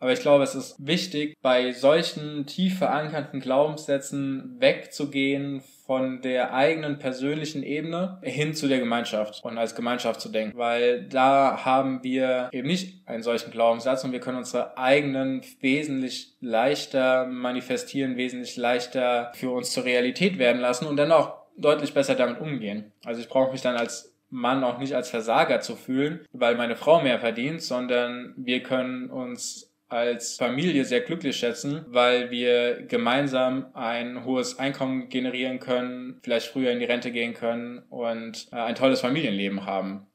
Aber 0.00 0.12
ich 0.12 0.20
glaube, 0.20 0.44
es 0.44 0.54
ist 0.54 0.76
wichtig, 0.78 1.36
bei 1.42 1.72
solchen 1.72 2.46
tief 2.46 2.78
verankerten 2.78 3.40
Glaubenssätzen 3.40 4.56
wegzugehen 4.60 5.60
von 5.86 6.20
der 6.22 6.54
eigenen 6.54 6.98
persönlichen 6.98 7.64
Ebene 7.64 8.20
hin 8.22 8.54
zu 8.54 8.68
der 8.68 8.78
Gemeinschaft 8.78 9.42
und 9.42 9.58
als 9.58 9.74
Gemeinschaft 9.74 10.20
zu 10.20 10.28
denken, 10.28 10.56
weil 10.56 11.08
da 11.08 11.64
haben 11.64 12.04
wir 12.04 12.48
eben 12.52 12.68
nicht 12.68 13.08
einen 13.08 13.22
solchen 13.22 13.50
Glaubenssatz 13.50 14.04
und 14.04 14.12
wir 14.12 14.20
können 14.20 14.38
unsere 14.38 14.78
eigenen 14.78 15.42
wesentlich 15.60 16.36
leichter 16.40 17.26
manifestieren, 17.26 18.16
wesentlich 18.16 18.56
leichter 18.56 19.32
für 19.34 19.50
uns 19.50 19.72
zur 19.72 19.84
Realität 19.84 20.38
werden 20.38 20.60
lassen 20.60 20.86
und 20.86 20.96
dann 20.96 21.10
auch 21.10 21.38
deutlich 21.56 21.92
besser 21.92 22.14
damit 22.14 22.40
umgehen. 22.40 22.92
Also 23.04 23.20
ich 23.20 23.28
brauche 23.28 23.50
mich 23.50 23.62
dann 23.62 23.76
als 23.76 24.14
Mann 24.30 24.64
auch 24.64 24.78
nicht 24.78 24.94
als 24.94 25.10
Versager 25.10 25.60
zu 25.60 25.76
fühlen, 25.76 26.20
weil 26.32 26.56
meine 26.56 26.76
Frau 26.76 27.00
mehr 27.00 27.18
verdient, 27.18 27.62
sondern 27.62 28.34
wir 28.36 28.62
können 28.62 29.10
uns 29.10 29.68
als 29.88 30.36
Familie 30.36 30.84
sehr 30.84 31.00
glücklich 31.00 31.36
schätzen, 31.36 31.86
weil 31.88 32.30
wir 32.30 32.82
gemeinsam 32.82 33.66
ein 33.72 34.24
hohes 34.24 34.58
Einkommen 34.58 35.08
generieren 35.08 35.60
können, 35.60 36.20
vielleicht 36.22 36.48
früher 36.48 36.72
in 36.72 36.78
die 36.78 36.84
Rente 36.84 37.10
gehen 37.10 37.32
können 37.32 37.82
und 37.88 38.48
äh, 38.52 38.56
ein 38.56 38.74
tolles 38.74 39.00
Familienleben 39.00 39.64
haben. 39.64 40.06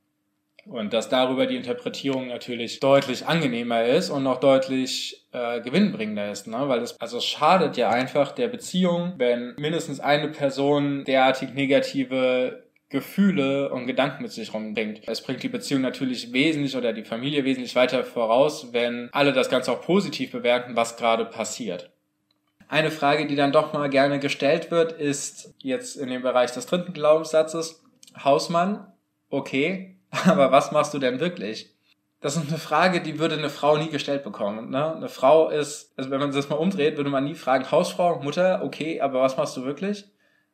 Und 0.65 0.93
dass 0.93 1.09
darüber 1.09 1.45
die 1.45 1.57
Interpretierung 1.57 2.27
natürlich 2.27 2.79
deutlich 2.79 3.27
angenehmer 3.27 3.83
ist 3.83 4.09
und 4.09 4.23
noch 4.23 4.39
deutlich 4.39 5.25
äh, 5.33 5.59
gewinnbringender 5.59 6.31
ist, 6.31 6.47
ne? 6.47 6.69
Weil 6.69 6.81
es 6.81 6.99
also 7.01 7.17
es 7.17 7.25
schadet 7.25 7.75
ja 7.75 7.89
einfach 7.89 8.31
der 8.31 8.47
Beziehung, 8.47 9.15
wenn 9.17 9.55
mindestens 9.57 9.99
eine 9.99 10.29
Person 10.29 11.03
derartig 11.03 11.53
negative 11.53 12.63
Gefühle 12.93 13.71
und 13.71 13.87
Gedanken 13.87 14.21
mit 14.21 14.31
sich 14.31 14.53
rumbringt. 14.53 15.01
Es 15.07 15.21
bringt 15.21 15.41
die 15.41 15.49
Beziehung 15.49 15.81
natürlich 15.81 16.31
wesentlich 16.31 16.77
oder 16.77 16.93
die 16.93 17.03
Familie 17.03 17.43
wesentlich 17.43 17.75
weiter 17.75 18.03
voraus, 18.03 18.71
wenn 18.71 19.09
alle 19.11 19.33
das 19.33 19.49
Ganze 19.49 19.71
auch 19.71 19.81
positiv 19.81 20.31
bewerten, 20.31 20.75
was 20.75 20.95
gerade 20.95 21.25
passiert. 21.25 21.89
Eine 22.67 22.91
Frage, 22.91 23.25
die 23.25 23.35
dann 23.35 23.51
doch 23.51 23.73
mal 23.73 23.89
gerne 23.89 24.19
gestellt 24.19 24.69
wird, 24.69 24.91
ist 24.91 25.55
jetzt 25.57 25.95
in 25.95 26.09
dem 26.09 26.21
Bereich 26.21 26.51
des 26.51 26.67
dritten 26.67 26.93
Glaubenssatzes, 26.93 27.83
Hausmann, 28.23 28.85
okay, 29.31 29.97
aber 30.25 30.51
was 30.51 30.71
machst 30.71 30.93
du 30.93 30.99
denn 30.99 31.19
wirklich? 31.19 31.73
Das 32.21 32.37
ist 32.37 32.47
eine 32.47 32.59
Frage, 32.59 33.01
die 33.01 33.17
würde 33.17 33.35
eine 33.35 33.49
Frau 33.49 33.75
nie 33.75 33.89
gestellt 33.89 34.23
bekommen. 34.23 34.69
Ne? 34.69 34.95
Eine 34.95 35.09
Frau 35.09 35.49
ist, 35.49 35.93
also 35.97 36.11
wenn 36.11 36.19
man 36.19 36.31
das 36.31 36.47
mal 36.47 36.57
umdreht, 36.57 36.97
würde 36.97 37.09
man 37.09 37.23
nie 37.23 37.33
fragen, 37.33 37.71
Hausfrau, 37.71 38.21
Mutter, 38.21 38.61
okay, 38.63 39.01
aber 39.01 39.21
was 39.21 39.35
machst 39.35 39.57
du 39.57 39.65
wirklich? 39.65 40.05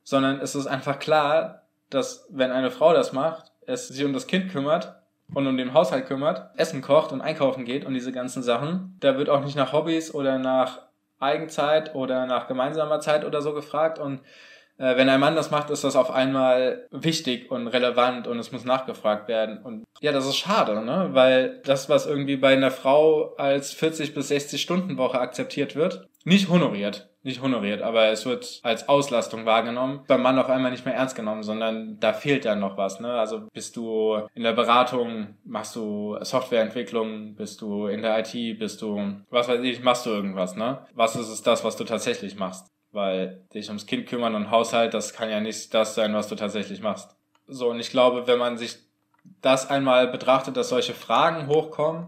Sondern 0.06 0.40
es 0.40 0.56
ist 0.56 0.68
einfach 0.68 1.00
klar, 1.00 1.69
dass 1.90 2.28
wenn 2.30 2.52
eine 2.52 2.72
Frau 2.72 2.94
das 2.94 3.14
macht, 3.14 3.52
es 3.66 3.88
sich 3.88 4.06
um 4.06 4.14
das 4.14 4.28
Kind 4.28 4.52
kümmert 4.52 4.96
und 5.34 5.48
um 5.48 5.58
den 5.58 5.74
Haushalt 5.74 6.08
kümmert, 6.08 6.50
Essen 6.58 6.82
kocht 6.82 7.12
und 7.12 7.22
einkaufen 7.22 7.66
geht 7.66 7.86
und 7.86 7.94
diese 7.94 8.12
ganzen 8.12 8.44
Sachen, 8.44 8.98
da 9.00 9.18
wird 9.18 9.30
auch 9.30 9.44
nicht 9.44 9.56
nach 9.56 9.74
Hobbys 9.74 10.14
oder 10.14 10.40
nach 10.40 10.82
Eigenzeit 11.20 11.96
oder 11.96 12.26
nach 12.26 12.48
gemeinsamer 12.48 13.00
Zeit 13.00 13.26
oder 13.26 13.42
so 13.42 13.54
gefragt 13.54 14.00
und 14.00 14.22
äh, 14.80 14.96
wenn 14.96 15.10
ein 15.10 15.20
Mann 15.20 15.36
das 15.36 15.52
macht, 15.52 15.70
ist 15.70 15.84
das 15.84 15.98
auf 15.98 16.10
einmal 16.10 16.88
wichtig 16.90 17.52
und 17.52 17.68
relevant 17.68 18.28
und 18.28 18.40
es 18.40 18.52
muss 18.54 18.64
nachgefragt 18.64 19.28
werden. 19.28 19.62
Und 19.62 19.84
ja, 20.00 20.14
das 20.14 20.26
ist 20.26 20.38
schade, 20.38 20.82
ne? 20.84 21.10
Weil 21.12 21.62
das, 21.66 21.90
was 21.90 22.06
irgendwie 22.06 22.38
bei 22.38 22.54
einer 22.54 22.72
Frau 22.72 23.36
als 23.36 23.74
40 23.74 24.14
bis 24.16 24.30
60 24.30 24.62
Stunden 24.62 24.98
Woche 24.98 25.20
akzeptiert 25.20 25.76
wird, 25.76 26.08
nicht 26.26 26.50
honoriert 26.50 27.10
nicht 27.22 27.42
honoriert, 27.42 27.82
aber 27.82 28.08
es 28.08 28.26
wird 28.26 28.60
als 28.64 28.88
Auslastung 28.88 29.46
wahrgenommen. 29.46 30.02
Beim 30.08 30.22
Mann 30.22 30.40
auf 30.40 30.50
einmal 30.50 30.72
nicht 30.72 30.86
mehr 30.86 30.96
ernst 30.96 31.16
genommen, 31.16 31.44
sondern 31.44 32.00
da 32.00 32.14
fehlt 32.14 32.46
dann 32.46 32.60
noch 32.60 32.78
was. 32.78 33.00
Ne? 33.00 33.12
Also 33.12 33.48
bist 33.54 33.76
du 33.76 34.22
in 34.34 34.44
der 34.44 34.54
Beratung, 34.54 35.36
machst 35.44 35.76
du 35.76 36.18
Softwareentwicklung, 36.22 37.36
bist 37.36 37.62
du 37.62 37.88
in 37.88 38.02
der 38.02 38.20
IT, 38.20 38.60
bist 38.60 38.82
du, 38.82 39.22
was 39.30 39.50
weiß 39.50 39.62
ich, 39.62 39.84
machst 39.84 40.06
du 40.06 40.12
irgendwas. 40.12 40.56
Ne? 40.56 40.86
Was 40.94 41.16
ist 41.16 41.30
es 41.30 41.42
das, 41.42 41.64
was 41.64 41.76
du 41.76 41.84
tatsächlich 41.84 42.38
machst? 42.38 42.68
Weil 42.92 43.46
dich 43.54 43.68
ums 43.68 43.86
Kind 43.86 44.08
kümmern 44.08 44.36
und 44.36 44.50
Haushalt, 44.50 44.94
das 44.94 45.14
kann 45.14 45.30
ja 45.30 45.42
nicht 45.42 45.74
das 45.74 45.96
sein, 45.96 46.14
was 46.14 46.30
du 46.30 46.36
tatsächlich 46.36 46.82
machst. 46.82 47.16
So, 47.48 47.70
und 47.70 47.80
ich 47.80 47.90
glaube, 47.90 48.28
wenn 48.28 48.40
man 48.40 48.58
sich 48.58 48.78
das 49.42 49.70
einmal 49.70 50.08
betrachtet, 50.08 50.56
dass 50.56 50.70
solche 50.70 50.94
Fragen 50.94 51.48
hochkommen, 51.48 52.08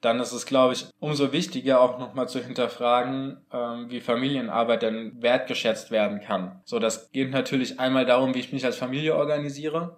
dann 0.00 0.20
ist 0.20 0.32
es, 0.32 0.46
glaube 0.46 0.74
ich, 0.74 0.86
umso 0.98 1.32
wichtiger 1.32 1.80
auch 1.80 1.98
nochmal 1.98 2.28
zu 2.28 2.42
hinterfragen, 2.42 3.38
ähm, 3.52 3.90
wie 3.90 4.00
Familienarbeit 4.00 4.82
denn 4.82 5.22
wertgeschätzt 5.22 5.90
werden 5.90 6.20
kann. 6.20 6.60
So, 6.64 6.78
das 6.78 7.10
geht 7.12 7.30
natürlich 7.30 7.78
einmal 7.78 8.06
darum, 8.06 8.34
wie 8.34 8.40
ich 8.40 8.52
mich 8.52 8.64
als 8.64 8.76
Familie 8.76 9.16
organisiere, 9.16 9.96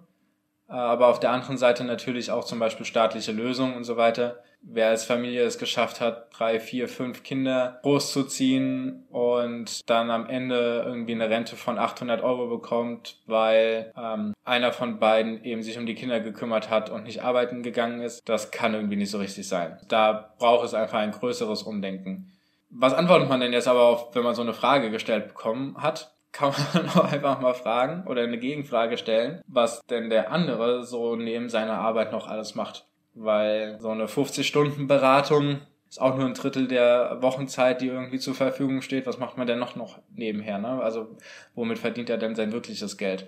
aber 0.75 1.07
auf 1.07 1.19
der 1.19 1.31
anderen 1.31 1.57
Seite 1.57 1.83
natürlich 1.83 2.31
auch 2.31 2.43
zum 2.43 2.57
Beispiel 2.59 2.85
staatliche 2.85 3.31
Lösungen 3.31 3.75
und 3.75 3.83
so 3.83 3.95
weiter. 3.95 4.39
Wer 4.61 4.89
als 4.89 5.03
Familie 5.03 5.43
es 5.43 5.57
geschafft 5.57 6.01
hat, 6.01 6.27
drei, 6.31 6.59
vier, 6.59 6.87
fünf 6.87 7.21
Kinder 7.21 7.79
großzuziehen 7.83 9.05
und 9.09 9.87
dann 9.89 10.09
am 10.09 10.27
Ende 10.27 10.83
irgendwie 10.85 11.11
eine 11.11 11.29
Rente 11.29 11.57
von 11.57 11.77
800 11.77 12.23
Euro 12.23 12.47
bekommt, 12.47 13.21
weil 13.27 13.91
ähm, 13.95 14.33
einer 14.45 14.71
von 14.71 14.99
beiden 14.99 15.43
eben 15.43 15.61
sich 15.61 15.77
um 15.77 15.85
die 15.85 15.95
Kinder 15.95 16.21
gekümmert 16.21 16.69
hat 16.69 16.89
und 16.89 17.03
nicht 17.03 17.23
arbeiten 17.23 17.61
gegangen 17.61 18.01
ist, 18.01 18.27
das 18.27 18.51
kann 18.51 18.73
irgendwie 18.73 18.95
nicht 18.95 19.11
so 19.11 19.19
richtig 19.19 19.47
sein. 19.47 19.77
Da 19.89 20.33
braucht 20.39 20.65
es 20.65 20.73
einfach 20.73 20.97
ein 20.97 21.11
größeres 21.11 21.63
Umdenken. 21.63 22.31
Was 22.71 22.93
antwortet 22.93 23.29
man 23.29 23.41
denn 23.41 23.53
jetzt 23.53 23.67
aber 23.67 23.83
auf, 23.83 24.15
wenn 24.15 24.23
man 24.23 24.33
so 24.33 24.41
eine 24.41 24.53
Frage 24.53 24.89
gestellt 24.89 25.27
bekommen 25.27 25.75
hat? 25.77 26.15
Kann 26.33 26.53
man 26.73 26.89
auch 26.95 27.09
einfach 27.09 27.39
mal 27.39 27.53
fragen 27.53 28.05
oder 28.07 28.23
eine 28.23 28.37
Gegenfrage 28.37 28.97
stellen, 28.97 29.41
was 29.47 29.85
denn 29.85 30.09
der 30.09 30.31
andere 30.31 30.83
so 30.83 31.15
neben 31.15 31.47
seiner 31.47 31.77
Arbeit 31.77 32.11
noch 32.11 32.27
alles 32.27 32.55
macht. 32.55 32.85
Weil 33.13 33.79
so 33.79 33.89
eine 33.89 34.07
50-Stunden-Beratung 34.07 35.61
ist 35.87 36.01
auch 36.01 36.17
nur 36.17 36.25
ein 36.25 36.33
Drittel 36.33 36.67
der 36.67 37.19
Wochenzeit, 37.21 37.79
die 37.79 37.87
irgendwie 37.87 38.17
zur 38.17 38.33
Verfügung 38.33 38.81
steht. 38.81 39.05
Was 39.05 39.19
macht 39.19 39.37
man 39.37 39.45
denn 39.45 39.59
noch, 39.59 39.75
noch 39.75 39.99
nebenher? 40.15 40.57
Ne? 40.57 40.81
Also 40.81 41.15
womit 41.53 41.77
verdient 41.77 42.09
er 42.09 42.17
denn 42.17 42.35
sein 42.35 42.51
wirkliches 42.51 42.97
Geld? 42.97 43.27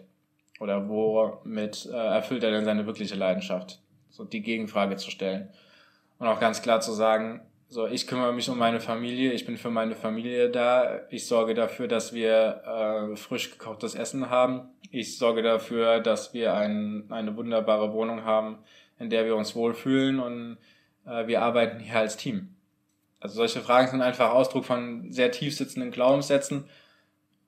Oder 0.59 0.89
womit 0.89 1.85
äh, 1.85 1.95
erfüllt 1.95 2.43
er 2.43 2.51
denn 2.51 2.65
seine 2.65 2.87
wirkliche 2.87 3.15
Leidenschaft? 3.15 3.81
So 4.09 4.23
die 4.23 4.41
Gegenfrage 4.41 4.95
zu 4.95 5.11
stellen. 5.11 5.49
Und 6.17 6.27
auch 6.27 6.39
ganz 6.39 6.63
klar 6.63 6.81
zu 6.81 6.93
sagen, 6.93 7.41
so, 7.67 7.87
ich 7.87 8.07
kümmere 8.07 8.31
mich 8.31 8.49
um 8.49 8.57
meine 8.57 8.79
Familie, 8.79 9.33
ich 9.33 9.45
bin 9.45 9.57
für 9.57 9.71
meine 9.71 9.95
Familie 9.95 10.49
da, 10.49 11.01
ich 11.09 11.25
sorge 11.25 11.53
dafür, 11.55 11.87
dass 11.87 12.13
wir 12.13 12.61
äh, 12.63 13.15
frisch 13.15 13.51
gekochtes 13.51 13.95
Essen 13.95 14.29
haben, 14.29 14.69
ich 14.91 15.17
sorge 15.17 15.41
dafür, 15.41 15.99
dass 15.99 16.33
wir 16.33 16.53
ein, 16.53 17.05
eine 17.09 17.35
wunderbare 17.35 17.91
Wohnung 17.91 18.23
haben, 18.23 18.59
in 18.99 19.09
der 19.09 19.25
wir 19.25 19.35
uns 19.35 19.55
wohlfühlen 19.55 20.19
und 20.19 20.57
äh, 21.05 21.27
wir 21.27 21.41
arbeiten 21.41 21.79
hier 21.79 21.97
als 21.97 22.17
Team. 22.17 22.55
Also 23.19 23.35
solche 23.37 23.61
Fragen 23.61 23.89
sind 23.89 24.01
einfach 24.01 24.31
Ausdruck 24.31 24.65
von 24.65 25.11
sehr 25.11 25.31
tief 25.31 25.55
sitzenden 25.55 25.89
Glaubenssätzen. 25.89 26.65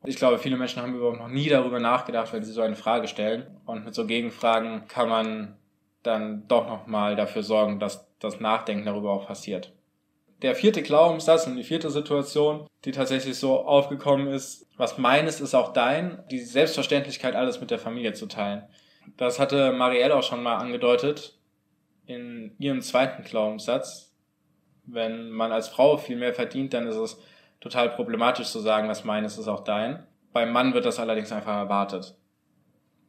Ich 0.04 0.16
glaube, 0.16 0.40
viele 0.40 0.58
Menschen 0.58 0.82
haben 0.82 0.96
überhaupt 0.96 1.20
noch 1.20 1.28
nie 1.28 1.50
darüber 1.50 1.80
nachgedacht, 1.80 2.34
wenn 2.34 2.44
sie 2.44 2.52
so 2.52 2.62
eine 2.62 2.76
Frage 2.76 3.08
stellen. 3.08 3.46
Und 3.66 3.86
mit 3.86 3.94
so 3.94 4.08
Gegenfragen 4.08 4.88
kann 4.88 5.10
man 5.10 5.56
dann 6.02 6.48
doch 6.48 6.68
nochmal 6.68 7.16
dafür 7.16 7.44
sorgen, 7.44 7.80
dass 7.80 8.08
das 8.20 8.40
Nachdenken 8.40 8.86
darüber 8.86 9.12
auch 9.12 9.28
passiert 9.28 9.77
der 10.42 10.56
vierte 10.56 10.84
Glaubenssatz 10.84 11.48
und 11.48 11.56
die 11.56 11.64
vierte 11.64 11.90
Situation, 11.90 12.68
die 12.86 12.92
tatsächlich 12.92 13.38
so 13.38 13.66
aufgekommen 13.66 14.28
ist, 14.28 14.68
was 14.78 14.98
meines 14.98 15.42
ist 15.42 15.56
auch 15.56 15.74
dein, 15.74 16.24
die 16.30 16.40
Selbstverständlichkeit, 16.40 17.36
alles 17.36 17.60
mit 17.60 17.72
der 17.72 17.80
Familie 17.80 18.14
zu 18.14 18.28
teilen. 18.28 18.64
Das 19.18 19.40
hatte 19.40 19.72
Marielle 19.72 20.16
auch 20.16 20.24
schon 20.24 20.44
mal 20.44 20.58
angedeutet 20.58 21.40
in 22.06 22.56
ihrem 22.60 22.82
zweiten 22.82 23.24
Glaubenssatz. 23.24 24.16
Wenn 24.86 25.32
man 25.32 25.52
als 25.52 25.70
Frau 25.70 25.98
viel 25.98 26.18
mehr 26.18 26.34
verdient, 26.34 26.74
dann 26.74 26.88
ist 26.88 26.96
es 26.96 27.20
total 27.60 27.90
problematisch 27.90 28.50
zu 28.50 28.60
sagen, 28.60 28.88
was 28.88 29.04
meines 29.04 29.38
ist 29.38 29.48
auch 29.48 29.64
dein. 29.64 30.06
Beim 30.34 30.52
Mann 30.52 30.74
wird 30.74 30.86
das 30.86 31.00
allerdings 31.00 31.32
einfach 31.32 31.56
erwartet. 31.56 32.16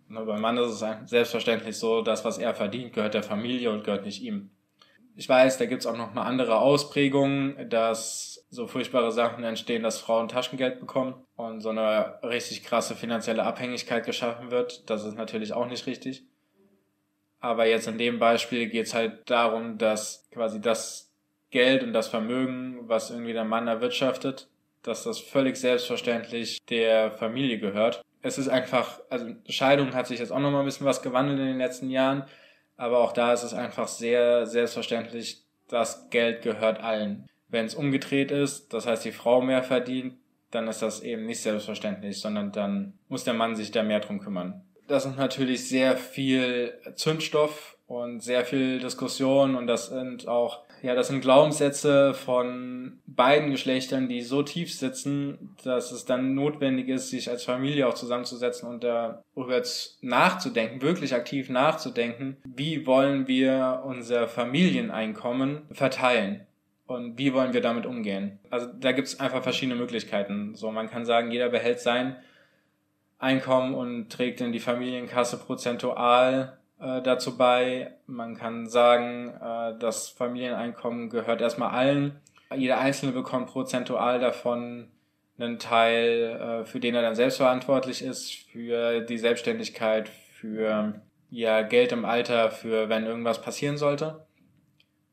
Nur 0.09 0.25
beim 0.25 0.41
Mann 0.41 0.57
ist 0.57 0.81
es 0.81 1.11
selbstverständlich 1.11 1.77
so, 1.77 2.01
dass 2.01 2.25
was 2.25 2.39
er 2.39 2.55
verdient, 2.55 2.95
gehört 2.95 3.13
der 3.15 3.23
Familie 3.23 3.71
und 3.71 3.85
gehört 3.85 4.07
nicht 4.07 4.23
ihm. 4.23 4.51
Ich 5.19 5.29
weiß, 5.29 5.59
da 5.59 5.67
gibt's 5.67 5.85
auch 5.85 5.97
noch 5.97 6.15
mal 6.15 6.23
andere 6.23 6.61
Ausprägungen, 6.61 7.69
dass 7.69 8.47
so 8.51 8.69
furchtbare 8.69 9.11
Sachen 9.11 9.43
entstehen, 9.43 9.83
dass 9.83 9.99
Frauen 9.99 10.29
Taschengeld 10.29 10.79
bekommen 10.79 11.27
und 11.35 11.61
so 11.61 11.71
eine 11.71 12.21
richtig 12.23 12.63
krasse 12.63 12.95
finanzielle 12.95 13.43
Abhängigkeit 13.43 14.07
geschaffen 14.07 14.53
wird. 14.53 14.89
Das 14.89 15.05
ist 15.05 15.17
natürlich 15.17 15.53
auch 15.53 15.67
nicht 15.67 15.89
richtig. 15.89 16.23
Aber 17.41 17.67
jetzt 17.67 17.89
in 17.89 17.99
dem 17.99 18.21
Beispiel 18.21 18.69
geht 18.69 18.87
es 18.87 18.95
halt 18.95 19.29
darum, 19.29 19.77
dass 19.77 20.29
quasi 20.31 20.61
das 20.61 21.13
Geld 21.51 21.83
und 21.83 21.95
das 21.95 22.07
Vermögen, 22.07 22.89
was 22.89 23.11
irgendwie 23.11 23.33
der 23.33 23.45
Mann 23.45 23.67
erwirtschaftet, 23.67 24.49
dass 24.85 25.03
das 25.03 25.19
völlig 25.19 25.57
selbstverständlich 25.57 26.65
der 26.67 27.11
Familie 27.11 27.59
gehört. 27.59 28.03
Es 28.23 28.39
ist 28.39 28.49
einfach, 28.49 29.01
also 29.11 29.27
Scheidung 29.49 29.95
hat 29.95 30.07
sich 30.07 30.21
jetzt 30.21 30.31
auch 30.31 30.39
nochmal 30.39 30.61
ein 30.61 30.67
bisschen 30.67 30.87
was 30.87 31.03
gewandelt 31.03 31.41
in 31.41 31.47
den 31.47 31.59
letzten 31.59 31.91
Jahren, 31.91 32.25
aber 32.79 33.01
auch 33.01 33.13
da 33.13 33.35
ist 33.35 33.43
es 33.43 33.53
einfach 33.53 33.89
sehr 33.89 34.47
selbstverständlich, 34.47 35.43
das 35.69 36.09
Geld 36.09 36.43
gehört 36.43 36.81
allen. 36.81 37.27
Wenn 37.49 37.67
es 37.67 37.75
umgedreht 37.75 38.31
ist, 38.31 38.73
das 38.73 38.87
heißt 38.87 39.05
die 39.05 39.13
Frau 39.13 39.43
mehr 39.43 39.63
verdient, 39.63 40.15
dann 40.51 40.69
ist 40.69 40.81
das 40.81 41.03
eben 41.03 41.27
nicht 41.27 41.43
selbstverständlich, 41.43 42.21
sondern 42.21 42.53
dann 42.53 42.95
muss 43.09 43.25
der 43.25 43.35
Mann 43.35 43.57
sich 43.57 43.71
da 43.71 43.83
mehr 43.83 44.01
drum 44.01 44.21
kümmern. 44.21 44.65
Das 44.87 45.05
ist 45.05 45.19
natürlich 45.19 45.69
sehr 45.69 45.99
viel 45.99 46.73
Zündstoff 46.95 47.77
und 47.87 48.23
sehr 48.23 48.45
viel 48.47 48.79
Diskussion 48.79 49.57
und 49.57 49.67
das 49.67 49.89
sind 49.89 50.29
auch 50.29 50.63
ja, 50.83 50.95
das 50.95 51.09
sind 51.09 51.21
Glaubenssätze 51.21 52.15
von 52.15 53.01
beiden 53.07 53.51
Geschlechtern, 53.51 54.09
die 54.09 54.23
so 54.23 54.43
tief 54.43 54.73
sitzen, 54.73 55.57
dass 55.65 55.93
es 55.93 56.05
dann 56.05 56.35
notwendig 56.35 56.89
ist, 56.89 57.11
sich 57.11 57.29
als 57.29 57.45
Familie 57.45 57.89
auch 57.89 57.95
zusammenzusetzen 57.95 58.69
und 58.69 58.85
darüber 58.85 59.63
nachzudenken, 60.01 60.83
wirklich 60.83 61.15
aktiv 61.15 61.51
nachzudenken, 61.51 62.37
wie 62.45 62.87
wollen 62.87 63.27
wir 63.27 63.83
unser 63.85 64.29
Familieneinkommen 64.29 65.63
verteilen 65.73 66.47
und 66.87 67.19
wie 67.19 67.35
wollen 67.35 67.53
wir 67.53 67.61
damit 67.61 67.87
umgehen. 67.87 68.39
Also 68.51 68.67
da 68.67 68.93
gibt 68.93 69.09
es 69.09 69.21
einfach 69.21 69.43
verschiedene 69.43 69.79
Möglichkeiten. 69.79 70.55
So, 70.55 70.71
man 70.71 70.89
kann 70.89 71.05
sagen, 71.05 71.31
jeder 71.31 71.49
behält 71.49 71.81
sein 71.81 72.17
Einkommen 73.19 73.75
und 73.75 74.11
trägt 74.11 74.41
in 74.41 74.53
die 74.53 74.61
Familienkasse 74.61 75.39
prozentual 75.39 76.59
äh, 76.81 77.03
dazu 77.03 77.37
bei. 77.37 77.93
Man 78.07 78.37
kann 78.37 78.67
sagen, 78.67 79.35
äh, 79.41 79.79
das 79.79 80.09
Familieneinkommen 80.09 81.11
gehört 81.11 81.41
erstmal 81.41 81.71
allen. 81.71 82.21
Jeder 82.55 82.79
Einzelne 82.79 83.13
bekommt 83.13 83.49
prozentual 83.49 84.21
davon 84.21 84.89
einen 85.39 85.59
Teil, 85.59 86.63
äh, 86.63 86.65
für 86.65 86.81
den 86.81 86.95
er 86.95 87.03
dann 87.03 87.15
selbst 87.15 87.37
verantwortlich 87.37 88.03
ist, 88.03 88.33
für 88.51 89.01
die 89.01 89.19
Selbstständigkeit, 89.19 90.09
für 90.09 91.01
ja, 91.31 91.63
Geld 91.63 91.93
im 91.93 92.05
Alter, 92.05 92.51
für 92.51 92.89
wenn 92.89 93.05
irgendwas 93.05 93.43
passieren 93.43 93.77
sollte. 93.77 94.27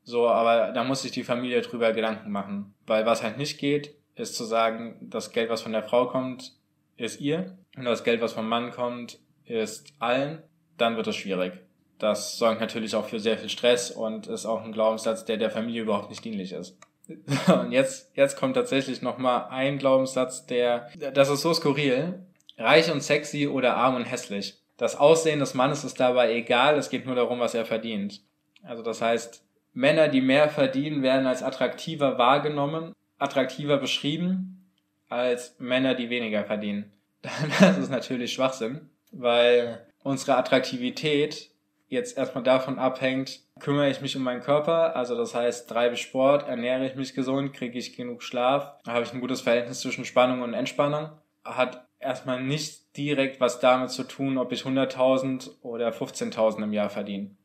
So, 0.04 0.28
aber 0.28 0.72
da 0.72 0.84
muss 0.84 1.02
sich 1.02 1.12
die 1.12 1.24
Familie 1.24 1.62
drüber 1.62 1.92
Gedanken 1.92 2.32
machen. 2.32 2.76
Weil 2.86 3.06
was 3.06 3.24
halt 3.24 3.38
nicht 3.38 3.60
geht, 3.60 3.96
ist 4.16 4.36
zu 4.36 4.44
sagen, 4.44 4.98
das 5.02 5.32
Geld, 5.32 5.50
was 5.50 5.64
von 5.64 5.72
der 5.72 5.84
Frau 5.84 6.08
kommt, 6.08 6.54
ist 6.96 7.20
ihr. 7.20 7.58
Und 7.76 7.86
das 7.86 8.04
Geld, 8.04 8.22
was 8.22 8.34
vom 8.34 8.48
Mann 8.48 8.72
kommt, 8.72 9.20
ist 9.46 9.94
allen 10.00 10.42
dann 10.78 10.98
wird 10.98 11.08
es 11.08 11.16
schwierig. 11.16 11.54
Das 12.00 12.38
sorgt 12.38 12.60
natürlich 12.60 12.96
auch 12.96 13.06
für 13.06 13.20
sehr 13.20 13.38
viel 13.38 13.50
Stress 13.50 13.92
und 13.92 14.28
ist 14.28 14.46
auch 14.46 14.64
ein 14.64 14.72
Glaubenssatz, 14.72 15.26
der 15.26 15.38
der 15.38 15.50
Familie 15.50 15.84
überhaupt 15.84 16.10
nicht 16.10 16.24
dienlich 16.26 16.52
ist. 16.52 16.78
Und 17.48 17.72
jetzt, 17.72 18.12
jetzt 18.16 18.36
kommt 18.36 18.56
tatsächlich 18.56 19.04
nochmal 19.04 19.48
ein 19.52 19.78
Glaubenssatz, 19.78 20.48
der, 20.48 20.90
das 21.14 21.30
ist 21.30 21.42
so 21.42 21.54
skurril. 21.54 22.26
Reich 22.58 22.92
und 22.92 23.04
sexy 23.04 23.48
oder 23.48 23.76
arm 23.76 23.96
und 23.96 24.06
hässlich. 24.06 24.58
Das 24.78 24.96
Aussehen 24.96 25.40
des 25.40 25.54
Mannes 25.54 25.84
ist 25.84 26.00
dabei 26.00 26.34
egal, 26.34 26.78
es 26.78 26.90
geht 26.90 27.06
nur 27.06 27.16
darum, 27.16 27.40
was 27.40 27.54
er 27.54 27.66
verdient. 27.66 28.22
Also 28.64 28.82
das 28.82 29.02
heißt, 29.02 29.46
Männer, 29.74 30.08
die 30.08 30.22
mehr 30.22 30.50
verdienen, 30.50 31.04
werden 31.04 31.28
als 31.28 31.44
attraktiver 31.44 32.18
wahrgenommen, 32.18 32.94
attraktiver 33.20 33.78
beschrieben, 33.78 34.66
als 35.10 35.56
Männer, 35.60 35.96
die 35.96 36.10
weniger 36.10 36.44
verdienen. 36.46 36.92
Das 37.60 37.78
ist 37.78 37.92
natürlich 37.92 38.34
Schwachsinn, 38.34 38.90
weil 39.12 39.86
unsere 40.06 40.38
Attraktivität 40.38 41.50
jetzt 41.88 42.18
erstmal 42.18 42.44
davon 42.44 42.78
abhängt, 42.78 43.42
kümmere 43.60 43.90
ich 43.90 44.02
mich 44.02 44.16
um 44.16 44.24
meinen 44.24 44.42
Körper, 44.42 44.96
also 44.96 45.18
das 45.18 45.34
heißt, 45.34 45.68
treibe 45.68 45.98
Sport, 45.98 46.48
ernähre 46.48 46.86
ich 46.86 46.96
mich 46.96 47.16
gesund, 47.16 47.54
kriege 47.54 47.80
ich 47.80 47.96
genug 47.96 48.22
Schlaf, 48.22 48.76
habe 48.88 49.04
ich 49.04 49.14
ein 49.14 49.20
gutes 49.20 49.42
Verhältnis 49.42 49.80
zwischen 49.80 50.06
Spannung 50.06 50.42
und 50.42 50.54
Entspannung, 50.54 51.10
hat 51.44 51.88
erstmal 52.00 52.42
nicht 52.44 52.96
direkt 52.96 53.42
was 53.42 53.60
damit 53.60 53.90
zu 53.90 54.04
tun, 54.04 54.38
ob 54.38 54.52
ich 54.52 54.62
100.000 54.62 55.62
oder 55.64 55.90
15.000 55.90 56.64
im 56.64 56.74
Jahr 56.74 56.90
verdiene. 56.90 57.36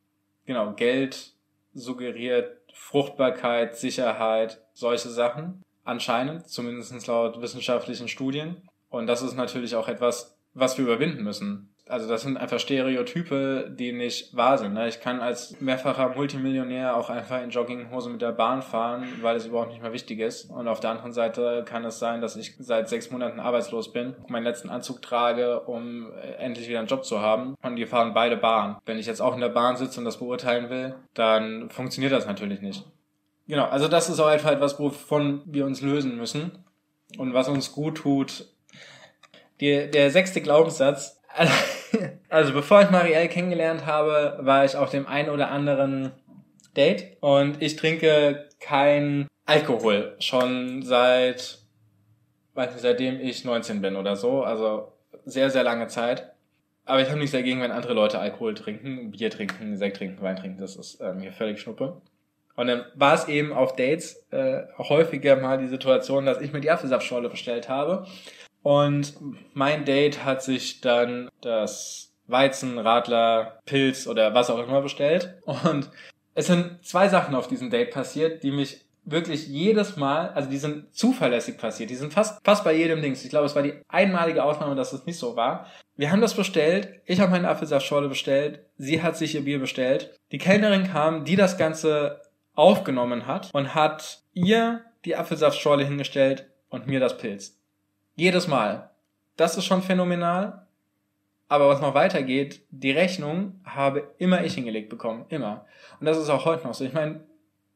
Genau, 0.44 0.74
Geld 0.74 1.32
suggeriert 1.72 2.58
Fruchtbarkeit, 2.74 3.76
Sicherheit, 3.76 4.60
solche 4.74 5.08
Sachen. 5.08 5.62
Anscheinend, 5.84 6.48
zumindest 6.48 7.06
laut 7.06 7.40
wissenschaftlichen 7.40 8.08
Studien. 8.08 8.68
Und 8.90 9.06
das 9.06 9.22
ist 9.22 9.34
natürlich 9.34 9.76
auch 9.76 9.88
etwas, 9.88 10.38
was 10.52 10.76
wir 10.76 10.84
überwinden 10.84 11.22
müssen 11.22 11.69
also 11.90 12.08
das 12.08 12.22
sind 12.22 12.36
einfach 12.36 12.58
Stereotype, 12.58 13.70
die 13.70 13.92
nicht 13.92 14.34
wahr 14.36 14.58
sind. 14.58 14.74
Ne? 14.74 14.88
Ich 14.88 15.00
kann 15.00 15.20
als 15.20 15.60
mehrfacher 15.60 16.10
Multimillionär 16.10 16.96
auch 16.96 17.10
einfach 17.10 17.42
in 17.42 17.50
Jogginghose 17.50 18.10
mit 18.10 18.22
der 18.22 18.32
Bahn 18.32 18.62
fahren, 18.62 19.06
weil 19.20 19.36
es 19.36 19.46
überhaupt 19.46 19.70
nicht 19.70 19.82
mehr 19.82 19.92
wichtig 19.92 20.20
ist. 20.20 20.44
Und 20.50 20.68
auf 20.68 20.80
der 20.80 20.90
anderen 20.90 21.12
Seite 21.12 21.64
kann 21.66 21.84
es 21.84 21.98
sein, 21.98 22.20
dass 22.20 22.36
ich 22.36 22.54
seit 22.58 22.88
sechs 22.88 23.10
Monaten 23.10 23.40
arbeitslos 23.40 23.92
bin, 23.92 24.14
meinen 24.28 24.44
letzten 24.44 24.70
Anzug 24.70 25.02
trage, 25.02 25.60
um 25.60 26.12
endlich 26.38 26.68
wieder 26.68 26.78
einen 26.78 26.88
Job 26.88 27.04
zu 27.04 27.20
haben. 27.20 27.54
Und 27.62 27.76
die 27.76 27.86
fahren 27.86 28.14
beide 28.14 28.36
Bahn. 28.36 28.78
Wenn 28.86 28.98
ich 28.98 29.06
jetzt 29.06 29.20
auch 29.20 29.34
in 29.34 29.40
der 29.40 29.48
Bahn 29.48 29.76
sitze 29.76 29.98
und 30.00 30.04
das 30.04 30.18
beurteilen 30.18 30.70
will, 30.70 30.94
dann 31.14 31.70
funktioniert 31.70 32.12
das 32.12 32.26
natürlich 32.26 32.60
nicht. 32.60 32.84
Genau, 33.48 33.64
also 33.64 33.88
das 33.88 34.08
ist 34.08 34.20
auch 34.20 34.28
einfach 34.28 34.52
etwas, 34.52 34.78
wovon 34.78 35.42
wir 35.44 35.66
uns 35.66 35.80
lösen 35.82 36.16
müssen 36.16 36.64
und 37.18 37.34
was 37.34 37.48
uns 37.48 37.72
gut 37.72 37.96
tut. 37.96 38.46
Die, 39.60 39.90
der 39.90 40.10
sechste 40.10 40.40
Glaubenssatz, 40.40 41.19
also 42.28 42.52
bevor 42.52 42.82
ich 42.82 42.90
Marielle 42.90 43.28
kennengelernt 43.28 43.86
habe, 43.86 44.38
war 44.40 44.64
ich 44.64 44.76
auf 44.76 44.90
dem 44.90 45.06
einen 45.06 45.30
oder 45.30 45.50
anderen 45.50 46.12
Date 46.76 47.16
und 47.20 47.60
ich 47.62 47.76
trinke 47.76 48.48
kein 48.60 49.26
Alkohol 49.46 50.14
schon 50.20 50.82
seit, 50.82 51.58
weiß 52.54 52.72
nicht, 52.72 52.82
seitdem 52.82 53.20
ich 53.20 53.44
19 53.44 53.80
bin 53.80 53.96
oder 53.96 54.16
so, 54.16 54.42
also 54.42 54.92
sehr, 55.24 55.50
sehr 55.50 55.64
lange 55.64 55.88
Zeit. 55.88 56.32
Aber 56.84 57.00
ich 57.00 57.08
habe 57.08 57.18
nichts 57.18 57.32
dagegen, 57.32 57.60
wenn 57.60 57.70
andere 57.70 57.94
Leute 57.94 58.18
Alkohol 58.18 58.54
trinken, 58.54 59.10
Bier 59.10 59.30
trinken, 59.30 59.76
Sekt 59.76 59.98
trinken, 59.98 60.22
Wein 60.22 60.36
trinken, 60.36 60.60
das 60.60 60.76
ist 60.76 61.00
äh, 61.00 61.12
mir 61.12 61.32
völlig 61.32 61.60
schnuppe. 61.60 62.00
Und 62.56 62.66
dann 62.66 62.84
war 62.94 63.14
es 63.14 63.28
eben 63.28 63.52
auf 63.52 63.76
Dates 63.76 64.26
äh, 64.30 64.62
häufiger 64.78 65.36
mal 65.36 65.58
die 65.58 65.68
Situation, 65.68 66.26
dass 66.26 66.40
ich 66.40 66.52
mir 66.52 66.60
die 66.60 66.70
Apfelsaftschorle 66.70 67.28
bestellt 67.28 67.68
habe 67.68 68.06
und 68.62 69.14
mein 69.54 69.84
Date 69.84 70.24
hat 70.24 70.42
sich 70.42 70.80
dann 70.80 71.28
das 71.40 72.12
Weizen, 72.26 72.78
Radler, 72.78 73.58
Pilz 73.66 74.06
oder 74.06 74.34
was 74.34 74.50
auch 74.50 74.66
immer 74.66 74.82
bestellt. 74.82 75.38
Und 75.44 75.90
es 76.34 76.46
sind 76.46 76.84
zwei 76.84 77.08
Sachen 77.08 77.34
auf 77.34 77.48
diesem 77.48 77.70
Date 77.70 77.90
passiert, 77.90 78.42
die 78.42 78.52
mich 78.52 78.84
wirklich 79.04 79.48
jedes 79.48 79.96
Mal, 79.96 80.30
also 80.30 80.48
die 80.48 80.58
sind 80.58 80.94
zuverlässig 80.94 81.58
passiert, 81.58 81.90
die 81.90 81.96
sind 81.96 82.12
fast, 82.12 82.44
fast 82.44 82.64
bei 82.64 82.74
jedem 82.74 83.02
Dings. 83.02 83.24
Ich 83.24 83.30
glaube, 83.30 83.46
es 83.46 83.56
war 83.56 83.62
die 83.62 83.80
einmalige 83.88 84.44
Ausnahme, 84.44 84.74
dass 84.74 84.92
es 84.92 85.06
nicht 85.06 85.18
so 85.18 85.36
war. 85.36 85.66
Wir 85.96 86.12
haben 86.12 86.20
das 86.20 86.34
bestellt, 86.34 87.00
ich 87.06 87.20
habe 87.20 87.32
meine 87.32 87.48
Apfelsaftschorle 87.48 88.08
bestellt, 88.08 88.60
sie 88.76 89.02
hat 89.02 89.16
sich 89.16 89.34
ihr 89.34 89.44
Bier 89.44 89.58
bestellt. 89.58 90.14
Die 90.32 90.38
Kellnerin 90.38 90.84
kam, 90.84 91.24
die 91.24 91.36
das 91.36 91.58
Ganze 91.58 92.20
aufgenommen 92.54 93.26
hat 93.26 93.50
und 93.52 93.74
hat 93.74 94.22
ihr 94.32 94.82
die 95.04 95.16
Apfelsaftschorle 95.16 95.84
hingestellt 95.84 96.46
und 96.68 96.86
mir 96.86 97.00
das 97.00 97.16
Pilz. 97.16 97.59
Jedes 98.16 98.48
Mal. 98.48 98.90
Das 99.36 99.56
ist 99.56 99.64
schon 99.64 99.82
phänomenal. 99.82 100.66
Aber 101.48 101.68
was 101.68 101.80
noch 101.80 101.94
weitergeht, 101.94 102.62
die 102.70 102.92
Rechnung 102.92 103.60
habe 103.64 104.14
immer 104.18 104.44
ich 104.44 104.54
hingelegt 104.54 104.88
bekommen. 104.88 105.26
Immer. 105.30 105.66
Und 105.98 106.06
das 106.06 106.16
ist 106.16 106.30
auch 106.30 106.44
heute 106.44 106.66
noch 106.66 106.74
so. 106.74 106.84
Ich 106.84 106.92
meine, 106.92 107.20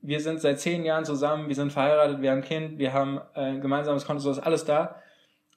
wir 0.01 0.20
sind 0.20 0.40
seit 0.40 0.61
zehn 0.61 0.85
Jahren 0.85 1.05
zusammen, 1.05 1.49
wir 1.49 1.55
sind 1.55 1.73
verheiratet, 1.73 2.20
wir 2.20 2.31
haben 2.31 2.38
ein 2.38 2.44
Kind, 2.44 2.79
wir 2.79 2.92
haben 2.92 3.20
ein 3.35 3.61
gemeinsames 3.61 4.05
Konto, 4.05 4.20
so 4.20 4.31
ist 4.31 4.38
alles 4.38 4.64
da. 4.64 4.97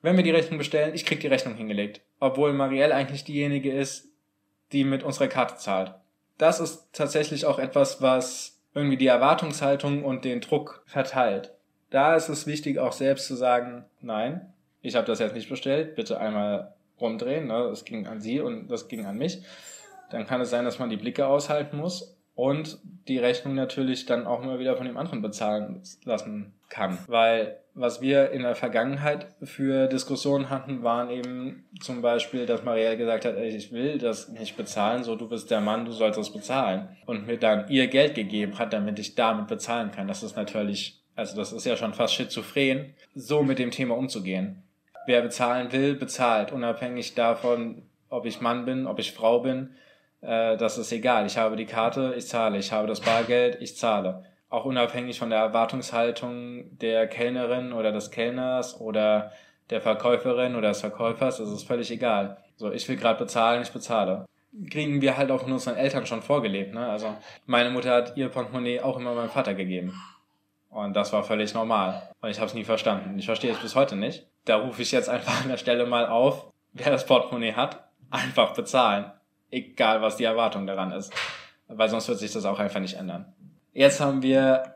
Wenn 0.02 0.16
wir 0.16 0.24
die 0.24 0.32
Rechnung 0.32 0.58
bestellen, 0.58 0.96
ich 0.96 1.06
krieg 1.06 1.20
die 1.20 1.28
Rechnung 1.28 1.56
hingelegt. 1.56 2.02
Obwohl 2.20 2.54
Marielle 2.54 2.96
eigentlich 2.96 3.24
diejenige 3.24 3.72
ist, 3.72 4.08
die 4.72 4.84
mit 4.84 5.04
unserer 5.04 5.28
Karte 5.28 5.58
zahlt. 5.58 5.94
Das 6.38 6.60
ist 6.60 6.88
tatsächlich 6.94 7.46
auch 7.46 7.60
etwas, 7.60 8.02
was 8.02 8.60
irgendwie 8.74 8.98
die 8.98 9.08
Erwartungshaltung 9.08 10.04
und 10.04 10.24
den 10.24 10.42
Druck 10.42 10.84
verteilt. 10.86 11.52
Da 11.90 12.16
ist 12.16 12.30
es 12.30 12.48
wichtig, 12.48 12.80
auch 12.80 12.94
selbst 12.94 13.28
zu 13.28 13.36
sagen, 13.36 13.86
nein, 14.02 14.54
ich 14.88 14.96
habe 14.96 15.08
das 15.08 15.20
jetzt 15.20 15.36
nicht 15.36 15.50
bestellt, 15.50 15.96
bitte 15.96 16.20
einmal 16.20 16.74
rumdrehen, 17.00 17.48
ne? 17.48 17.68
das 17.70 17.86
ging 17.86 18.08
an 18.08 18.22
sie 18.22 18.40
und 18.40 18.68
das 18.70 18.88
ging 18.88 19.06
an 19.06 19.18
mich. 19.18 19.44
Dann 20.10 20.26
kann 20.26 20.42
es 20.42 20.50
sein, 20.50 20.66
dass 20.66 20.80
man 20.80 20.90
die 20.90 20.98
Blicke 20.98 21.28
aushalten 21.28 21.78
muss 21.78 22.18
und 22.34 22.80
die 23.08 23.18
Rechnung 23.18 23.56
natürlich 23.56 24.06
dann 24.06 24.26
auch 24.26 24.42
immer 24.42 24.60
wieder 24.60 24.78
von 24.78 24.86
dem 24.86 24.98
anderen 24.98 25.22
bezahlen 25.22 25.82
lassen 26.06 26.54
kann. 26.70 26.98
Weil 27.08 27.58
was 27.74 28.02
wir 28.02 28.32
in 28.32 28.42
der 28.42 28.56
Vergangenheit 28.56 29.28
für 29.44 29.88
Diskussionen 29.88 30.50
hatten, 30.50 30.82
waren 30.82 31.10
eben 31.10 31.66
zum 31.82 32.02
Beispiel, 32.02 32.46
dass 32.46 32.64
Marielle 32.64 32.98
gesagt 32.98 33.26
hat, 33.26 33.36
ey, 33.36 33.50
ich 33.50 33.72
will 33.72 33.98
das 33.98 34.30
nicht 34.30 34.58
bezahlen, 34.58 35.04
so 35.04 35.16
du 35.16 35.28
bist 35.28 35.52
der 35.52 35.62
Mann, 35.62 35.86
du 35.86 35.92
sollst 35.92 36.18
das 36.18 36.34
bezahlen. 36.34 36.90
Und 37.06 37.28
mir 37.28 37.38
dann 37.38 37.68
ihr 37.70 37.88
Geld 37.88 38.16
gegeben 38.16 38.58
hat, 38.58 38.74
damit 38.74 38.98
ich 38.98 39.16
damit 39.16 39.48
bezahlen 39.48 39.92
kann. 39.92 40.08
Das 40.08 40.24
ist 40.24 40.36
natürlich, 40.36 41.04
also 41.16 41.36
das 41.36 41.52
ist 41.52 41.66
ja 41.66 41.76
schon 41.76 41.94
fast 41.94 42.16
schizophren, 42.16 42.96
so 43.14 43.44
mit 43.44 43.60
dem 43.60 43.72
Thema 43.72 43.96
umzugehen 43.96 44.64
wer 45.08 45.22
bezahlen 45.22 45.72
will, 45.72 45.96
bezahlt, 45.96 46.52
unabhängig 46.52 47.16
davon, 47.16 47.84
ob 48.10 48.26
ich 48.26 48.42
Mann 48.42 48.66
bin, 48.66 48.86
ob 48.88 49.00
ich 49.00 49.12
Frau 49.14 49.40
bin. 49.40 49.76
äh, 50.22 50.58
das 50.58 50.78
ist 50.78 50.92
egal. 50.92 51.26
Ich 51.26 51.38
habe 51.38 51.56
die 51.56 51.66
Karte, 51.66 52.14
ich 52.18 52.28
zahle. 52.28 52.58
Ich 52.58 52.72
habe 52.72 52.88
das 52.88 53.02
Bargeld, 53.02 53.58
ich 53.62 53.76
zahle. 53.78 54.24
Auch 54.50 54.66
unabhängig 54.66 55.20
von 55.20 55.30
der 55.30 55.40
Erwartungshaltung 55.40 56.78
der 56.78 57.08
Kellnerin 57.08 57.74
oder 57.74 57.92
des 57.92 58.12
Kellners 58.12 58.80
oder 58.80 59.32
der 59.70 59.82
Verkäuferin 59.82 60.56
oder 60.56 60.70
des 60.70 60.82
Verkäufers, 60.82 61.38
das 61.38 61.50
ist 61.50 61.68
völlig 61.68 61.92
egal. 61.92 62.38
So, 62.56 62.72
ich 62.72 62.88
will 62.88 62.96
gerade 62.96 63.20
bezahlen, 63.20 63.62
ich 63.62 63.72
bezahle. 63.72 64.26
Kriegen 64.72 65.02
wir 65.02 65.18
halt 65.18 65.30
auch 65.30 65.42
von 65.42 65.52
unseren 65.52 65.76
Eltern 65.76 66.06
schon 66.06 66.22
vorgelebt. 66.22 66.74
Ne? 66.74 66.88
Also 66.88 67.16
meine 67.46 67.70
Mutter 67.70 67.94
hat 67.94 68.18
ihr 68.18 68.30
Portemonnaie 68.30 68.80
auch 68.80 68.98
immer 68.98 69.14
meinem 69.14 69.30
Vater 69.30 69.54
gegeben. 69.54 69.94
Und 70.70 70.96
das 70.96 71.12
war 71.14 71.24
völlig 71.24 71.54
normal. 71.54 72.10
Und 72.22 72.30
ich 72.30 72.38
habe 72.38 72.48
es 72.48 72.54
nie 72.54 72.64
verstanden. 72.64 73.20
Ich 73.20 73.26
verstehe 73.26 73.52
es 73.52 73.60
bis 73.60 73.76
heute 73.76 73.96
nicht. 73.96 74.26
Da 74.48 74.56
rufe 74.58 74.82
ich 74.82 74.94
jetzt 74.94 75.10
einfach 75.10 75.42
an 75.44 75.50
der 75.50 75.58
Stelle 75.58 75.86
mal 75.86 76.08
auf, 76.08 76.52
wer 76.72 76.90
das 76.90 77.06
Portemonnaie 77.06 77.54
hat, 77.54 77.84
einfach 78.10 78.54
bezahlen. 78.54 79.12
Egal, 79.52 80.02
was 80.02 80.16
die 80.16 80.24
Erwartung 80.24 80.66
daran 80.66 80.94
ist. 80.94 81.12
Weil 81.68 81.90
sonst 81.90 82.08
wird 82.08 82.20
sich 82.20 82.32
das 82.32 82.46
auch 82.46 82.58
einfach 82.58 82.80
nicht 82.80 82.96
ändern. 82.96 83.34
Jetzt 83.74 84.00
haben 84.00 84.22
wir 84.22 84.76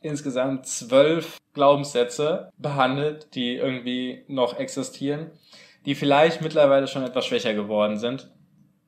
insgesamt 0.00 0.66
zwölf 0.66 1.36
Glaubenssätze 1.52 2.50
behandelt, 2.56 3.34
die 3.34 3.56
irgendwie 3.56 4.24
noch 4.26 4.58
existieren, 4.58 5.30
die 5.84 5.94
vielleicht 5.94 6.40
mittlerweile 6.40 6.86
schon 6.86 7.02
etwas 7.02 7.26
schwächer 7.26 7.52
geworden 7.52 7.98
sind, 7.98 8.30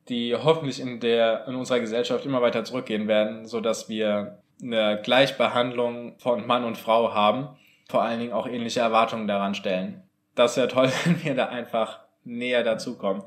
die 0.09 0.35
hoffentlich 0.35 0.79
in 0.79 0.99
der, 0.99 1.47
in 1.47 1.53
unserer 1.53 1.79
Gesellschaft 1.79 2.25
immer 2.25 2.41
weiter 2.41 2.63
zurückgehen 2.63 3.07
werden, 3.07 3.45
so 3.45 3.61
dass 3.61 3.87
wir 3.87 4.39
eine 4.61 4.99
Gleichbehandlung 5.03 6.17
von 6.17 6.47
Mann 6.47 6.63
und 6.63 6.79
Frau 6.79 7.13
haben, 7.13 7.49
vor 7.87 8.01
allen 8.01 8.19
Dingen 8.19 8.33
auch 8.33 8.47
ähnliche 8.47 8.79
Erwartungen 8.79 9.27
daran 9.27 9.53
stellen. 9.53 10.01
Das 10.35 10.57
wäre 10.57 10.67
toll, 10.67 10.89
wenn 11.05 11.23
wir 11.23 11.35
da 11.35 11.45
einfach 11.47 12.03
näher 12.25 12.63
dazukommen. 12.63 13.23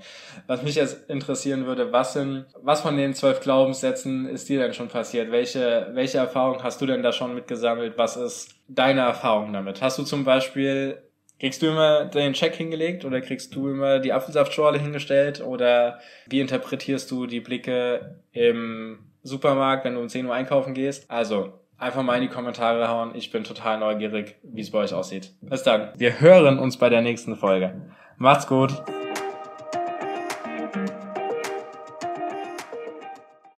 Was 0.46 0.62
mich 0.62 0.74
jetzt 0.74 1.10
interessieren 1.10 1.66
würde, 1.66 1.92
was 1.92 2.14
sind, 2.14 2.46
was 2.62 2.80
von 2.80 2.96
den 2.96 3.14
zwölf 3.14 3.40
Glaubenssätzen 3.40 4.26
ist 4.26 4.48
dir 4.48 4.60
denn 4.60 4.74
schon 4.74 4.88
passiert? 4.88 5.30
Welche, 5.30 5.90
welche 5.92 6.18
Erfahrung 6.18 6.62
hast 6.62 6.80
du 6.80 6.86
denn 6.86 7.02
da 7.02 7.12
schon 7.12 7.34
mitgesammelt? 7.34 7.98
Was 7.98 8.16
ist 8.16 8.54
deine 8.68 9.02
Erfahrung 9.02 9.52
damit? 9.52 9.82
Hast 9.82 9.98
du 9.98 10.02
zum 10.02 10.24
Beispiel, 10.24 11.02
kriegst 11.38 11.60
du 11.60 11.66
immer 11.66 12.06
den 12.06 12.32
Check 12.32 12.54
hingelegt 12.54 13.04
oder 13.04 13.20
kriegst 13.20 13.54
du 13.54 13.68
immer 13.68 13.98
die 13.98 14.12
Apfelsaftschorle 14.12 14.78
hingestellt 14.78 15.42
oder 15.42 16.00
wie 16.26 16.40
interpretierst 16.40 17.10
du 17.10 17.26
die 17.26 17.40
Blicke 17.40 18.22
im 18.32 18.98
Supermarkt, 19.22 19.84
wenn 19.84 19.94
du 19.94 20.00
um 20.00 20.08
10 20.08 20.26
Uhr 20.26 20.34
einkaufen 20.34 20.72
gehst? 20.72 21.10
Also, 21.10 21.52
einfach 21.78 22.02
mal 22.02 22.16
in 22.16 22.22
die 22.22 22.28
Kommentare 22.28 22.88
hauen. 22.88 23.14
Ich 23.14 23.30
bin 23.30 23.44
total 23.44 23.78
neugierig, 23.78 24.36
wie 24.42 24.60
es 24.60 24.70
bei 24.70 24.78
euch 24.78 24.94
aussieht. 24.94 25.32
Bis 25.40 25.62
dann. 25.62 25.90
Wir 25.96 26.20
hören 26.20 26.58
uns 26.58 26.76
bei 26.76 26.88
der 26.88 27.02
nächsten 27.02 27.36
Folge. 27.36 27.80
Macht's 28.18 28.46
gut. 28.46 28.72